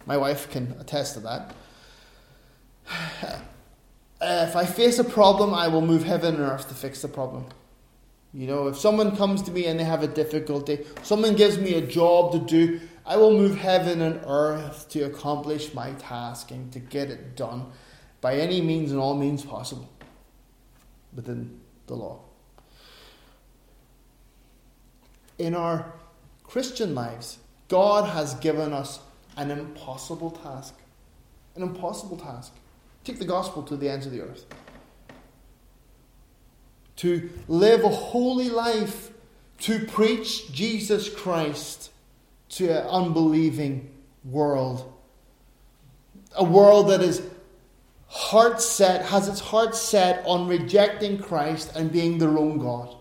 My 0.06 0.16
wife 0.16 0.50
can 0.50 0.76
attest 0.78 1.14
to 1.14 1.20
that. 1.20 1.54
Uh, 4.20 4.46
if 4.48 4.54
I 4.54 4.66
face 4.66 4.98
a 4.98 5.04
problem, 5.04 5.54
I 5.54 5.68
will 5.68 5.80
move 5.80 6.04
heaven 6.04 6.34
and 6.34 6.44
earth 6.44 6.68
to 6.68 6.74
fix 6.74 7.00
the 7.02 7.08
problem. 7.08 7.46
You 8.32 8.46
know, 8.46 8.68
if 8.68 8.78
someone 8.78 9.16
comes 9.16 9.42
to 9.42 9.50
me 9.50 9.66
and 9.66 9.80
they 9.80 9.84
have 9.84 10.02
a 10.02 10.06
difficulty, 10.06 10.86
someone 11.02 11.34
gives 11.34 11.58
me 11.58 11.74
a 11.74 11.80
job 11.80 12.32
to 12.32 12.38
do, 12.38 12.80
I 13.04 13.16
will 13.16 13.32
move 13.32 13.56
heaven 13.56 14.02
and 14.02 14.20
earth 14.26 14.88
to 14.90 15.02
accomplish 15.02 15.74
my 15.74 15.92
task 15.92 16.50
and 16.50 16.70
to 16.72 16.78
get 16.78 17.10
it 17.10 17.34
done 17.34 17.66
by 18.20 18.36
any 18.36 18.60
means 18.60 18.92
and 18.92 19.00
all 19.00 19.16
means 19.16 19.44
possible 19.44 19.90
within 21.14 21.58
the 21.86 21.94
law. 21.94 22.20
In 25.38 25.54
our 25.54 25.92
Christian 26.44 26.94
lives, 26.94 27.38
God 27.68 28.10
has 28.10 28.34
given 28.34 28.72
us 28.72 29.00
an 29.36 29.50
impossible 29.50 30.30
task. 30.30 30.74
An 31.56 31.62
impossible 31.62 32.18
task. 32.18 32.52
Take 33.04 33.18
the 33.18 33.24
gospel 33.24 33.62
to 33.64 33.76
the 33.76 33.88
ends 33.88 34.06
of 34.06 34.12
the 34.12 34.20
earth. 34.20 34.44
To 36.96 37.30
live 37.48 37.84
a 37.84 37.88
holy 37.88 38.50
life, 38.50 39.10
to 39.60 39.86
preach 39.86 40.52
Jesus 40.52 41.08
Christ 41.08 41.90
to 42.50 42.68
an 42.68 42.86
unbelieving 42.86 43.90
world. 44.24 44.92
A 46.36 46.44
world 46.44 46.90
that 46.90 47.00
is 47.00 47.22
heart 48.08 48.60
set, 48.60 49.06
has 49.06 49.28
its 49.28 49.40
heart 49.40 49.74
set 49.74 50.22
on 50.26 50.48
rejecting 50.48 51.18
Christ 51.18 51.74
and 51.74 51.90
being 51.90 52.18
their 52.18 52.36
own 52.36 52.58
God. 52.58 52.96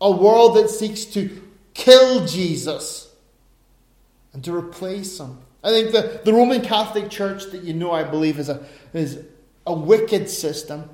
A 0.00 0.10
world 0.10 0.56
that 0.56 0.70
seeks 0.70 1.04
to 1.06 1.42
kill 1.74 2.26
Jesus 2.26 3.14
and 4.32 4.42
to 4.44 4.54
replace 4.54 5.18
him 5.20 5.38
I 5.64 5.70
think 5.70 5.92
the, 5.92 6.20
the 6.24 6.32
Roman 6.32 6.60
Catholic 6.60 7.08
Church 7.08 7.46
that 7.52 7.62
you 7.62 7.72
know, 7.72 7.92
I 7.92 8.02
believe, 8.04 8.38
is 8.38 8.48
a, 8.48 8.64
is 8.92 9.24
a 9.66 9.72
wicked 9.72 10.28
system. 10.28 10.90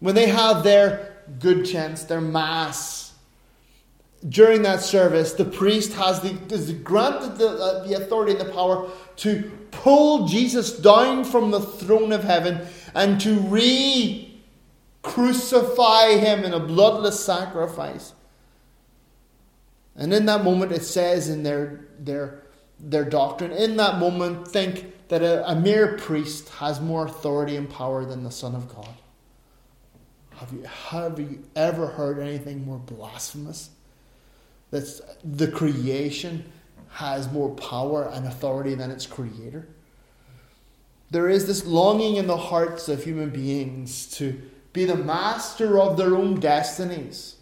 When 0.00 0.14
they 0.14 0.28
have 0.28 0.62
their 0.62 1.16
good 1.38 1.64
chance, 1.64 2.04
their 2.04 2.20
mass, 2.20 3.12
during 4.28 4.62
that 4.62 4.80
service, 4.80 5.32
the 5.32 5.44
priest 5.44 5.94
has 5.94 6.20
the, 6.20 6.38
is 6.54 6.72
granted 6.72 7.38
the, 7.38 7.48
uh, 7.48 7.86
the 7.86 7.94
authority 7.94 8.32
and 8.32 8.40
the 8.40 8.52
power 8.52 8.88
to 9.16 9.50
pull 9.72 10.28
Jesus 10.28 10.78
down 10.78 11.24
from 11.24 11.50
the 11.50 11.60
throne 11.60 12.12
of 12.12 12.22
heaven 12.22 12.60
and 12.94 13.20
to 13.20 13.34
re 13.40 14.28
crucify 15.02 16.16
him 16.16 16.44
in 16.44 16.54
a 16.54 16.60
bloodless 16.60 17.18
sacrifice. 17.24 18.12
And 19.96 20.12
in 20.14 20.26
that 20.26 20.44
moment, 20.44 20.70
it 20.70 20.84
says 20.84 21.28
in 21.28 21.42
their, 21.42 21.86
their 21.98 22.41
their 22.82 23.04
doctrine, 23.04 23.52
in 23.52 23.76
that 23.76 23.98
moment, 23.98 24.48
think 24.48 25.08
that 25.08 25.22
a, 25.22 25.48
a 25.48 25.54
mere 25.54 25.96
priest 25.96 26.48
has 26.48 26.80
more 26.80 27.06
authority 27.06 27.56
and 27.56 27.70
power 27.70 28.04
than 28.04 28.24
the 28.24 28.30
Son 28.30 28.54
of 28.54 28.68
God. 28.68 28.88
Have 30.36 30.52
you, 30.52 30.62
have 30.64 31.20
you 31.20 31.44
ever 31.54 31.86
heard 31.86 32.18
anything 32.18 32.64
more 32.64 32.78
blasphemous? 32.78 33.70
That 34.70 35.00
the 35.22 35.48
creation 35.48 36.50
has 36.90 37.30
more 37.30 37.50
power 37.50 38.10
and 38.12 38.26
authority 38.26 38.74
than 38.74 38.90
its 38.90 39.06
creator. 39.06 39.68
There 41.10 41.28
is 41.28 41.46
this 41.46 41.64
longing 41.64 42.16
in 42.16 42.26
the 42.26 42.36
hearts 42.36 42.88
of 42.88 43.04
human 43.04 43.30
beings 43.30 44.06
to 44.16 44.40
be 44.72 44.84
the 44.86 44.96
master 44.96 45.78
of 45.78 45.96
their 45.96 46.16
own 46.16 46.40
destinies, 46.40 47.36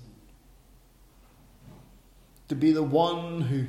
to 2.48 2.54
be 2.54 2.72
the 2.72 2.82
one 2.82 3.42
who 3.42 3.66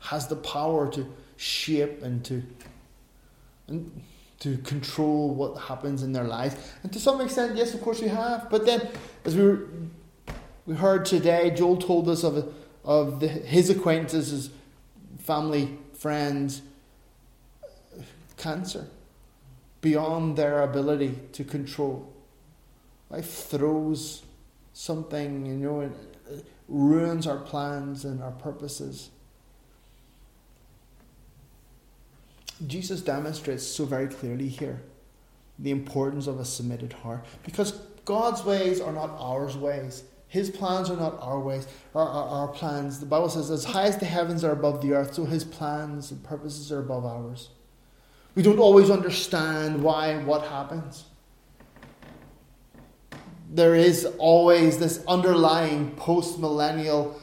has 0.00 0.26
the 0.28 0.36
power 0.36 0.90
to 0.92 1.06
shape 1.36 2.02
and 2.02 2.24
to 2.24 2.42
and 3.66 4.02
to 4.40 4.56
control 4.58 5.34
what 5.34 5.58
happens 5.58 6.02
in 6.02 6.12
their 6.12 6.24
lives. 6.24 6.56
And 6.82 6.92
to 6.92 7.00
some 7.00 7.20
extent, 7.20 7.56
yes, 7.56 7.74
of 7.74 7.82
course 7.82 8.00
we 8.00 8.08
have. 8.08 8.48
But 8.48 8.64
then, 8.64 8.88
as 9.24 9.36
we 9.36 9.42
were, 9.42 9.68
we 10.64 10.74
heard 10.74 11.04
today, 11.04 11.50
Joel 11.50 11.76
told 11.76 12.08
us 12.08 12.24
of 12.24 12.54
of 12.84 13.20
the, 13.20 13.28
his 13.28 13.68
acquaintances, 13.68 14.30
his 14.30 14.50
family, 15.18 15.76
friends, 15.92 16.62
cancer 18.36 18.86
beyond 19.80 20.36
their 20.36 20.62
ability 20.62 21.18
to 21.32 21.44
control. 21.44 22.12
Life 23.10 23.30
throws 23.30 24.22
something, 24.72 25.46
you 25.46 25.54
know, 25.54 25.80
it 25.80 26.44
ruins 26.68 27.26
our 27.26 27.38
plans 27.38 28.04
and 28.04 28.22
our 28.22 28.32
purposes. 28.32 29.10
Jesus 32.66 33.00
demonstrates 33.00 33.62
so 33.62 33.84
very 33.84 34.08
clearly 34.08 34.48
here 34.48 34.80
the 35.58 35.70
importance 35.70 36.26
of 36.26 36.38
a 36.40 36.44
submitted 36.44 36.92
heart 36.92 37.24
because 37.44 37.72
God's 38.04 38.44
ways 38.44 38.80
are 38.80 38.92
not 38.92 39.10
our 39.18 39.46
ways. 39.58 40.04
His 40.28 40.50
plans 40.50 40.90
are 40.90 40.96
not 40.96 41.18
our 41.22 41.40
ways, 41.40 41.66
our, 41.94 42.06
our, 42.06 42.28
our, 42.28 42.48
plans. 42.48 43.00
The 43.00 43.06
Bible 43.06 43.30
says, 43.30 43.50
as 43.50 43.64
high 43.64 43.84
as 43.84 43.96
the 43.96 44.04
heavens 44.04 44.44
are 44.44 44.52
above 44.52 44.82
the 44.82 44.92
earth, 44.92 45.14
so 45.14 45.24
his 45.24 45.42
plans 45.42 46.10
and 46.10 46.22
purposes 46.22 46.70
are 46.70 46.80
above 46.80 47.06
ours. 47.06 47.48
We 48.34 48.42
don't 48.42 48.58
always 48.58 48.90
understand 48.90 49.82
why 49.82 50.16
what 50.24 50.44
happens. 50.44 51.04
There 53.50 53.74
is 53.74 54.06
always 54.18 54.78
this 54.78 55.02
underlying 55.08 55.92
post 55.92 56.38
millennial 56.38 57.20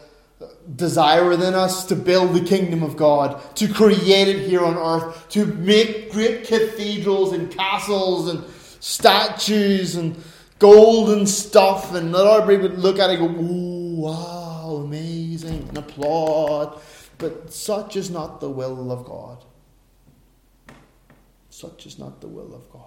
desire 0.75 1.27
within 1.27 1.53
us 1.53 1.85
to 1.85 1.95
build 1.95 2.33
the 2.33 2.43
kingdom 2.43 2.83
of 2.83 2.97
God, 2.97 3.55
to 3.55 3.71
create 3.71 4.27
it 4.27 4.47
here 4.47 4.63
on 4.63 4.77
earth, 4.77 5.29
to 5.29 5.45
make 5.45 6.11
great 6.11 6.45
cathedrals 6.45 7.33
and 7.33 7.51
castles 7.51 8.29
and 8.29 8.43
statues 8.79 9.95
and 9.95 10.21
golden 10.59 11.25
stuff, 11.25 11.93
and 11.93 12.11
let 12.11 12.41
everybody 12.41 12.69
would 12.69 12.79
look 12.79 12.99
at 12.99 13.09
it 13.09 13.19
and 13.19 13.35
go, 13.35 13.41
Ooh, 13.41 14.01
wow, 14.01 14.81
amazing, 14.83 15.67
and 15.69 15.77
applaud. 15.77 16.81
But 17.17 17.53
such 17.53 17.95
is 17.95 18.09
not 18.09 18.41
the 18.41 18.49
will 18.49 18.91
of 18.91 19.05
God. 19.05 19.43
Such 21.49 21.85
is 21.85 21.97
not 21.97 22.19
the 22.19 22.27
will 22.27 22.53
of 22.53 22.69
God. 22.69 22.81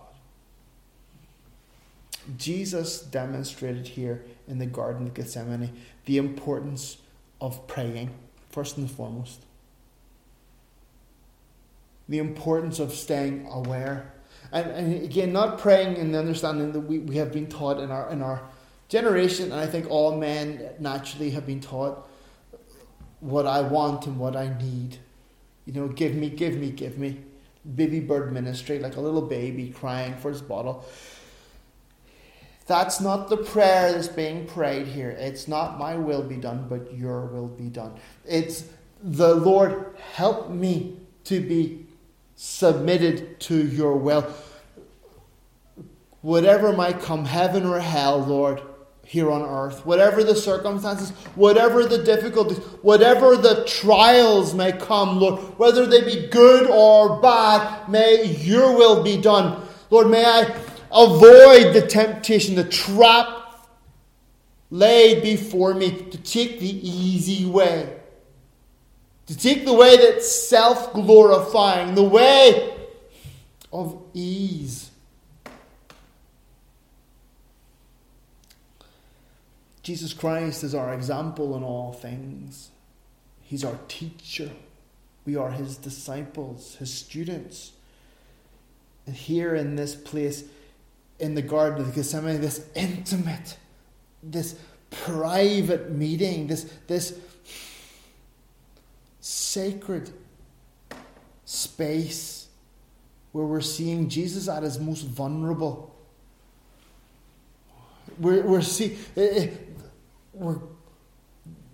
Jesus 2.37 3.01
demonstrated 3.01 3.89
here 3.89 4.23
in 4.47 4.59
the 4.59 4.67
Garden 4.67 5.07
of 5.07 5.15
Gethsemane 5.15 5.73
the 6.05 6.19
importance 6.19 6.99
of 7.41 7.67
praying, 7.67 8.11
first 8.51 8.77
and 8.77 8.91
foremost. 8.91 9.45
The 12.09 12.19
importance 12.19 12.79
of 12.79 12.93
staying 12.93 13.47
aware. 13.51 14.13
And, 14.53 14.71
and 14.71 15.05
again, 15.05 15.33
not 15.33 15.59
praying 15.59 15.97
in 15.97 16.13
the 16.13 16.19
understanding 16.19 16.73
that 16.73 16.81
we, 16.81 16.99
we 16.99 17.17
have 17.17 17.33
been 17.33 17.47
taught 17.47 17.79
in 17.79 17.91
our, 17.91 18.11
in 18.11 18.23
our 18.23 18.43
generation, 18.89 19.53
and 19.53 19.61
I 19.61 19.67
think 19.67 19.91
all 19.91 20.17
men 20.17 20.71
naturally 20.79 21.31
have 21.31 21.47
been 21.47 21.61
taught 21.61 22.09
what 23.21 23.47
I 23.47 23.61
want 23.61 24.07
and 24.07 24.19
what 24.19 24.37
I 24.37 24.57
need. 24.59 24.99
You 25.67 25.75
know, 25.75 25.89
give 25.89 26.15
me, 26.15 26.31
give 26.31 26.57
me, 26.57 26.71
give 26.71 26.99
me. 26.99 27.21
Baby 27.75 28.01
bird 28.01 28.33
ministry, 28.33 28.79
like 28.79 28.97
a 28.97 29.01
little 29.01 29.21
baby 29.21 29.71
crying 29.71 30.17
for 30.17 30.31
his 30.31 30.41
bottle. 30.41 30.87
That's 32.69 33.01
not 33.01 33.31
the 33.31 33.39
prayer 33.39 33.93
that's 33.93 34.09
being 34.09 34.47
prayed 34.47 34.87
here. 34.87 35.11
It's 35.11 35.49
not 35.49 35.79
my 35.79 35.97
will 35.97 36.23
be 36.23 36.37
done, 36.37 36.67
but 36.69 36.95
your 36.95 37.25
will 37.25 37.49
be 37.49 37.71
done. 37.71 37.95
It's 38.27 38.65
the 39.03 39.35
Lord, 39.35 39.97
help 40.13 40.51
me 40.51 40.99
to 41.25 41.41
be 41.41 41.87
submitted 42.37 43.41
to 43.41 43.67
your 43.67 43.97
will. 43.97 44.31
Whatever 46.21 46.75
might 46.75 47.01
come, 47.01 47.25
heaven 47.25 47.65
or 47.65 47.81
hell, 47.81 48.19
Lord, 48.19 48.61
here 49.03 49.31
on 49.31 49.41
earth, 49.41 49.87
whatever 49.87 50.23
the 50.23 50.37
circumstances, 50.37 51.11
whatever 51.37 51.87
the 51.87 52.05
difficulties, 52.05 52.59
whatever 52.83 53.35
the 53.35 53.65
trials 53.65 54.53
may 54.53 54.73
come, 54.73 55.19
Lord, 55.19 55.41
whether 55.59 55.87
they 55.87 56.03
be 56.03 56.29
good 56.29 56.69
or 56.69 57.19
bad, 57.23 57.89
may 57.89 58.25
your 58.25 58.77
will 58.77 59.03
be 59.03 59.17
done. 59.17 59.67
Lord, 59.89 60.11
may 60.11 60.27
I 60.27 60.45
avoid 60.93 61.75
the 61.75 61.87
temptation, 61.89 62.55
the 62.55 62.65
trap 62.65 63.69
laid 64.71 65.23
before 65.23 65.75
me 65.75 65.91
to 65.91 66.19
take 66.19 66.61
the 66.61 66.89
easy 66.89 67.47
way. 67.47 67.95
To 69.27 69.37
take 69.37 69.65
the 69.65 69.75
way 69.75 69.97
that's 69.97 70.31
self 70.49 70.93
glorifying, 70.93 71.95
the 71.95 72.03
way 72.03 72.75
of 73.73 74.03
ease. 74.15 74.91
Jesus 79.83 80.13
Christ 80.13 80.65
is 80.65 80.75
our 80.75 80.93
example 80.93 81.57
in 81.57 81.63
all 81.63 81.93
things. 81.93 82.71
He's 83.43 83.65
our 83.65 83.79
teacher. 83.89 84.51
We 85.25 85.37
are 85.37 85.51
his 85.51 85.77
disciples, 85.77 86.77
his 86.77 86.93
students. 86.93 87.73
And 89.07 89.17
here 89.17 89.55
in 89.55 89.77
this 89.77 89.95
place, 89.95 90.45
in 91.19 91.35
the 91.35 91.43
Garden 91.43 91.83
of 91.83 91.95
Gethsemane, 91.95 92.41
this 92.41 92.65
intimate, 92.75 93.57
this 94.23 94.59
private 94.91 95.91
meeting, 95.91 96.47
this, 96.47 96.65
this 96.87 97.19
sacred 99.21 100.11
space 101.45 102.49
where 103.33 103.45
we're 103.45 103.61
seeing 103.61 104.09
Jesus 104.09 104.49
at 104.49 104.63
his 104.63 104.79
most 104.79 105.03
vulnerable. 105.03 105.95
We're, 108.19 108.43
we're 108.43 108.63
seeing, 108.63 108.97
eh, 109.17 109.21
eh, 109.21 109.51
we're, 110.33 110.59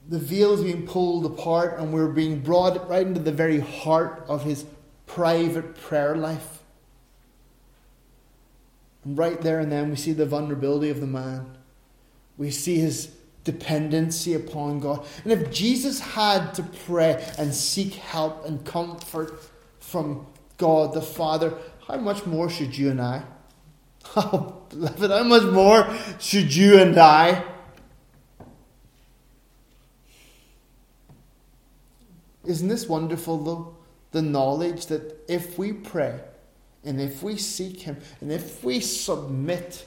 the 0.08 0.18
veil 0.18 0.54
is 0.54 0.62
being 0.62 0.86
pulled 0.86 1.24
apart 1.26 1.78
and 1.78 1.92
we're 1.92 2.08
being 2.08 2.40
brought 2.40 2.88
right 2.88 3.06
into 3.06 3.20
the 3.20 3.32
very 3.32 3.60
heart 3.60 4.24
of 4.28 4.44
his 4.44 4.64
private 5.06 5.76
prayer 5.76 6.16
life. 6.16 6.63
Right 9.04 9.40
there 9.40 9.60
and 9.60 9.70
then, 9.70 9.90
we 9.90 9.96
see 9.96 10.12
the 10.12 10.26
vulnerability 10.26 10.90
of 10.90 11.00
the 11.00 11.06
man. 11.06 11.56
We 12.38 12.50
see 12.50 12.78
his 12.78 13.14
dependency 13.44 14.34
upon 14.34 14.80
God. 14.80 15.06
And 15.22 15.32
if 15.32 15.52
Jesus 15.52 16.00
had 16.00 16.54
to 16.54 16.62
pray 16.62 17.24
and 17.38 17.54
seek 17.54 17.94
help 17.94 18.46
and 18.46 18.64
comfort 18.64 19.38
from 19.78 20.26
God 20.56 20.94
the 20.94 21.02
Father, 21.02 21.54
how 21.86 21.98
much 21.98 22.24
more 22.24 22.48
should 22.48 22.76
you 22.76 22.90
and 22.90 23.00
I? 23.00 23.22
Oh, 24.16 24.62
beloved, 24.68 25.10
how 25.10 25.24
much 25.24 25.44
more 25.44 25.88
should 26.20 26.54
you 26.54 26.78
and 26.78 26.96
I? 26.98 27.42
Isn't 32.44 32.68
this 32.68 32.86
wonderful, 32.86 33.38
though? 33.38 33.76
The 34.12 34.22
knowledge 34.22 34.86
that 34.86 35.24
if 35.26 35.58
we 35.58 35.72
pray, 35.72 36.20
and 36.84 37.00
if 37.00 37.22
we 37.22 37.36
seek 37.36 37.80
Him, 37.80 37.96
and 38.20 38.30
if 38.30 38.62
we 38.64 38.80
submit, 38.80 39.86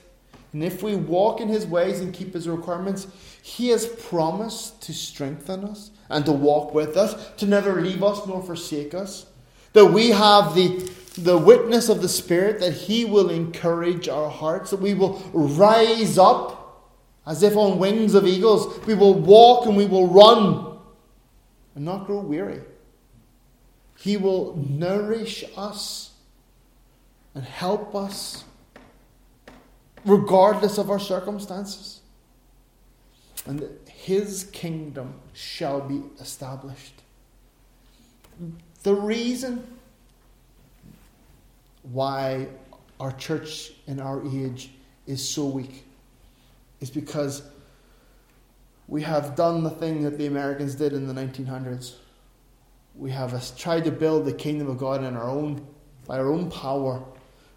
and 0.53 0.63
if 0.63 0.81
we 0.81 0.95
walk 0.95 1.41
in 1.41 1.47
His 1.47 1.65
ways 1.65 1.99
and 1.99 2.13
keep 2.13 2.33
His 2.33 2.47
requirements, 2.47 3.07
He 3.41 3.69
has 3.69 3.85
promised 3.85 4.81
to 4.83 4.93
strengthen 4.93 5.63
us 5.63 5.91
and 6.09 6.25
to 6.25 6.31
walk 6.31 6.73
with 6.73 6.97
us, 6.97 7.31
to 7.37 7.45
never 7.45 7.81
leave 7.81 8.03
us 8.03 8.25
nor 8.27 8.41
forsake 8.41 8.93
us. 8.93 9.25
That 9.73 9.85
we 9.85 10.09
have 10.09 10.55
the, 10.55 10.89
the 11.17 11.37
witness 11.37 11.89
of 11.89 12.01
the 12.01 12.09
Spirit, 12.09 12.59
that 12.61 12.73
He 12.73 13.05
will 13.05 13.29
encourage 13.29 14.07
our 14.07 14.29
hearts, 14.29 14.71
that 14.71 14.81
we 14.81 14.93
will 14.93 15.21
rise 15.33 16.17
up 16.17 16.57
as 17.27 17.43
if 17.43 17.57
on 17.57 17.77
wings 17.77 18.13
of 18.15 18.25
eagles. 18.25 18.79
We 18.85 18.95
will 18.95 19.13
walk 19.13 19.67
and 19.67 19.75
we 19.75 19.85
will 19.85 20.07
run 20.07 20.79
and 21.75 21.85
not 21.85 22.07
grow 22.07 22.21
weary. 22.21 22.61
He 23.97 24.15
will 24.15 24.55
nourish 24.55 25.43
us 25.55 26.06
and 27.37 27.45
help 27.45 27.93
us 27.93 28.45
regardless 30.05 30.79
of 30.79 30.89
our 30.89 30.97
circumstances. 30.97 32.01
And 33.45 33.69
his 33.87 34.45
kingdom 34.45 35.13
shall 35.33 35.79
be 35.79 36.01
established. 36.19 37.03
The 38.81 38.95
reason 38.95 39.67
why 41.83 42.47
our 42.99 43.11
church 43.11 43.73
in 43.85 43.99
our 43.99 44.25
age 44.25 44.71
is 45.05 45.23
so 45.23 45.45
weak 45.45 45.83
is 46.81 46.89
because 46.89 47.43
we 48.87 49.03
have 49.03 49.35
done 49.35 49.63
the 49.63 49.69
thing 49.69 50.01
that 50.01 50.17
the 50.17 50.25
Americans 50.25 50.73
did 50.73 50.91
in 50.91 51.05
the 51.05 51.13
1900s. 51.13 51.97
We 52.95 53.11
have 53.11 53.55
tried 53.55 53.83
to 53.83 53.91
build 53.91 54.25
the 54.25 54.33
kingdom 54.33 54.67
of 54.67 54.79
God 54.79 55.03
in 55.03 55.15
our 55.15 55.29
own, 55.29 55.63
by 56.07 56.17
our 56.17 56.31
own 56.31 56.49
power 56.49 57.03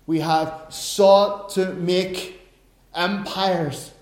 we 0.07 0.21
have 0.21 0.67
sought 0.69 1.51
to 1.51 1.73
make 1.75 2.41
empires. 2.95 3.93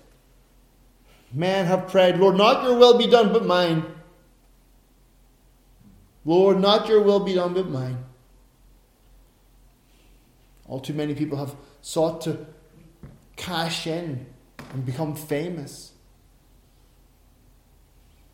Men 1.31 1.65
have 1.65 1.87
prayed, 1.87 2.17
Lord, 2.17 2.35
not 2.35 2.63
your 2.63 2.75
will 2.77 2.97
be 2.97 3.07
done 3.07 3.31
but 3.31 3.45
mine. 3.45 3.85
Lord, 6.25 6.59
not 6.59 6.87
your 6.87 7.01
will 7.01 7.19
be 7.19 7.35
done 7.35 7.53
but 7.53 7.69
mine. 7.69 8.03
All 10.67 10.79
too 10.79 10.93
many 10.93 11.15
people 11.15 11.37
have 11.37 11.55
sought 11.81 12.21
to 12.21 12.45
cash 13.35 13.87
in 13.87 14.25
and 14.73 14.85
become 14.85 15.15
famous. 15.15 15.93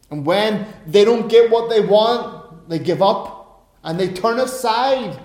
And 0.09 0.25
when 0.25 0.67
they 0.85 1.05
don't 1.05 1.27
get 1.27 1.49
what 1.49 1.69
they 1.69 1.79
want, 1.79 2.69
they 2.69 2.79
give 2.79 3.01
up 3.01 3.69
and 3.83 3.99
they 3.99 4.09
turn 4.09 4.39
aside 4.39 5.19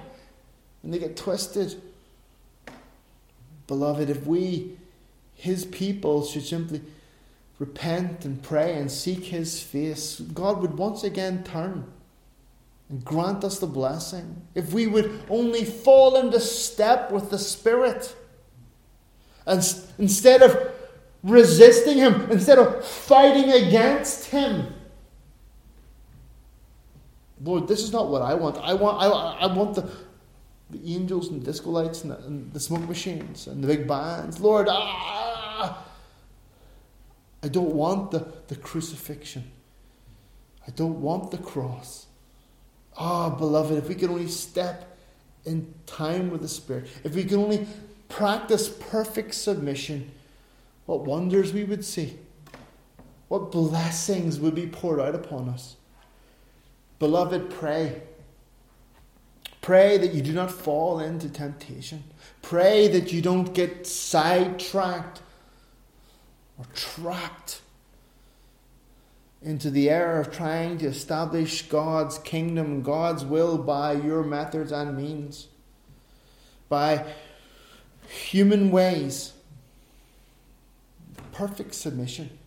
and 0.82 0.94
they 0.94 0.98
get 0.98 1.16
twisted. 1.16 1.80
Beloved, 3.70 4.10
if 4.10 4.26
we, 4.26 4.76
His 5.32 5.64
people, 5.64 6.24
should 6.24 6.44
simply 6.44 6.82
repent 7.60 8.24
and 8.24 8.42
pray 8.42 8.74
and 8.74 8.90
seek 8.90 9.26
His 9.26 9.62
face, 9.62 10.18
God 10.18 10.60
would 10.60 10.76
once 10.76 11.04
again 11.04 11.44
turn 11.44 11.84
and 12.88 13.04
grant 13.04 13.44
us 13.44 13.60
the 13.60 13.68
blessing. 13.68 14.42
If 14.56 14.72
we 14.72 14.88
would 14.88 15.22
only 15.30 15.64
fall 15.64 16.16
into 16.16 16.40
step 16.40 17.12
with 17.12 17.30
the 17.30 17.38
Spirit, 17.38 18.12
and 19.46 19.58
instead 19.98 20.42
of 20.42 20.72
resisting 21.22 21.98
Him, 21.98 22.28
instead 22.28 22.58
of 22.58 22.84
fighting 22.84 23.52
against 23.52 24.24
Him. 24.30 24.74
Lord, 27.40 27.68
this 27.68 27.84
is 27.84 27.92
not 27.92 28.08
what 28.08 28.22
I 28.22 28.34
want. 28.34 28.56
I 28.56 28.74
want, 28.74 29.00
I, 29.00 29.06
I 29.06 29.54
want 29.54 29.76
the, 29.76 29.88
the 30.70 30.94
angels 30.94 31.28
and 31.28 31.42
the 31.42 31.44
disco 31.44 31.70
lights 31.70 32.02
and 32.02 32.12
the, 32.12 32.18
and 32.18 32.52
the 32.52 32.60
smoke 32.60 32.86
machines 32.88 33.46
and 33.46 33.62
the 33.62 33.66
big 33.66 33.86
bands. 33.86 34.40
Lord, 34.40 34.68
ah, 34.70 35.84
I 37.42 37.48
don't 37.48 37.74
want 37.74 38.10
the, 38.10 38.32
the 38.48 38.56
crucifixion. 38.56 39.50
I 40.66 40.70
don't 40.72 41.00
want 41.00 41.30
the 41.30 41.38
cross. 41.38 42.06
Ah, 42.96 43.26
oh, 43.26 43.30
beloved, 43.36 43.78
if 43.78 43.88
we 43.88 43.94
could 43.94 44.10
only 44.10 44.28
step 44.28 44.96
in 45.44 45.74
time 45.86 46.30
with 46.30 46.42
the 46.42 46.48
Spirit, 46.48 46.88
if 47.02 47.14
we 47.14 47.24
could 47.24 47.38
only 47.38 47.66
practice 48.08 48.68
perfect 48.68 49.34
submission, 49.34 50.10
what 50.86 51.00
wonders 51.04 51.52
we 51.52 51.64
would 51.64 51.84
see. 51.84 52.18
What 53.28 53.52
blessings 53.52 54.40
would 54.40 54.56
be 54.56 54.66
poured 54.66 55.00
out 55.00 55.14
upon 55.14 55.48
us. 55.48 55.76
Beloved, 56.98 57.48
pray. 57.48 58.02
Pray 59.60 59.98
that 59.98 60.14
you 60.14 60.22
do 60.22 60.32
not 60.32 60.50
fall 60.50 61.00
into 61.00 61.28
temptation. 61.28 62.04
Pray 62.42 62.88
that 62.88 63.12
you 63.12 63.20
don't 63.20 63.52
get 63.52 63.86
sidetracked 63.86 65.20
or 66.58 66.64
trapped 66.74 67.60
into 69.42 69.70
the 69.70 69.88
error 69.88 70.20
of 70.20 70.30
trying 70.30 70.78
to 70.78 70.86
establish 70.86 71.62
God's 71.62 72.18
kingdom, 72.18 72.82
God's 72.82 73.24
will 73.24 73.58
by 73.58 73.92
your 73.92 74.22
methods 74.22 74.72
and 74.72 74.96
means, 74.96 75.48
by 76.68 77.06
human 78.08 78.70
ways. 78.70 79.32
Perfect 81.32 81.74
submission. 81.74 82.38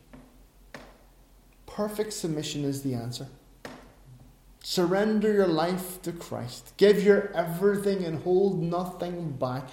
Perfect 1.66 2.14
submission 2.14 2.64
is 2.64 2.84
the 2.84 2.93
answer. 2.93 3.28
Surrender 4.64 5.32
your 5.32 5.47
life 5.47 6.01
to 6.01 6.11
Christ. 6.11 6.74
Give 6.78 7.03
your 7.03 7.32
everything 7.36 8.03
and 8.03 8.24
hold 8.24 8.64
nothing 8.64 9.34
back. 9.34 9.68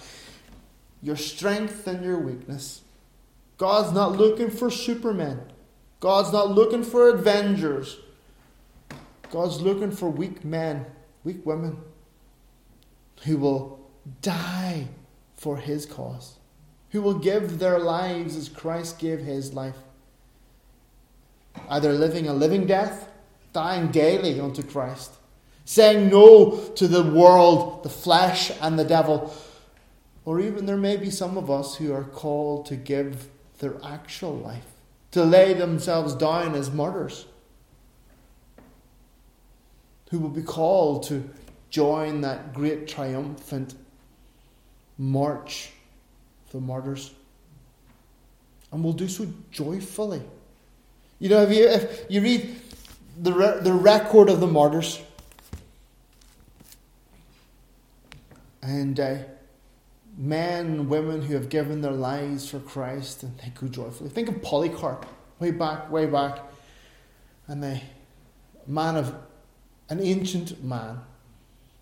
Your 1.00 1.16
strength 1.16 1.86
and 1.86 2.04
your 2.04 2.18
weakness. 2.18 2.82
God's 3.56 3.92
not 3.92 4.12
looking 4.12 4.50
for 4.50 4.70
supermen. 4.70 5.40
God's 6.00 6.32
not 6.32 6.50
looking 6.50 6.82
for 6.82 7.08
avengers. 7.08 7.98
God's 9.30 9.62
looking 9.62 9.92
for 9.92 10.10
weak 10.10 10.44
men, 10.44 10.86
weak 11.24 11.46
women 11.46 11.78
who 13.24 13.38
will 13.38 13.88
die 14.20 14.88
for 15.36 15.58
his 15.58 15.86
cause, 15.86 16.38
who 16.90 17.00
will 17.00 17.18
give 17.18 17.58
their 17.58 17.78
lives 17.78 18.36
as 18.36 18.48
Christ 18.48 18.98
gave 18.98 19.20
his 19.20 19.54
life 19.54 19.76
either 21.68 21.92
living 21.92 22.26
a 22.26 22.34
living 22.34 22.66
death, 22.66 23.09
dying 23.52 23.88
daily 23.88 24.40
unto 24.40 24.62
Christ, 24.62 25.12
saying 25.64 26.08
no 26.08 26.56
to 26.76 26.88
the 26.88 27.02
world, 27.02 27.82
the 27.82 27.88
flesh, 27.88 28.50
and 28.60 28.78
the 28.78 28.84
devil. 28.84 29.34
Or 30.24 30.40
even 30.40 30.66
there 30.66 30.76
may 30.76 30.96
be 30.96 31.10
some 31.10 31.36
of 31.36 31.50
us 31.50 31.76
who 31.76 31.92
are 31.92 32.04
called 32.04 32.66
to 32.66 32.76
give 32.76 33.28
their 33.58 33.74
actual 33.84 34.36
life, 34.36 34.66
to 35.12 35.24
lay 35.24 35.54
themselves 35.54 36.14
down 36.14 36.54
as 36.54 36.70
martyrs, 36.70 37.26
who 40.10 40.18
will 40.18 40.28
be 40.28 40.42
called 40.42 41.04
to 41.04 41.28
join 41.70 42.20
that 42.20 42.52
great 42.52 42.88
triumphant 42.88 43.74
march 44.98 45.70
of 46.46 46.52
the 46.52 46.60
martyrs. 46.60 47.12
And 48.72 48.84
will 48.84 48.92
do 48.92 49.08
so 49.08 49.26
joyfully 49.50 50.22
you 51.20 51.28
know, 51.28 51.42
if 51.42 51.50
you, 51.54 51.68
if 51.68 52.06
you 52.08 52.22
read 52.22 52.56
the, 53.20 53.32
re- 53.32 53.58
the 53.60 53.72
record 53.72 54.30
of 54.30 54.40
the 54.40 54.46
martyrs, 54.46 55.00
and 58.62 58.98
uh, 58.98 59.16
men 60.16 60.66
and 60.66 60.88
women 60.88 61.22
who 61.22 61.34
have 61.34 61.48
given 61.48 61.82
their 61.82 61.92
lives 61.92 62.48
for 62.48 62.58
Christ 62.60 63.22
and 63.22 63.36
they 63.38 63.50
go 63.50 63.68
joyfully. 63.68 64.10
Think 64.10 64.28
of 64.28 64.42
Polycarp, 64.42 65.06
way 65.38 65.50
back, 65.50 65.90
way 65.90 66.06
back, 66.06 66.38
and 67.46 67.62
the 67.62 67.80
man 68.66 68.96
of 68.96 69.14
an 69.90 70.00
ancient 70.00 70.62
man, 70.64 71.00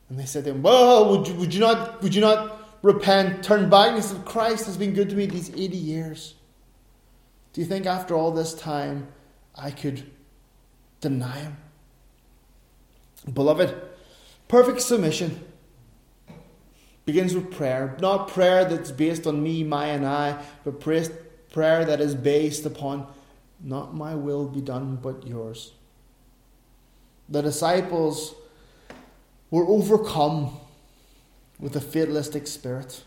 and 0.09 0.19
they 0.19 0.25
said 0.25 0.45
to 0.45 0.51
him, 0.51 0.63
"Well, 0.63 1.11
would 1.11 1.29
you, 1.29 1.35
would 1.35 1.55
you 1.55 1.61
not 1.61 2.03
would 2.03 2.15
you 2.15 2.21
not 2.21 2.83
repent, 2.83 3.45
turn 3.45 3.71
back?" 3.71 3.89
And 3.89 3.97
he 3.97 4.03
said, 4.03 4.25
"Christ 4.25 4.67
has 4.67 4.77
been 4.77 4.93
good 4.93 5.11
to 5.11 5.17
me 5.17 5.27
these 5.27 5.51
eighty 5.51 5.77
years. 5.77 6.35
Do 7.53 7.61
you 7.61 7.67
think 7.67 7.87
after 7.87 8.17
all 8.17 8.33
this 8.33 8.55
time?" 8.55 9.09
I 9.61 9.73
could 9.73 10.09
deny 11.01 11.39
him. 11.39 11.57
Beloved, 13.33 13.75
perfect 14.49 14.81
submission 14.81 15.45
begins 17.05 17.35
with 17.35 17.51
prayer. 17.51 17.97
Not 18.01 18.29
prayer 18.29 18.65
that's 18.65 18.91
based 18.91 19.27
on 19.27 19.43
me, 19.43 19.65
my, 19.65 19.87
and 19.87 20.07
I, 20.07 20.43
but 20.65 20.81
prayer 20.81 21.85
that 21.85 22.01
is 22.01 22.15
based 22.15 22.67
upon 22.67 23.07
not 23.61 23.95
my 23.95 24.15
will 24.15 24.47
be 24.47 24.61
done, 24.61 24.97
but 24.97 25.27
yours. 25.27 25.73
The 27.29 27.43
disciples 27.43 28.35
were 29.51 29.67
overcome 29.67 30.59
with 31.59 31.75
a 31.77 31.81
fatalistic 31.81 32.47
spirit. 32.47 33.03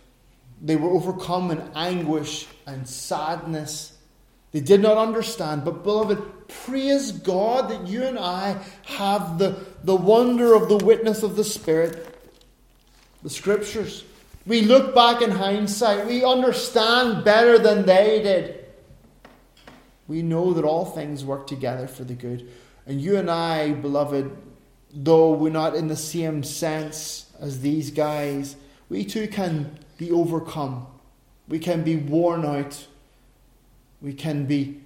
They 0.61 0.75
were 0.75 0.89
overcome 0.89 1.51
in 1.51 1.71
anguish 1.73 2.47
and 2.67 2.87
sadness 2.87 3.90
they 4.51 4.59
did 4.59 4.81
not 4.81 4.97
understand. 4.97 5.63
But, 5.63 5.83
beloved, 5.83 6.47
praise 6.47 7.11
God 7.11 7.69
that 7.69 7.87
you 7.87 8.03
and 8.03 8.19
I 8.19 8.61
have 8.83 9.37
the, 9.37 9.57
the 9.83 9.95
wonder 9.95 10.53
of 10.53 10.67
the 10.67 10.77
witness 10.77 11.23
of 11.23 11.35
the 11.35 11.43
Spirit, 11.43 12.19
the 13.23 13.29
Scriptures. 13.29 14.03
We 14.45 14.61
look 14.61 14.93
back 14.95 15.21
in 15.21 15.31
hindsight, 15.31 16.07
we 16.07 16.25
understand 16.25 17.23
better 17.23 17.59
than 17.59 17.85
they 17.85 18.21
did. 18.23 18.65
We 20.07 20.21
know 20.21 20.53
that 20.53 20.65
all 20.65 20.85
things 20.85 21.23
work 21.23 21.47
together 21.47 21.87
for 21.87 22.03
the 22.03 22.15
good. 22.15 22.51
And 22.85 22.99
you 22.99 23.17
and 23.17 23.29
I, 23.29 23.71
beloved, 23.71 24.35
though 24.93 25.31
we're 25.31 25.51
not 25.51 25.75
in 25.75 25.87
the 25.87 25.95
same 25.95 26.43
sense 26.43 27.31
as 27.39 27.61
these 27.61 27.91
guys, 27.91 28.57
we 28.89 29.05
too 29.05 29.27
can 29.27 29.79
be 29.97 30.11
overcome. 30.11 30.87
We 31.47 31.59
can 31.59 31.83
be 31.83 31.95
worn 31.95 32.45
out 32.45 32.87
we 34.01 34.13
can 34.13 34.45
be 34.45 34.81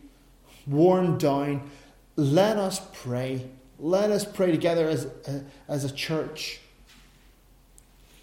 worn 0.68 1.18
down. 1.18 1.70
Let 2.16 2.58
us 2.58 2.82
pray. 2.94 3.50
Let 3.80 4.12
us 4.12 4.26
pray 4.26 4.52
together 4.52 4.88
as 4.88 5.06
a, 5.06 5.44
as 5.68 5.84
a 5.84 5.92
church. 5.92 6.60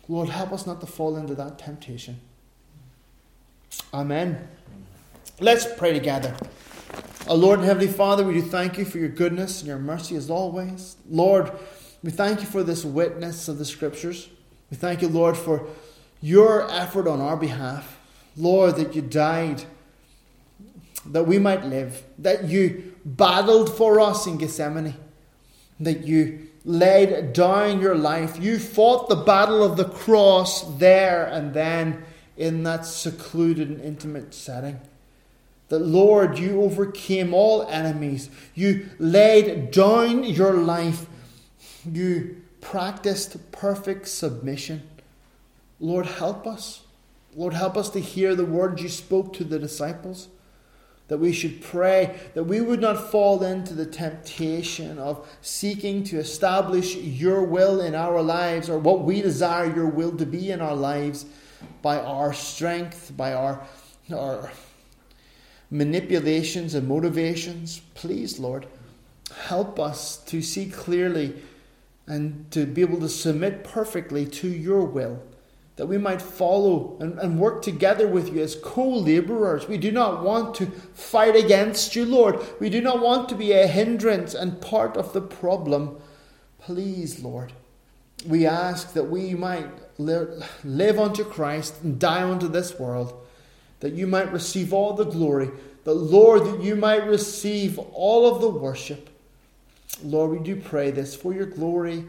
Lord, 0.09 0.29
help 0.29 0.53
us 0.53 0.67
not 0.67 0.81
to 0.81 0.87
fall 0.87 1.17
into 1.17 1.35
that 1.37 1.59
temptation. 1.59 2.21
Amen. 3.95 4.49
Let's 5.41 5.67
pray 5.75 5.93
together. 5.93 6.37
Our 7.29 7.37
Lord 7.37 7.61
and 7.61 7.69
Heavenly 7.69 7.93
Father, 7.93 8.25
we 8.25 8.35
do 8.35 8.43
thank 8.43 8.77
you 8.79 8.85
for 8.85 8.99
your 8.99 9.09
goodness 9.09 9.61
and 9.61 9.69
your 9.69 9.79
mercy 9.79 10.17
as 10.17 10.29
always. 10.29 10.97
Lord, 11.09 11.53
we 12.03 12.11
thank 12.11 12.41
you 12.41 12.47
for 12.47 12.63
this 12.63 12.85
witness 12.85 13.49
of 13.49 13.59
the 13.59 13.65
Scriptures. 13.65 14.29
We 14.71 14.77
thank 14.77 15.03
you, 15.03 15.09
Lord, 15.09 15.37
for 15.37 15.67
your 16.21 16.71
effort 16.71 17.07
on 17.07 17.21
our 17.21 17.37
behalf. 17.37 17.99
Lord, 18.37 18.77
that 18.77 18.95
you 18.95 19.03
died 19.03 19.65
that 21.07 21.27
we 21.27 21.39
might 21.39 21.65
live, 21.65 22.03
that 22.19 22.45
you 22.45 22.95
battled 23.05 23.77
for 23.77 24.01
us 24.01 24.27
in 24.27 24.39
Gethsemane, 24.39 24.95
that 25.81 26.07
you 26.07 26.49
laid 26.65 27.33
down 27.33 27.81
your 27.81 27.97
life. 27.97 28.39
You 28.41 28.59
fought 28.59 29.09
the 29.09 29.17
battle 29.17 29.65
of 29.65 29.77
the 29.77 29.85
cross 29.85 30.63
there 30.79 31.27
and 31.27 31.55
then 31.55 32.05
in 32.37 32.63
that 32.63 32.87
secluded 32.87 33.69
and 33.69 33.81
intimate 33.81 34.35
setting. 34.35 34.81
That, 35.69 35.81
Lord, 35.81 36.39
you 36.39 36.63
overcame 36.63 37.33
all 37.35 37.67
enemies. 37.67 38.31
You 38.55 38.91
laid 38.99 39.71
down 39.71 40.25
your 40.25 40.53
life. 40.55 41.07
You 41.91 42.43
practiced 42.61 43.53
perfect 43.53 44.07
submission. 44.09 44.83
Lord, 45.81 46.07
help 46.07 46.47
us. 46.47 46.83
Lord, 47.35 47.55
help 47.55 47.77
us 47.77 47.89
to 47.91 48.01
hear 48.01 48.35
the 48.35 48.45
words 48.45 48.83
you 48.83 48.89
spoke 48.89 49.33
to 49.35 49.45
the 49.45 49.59
disciples 49.59 50.29
that 51.13 51.19
we 51.19 51.31
should 51.31 51.61
pray 51.61 52.19
that 52.33 52.45
we 52.45 52.63
would 52.63 52.81
not 52.81 53.11
fall 53.11 53.43
into 53.43 53.75
the 53.75 53.85
temptation 53.85 54.99
of 54.99 55.29
seeking 55.43 56.03
to 56.03 56.17
establish 56.17 56.97
your 56.97 57.43
will 57.43 57.83
in 57.83 57.95
our 57.95 58.23
lives 58.23 58.71
or 58.71 58.79
what 58.79 59.03
we 59.03 59.21
desire 59.21 59.67
your 59.77 59.89
will 59.89 60.17
to 60.17 60.25
be 60.25 60.51
in 60.51 60.63
our 60.63 60.75
lives 60.75 61.27
by 61.83 61.99
our 61.99 62.33
strength, 62.33 63.13
by 63.15 63.35
our, 63.35 63.63
our 64.11 64.51
manipulations 65.71 66.75
and 66.75 66.89
motivations. 66.89 67.83
Please, 67.93 68.39
Lord, 68.39 68.67
help 69.49 69.79
us 69.79 70.17
to 70.17 70.41
see 70.41 70.71
clearly 70.71 71.35
and 72.07 72.51
to 72.53 72.65
be 72.65 72.81
able 72.81 73.01
to 73.01 73.09
submit 73.11 73.65
perfectly 73.65 74.25
to 74.25 74.49
your 74.49 74.83
will 74.87 75.23
that 75.77 75.87
we 75.87 75.99
might 75.99 76.21
follow 76.21 76.97
and, 77.01 77.19
and 77.19 77.41
work 77.41 77.63
together 77.63 78.07
with 78.07 78.33
you 78.33 78.43
as 78.43 78.57
co 78.63 78.89
laborers. 78.89 79.69
We 79.69 79.79
do 79.79 79.91
not 79.91 80.23
want 80.23 80.55
to 80.57 80.67
fight 80.67 81.35
against 81.35 81.97
you, 81.97 82.05
Lord. 82.05 82.39
We 82.61 82.69
do 82.69 82.81
not 82.81 83.01
want 83.01 83.29
to 83.31 83.35
be 83.35 83.53
a 83.53 83.67
hindrance 83.67 84.35
and 84.35 84.61
part 84.61 84.97
of 84.97 85.13
the 85.13 85.23
problem. 85.23 85.97
Please, 86.59 87.21
Lord, 87.21 87.53
we 88.27 88.47
ask 88.47 88.93
that 88.93 89.05
we 89.05 89.35
might 89.35 89.67
live, 89.99 90.99
unto 90.99 91.25
Christ 91.25 91.83
and 91.83 91.99
die 91.99 92.29
unto 92.29 92.49
this 92.49 92.79
world, 92.79 93.15
that 93.81 93.95
you 93.95 94.07
might 94.07 94.31
receive 94.31 94.73
all 94.73 94.93
the 94.93 95.05
glory, 95.05 95.51
that, 95.85 95.95
Lord, 95.95 96.45
that 96.45 96.63
you 96.63 96.77
might 96.77 97.07
receive 97.07 97.79
all 97.79 98.33
of 98.33 98.41
the 98.41 98.51
worship. 98.51 99.09
Lord, 100.05 100.31
we 100.31 100.39
do 100.39 100.57
pray 100.57 100.91
this 100.91 101.17
for 101.17 101.33
your 101.33 101.47
glory 101.47 102.05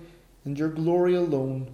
and 0.46 0.58
your 0.58 0.70
glory 0.70 1.16
alone 1.16 1.74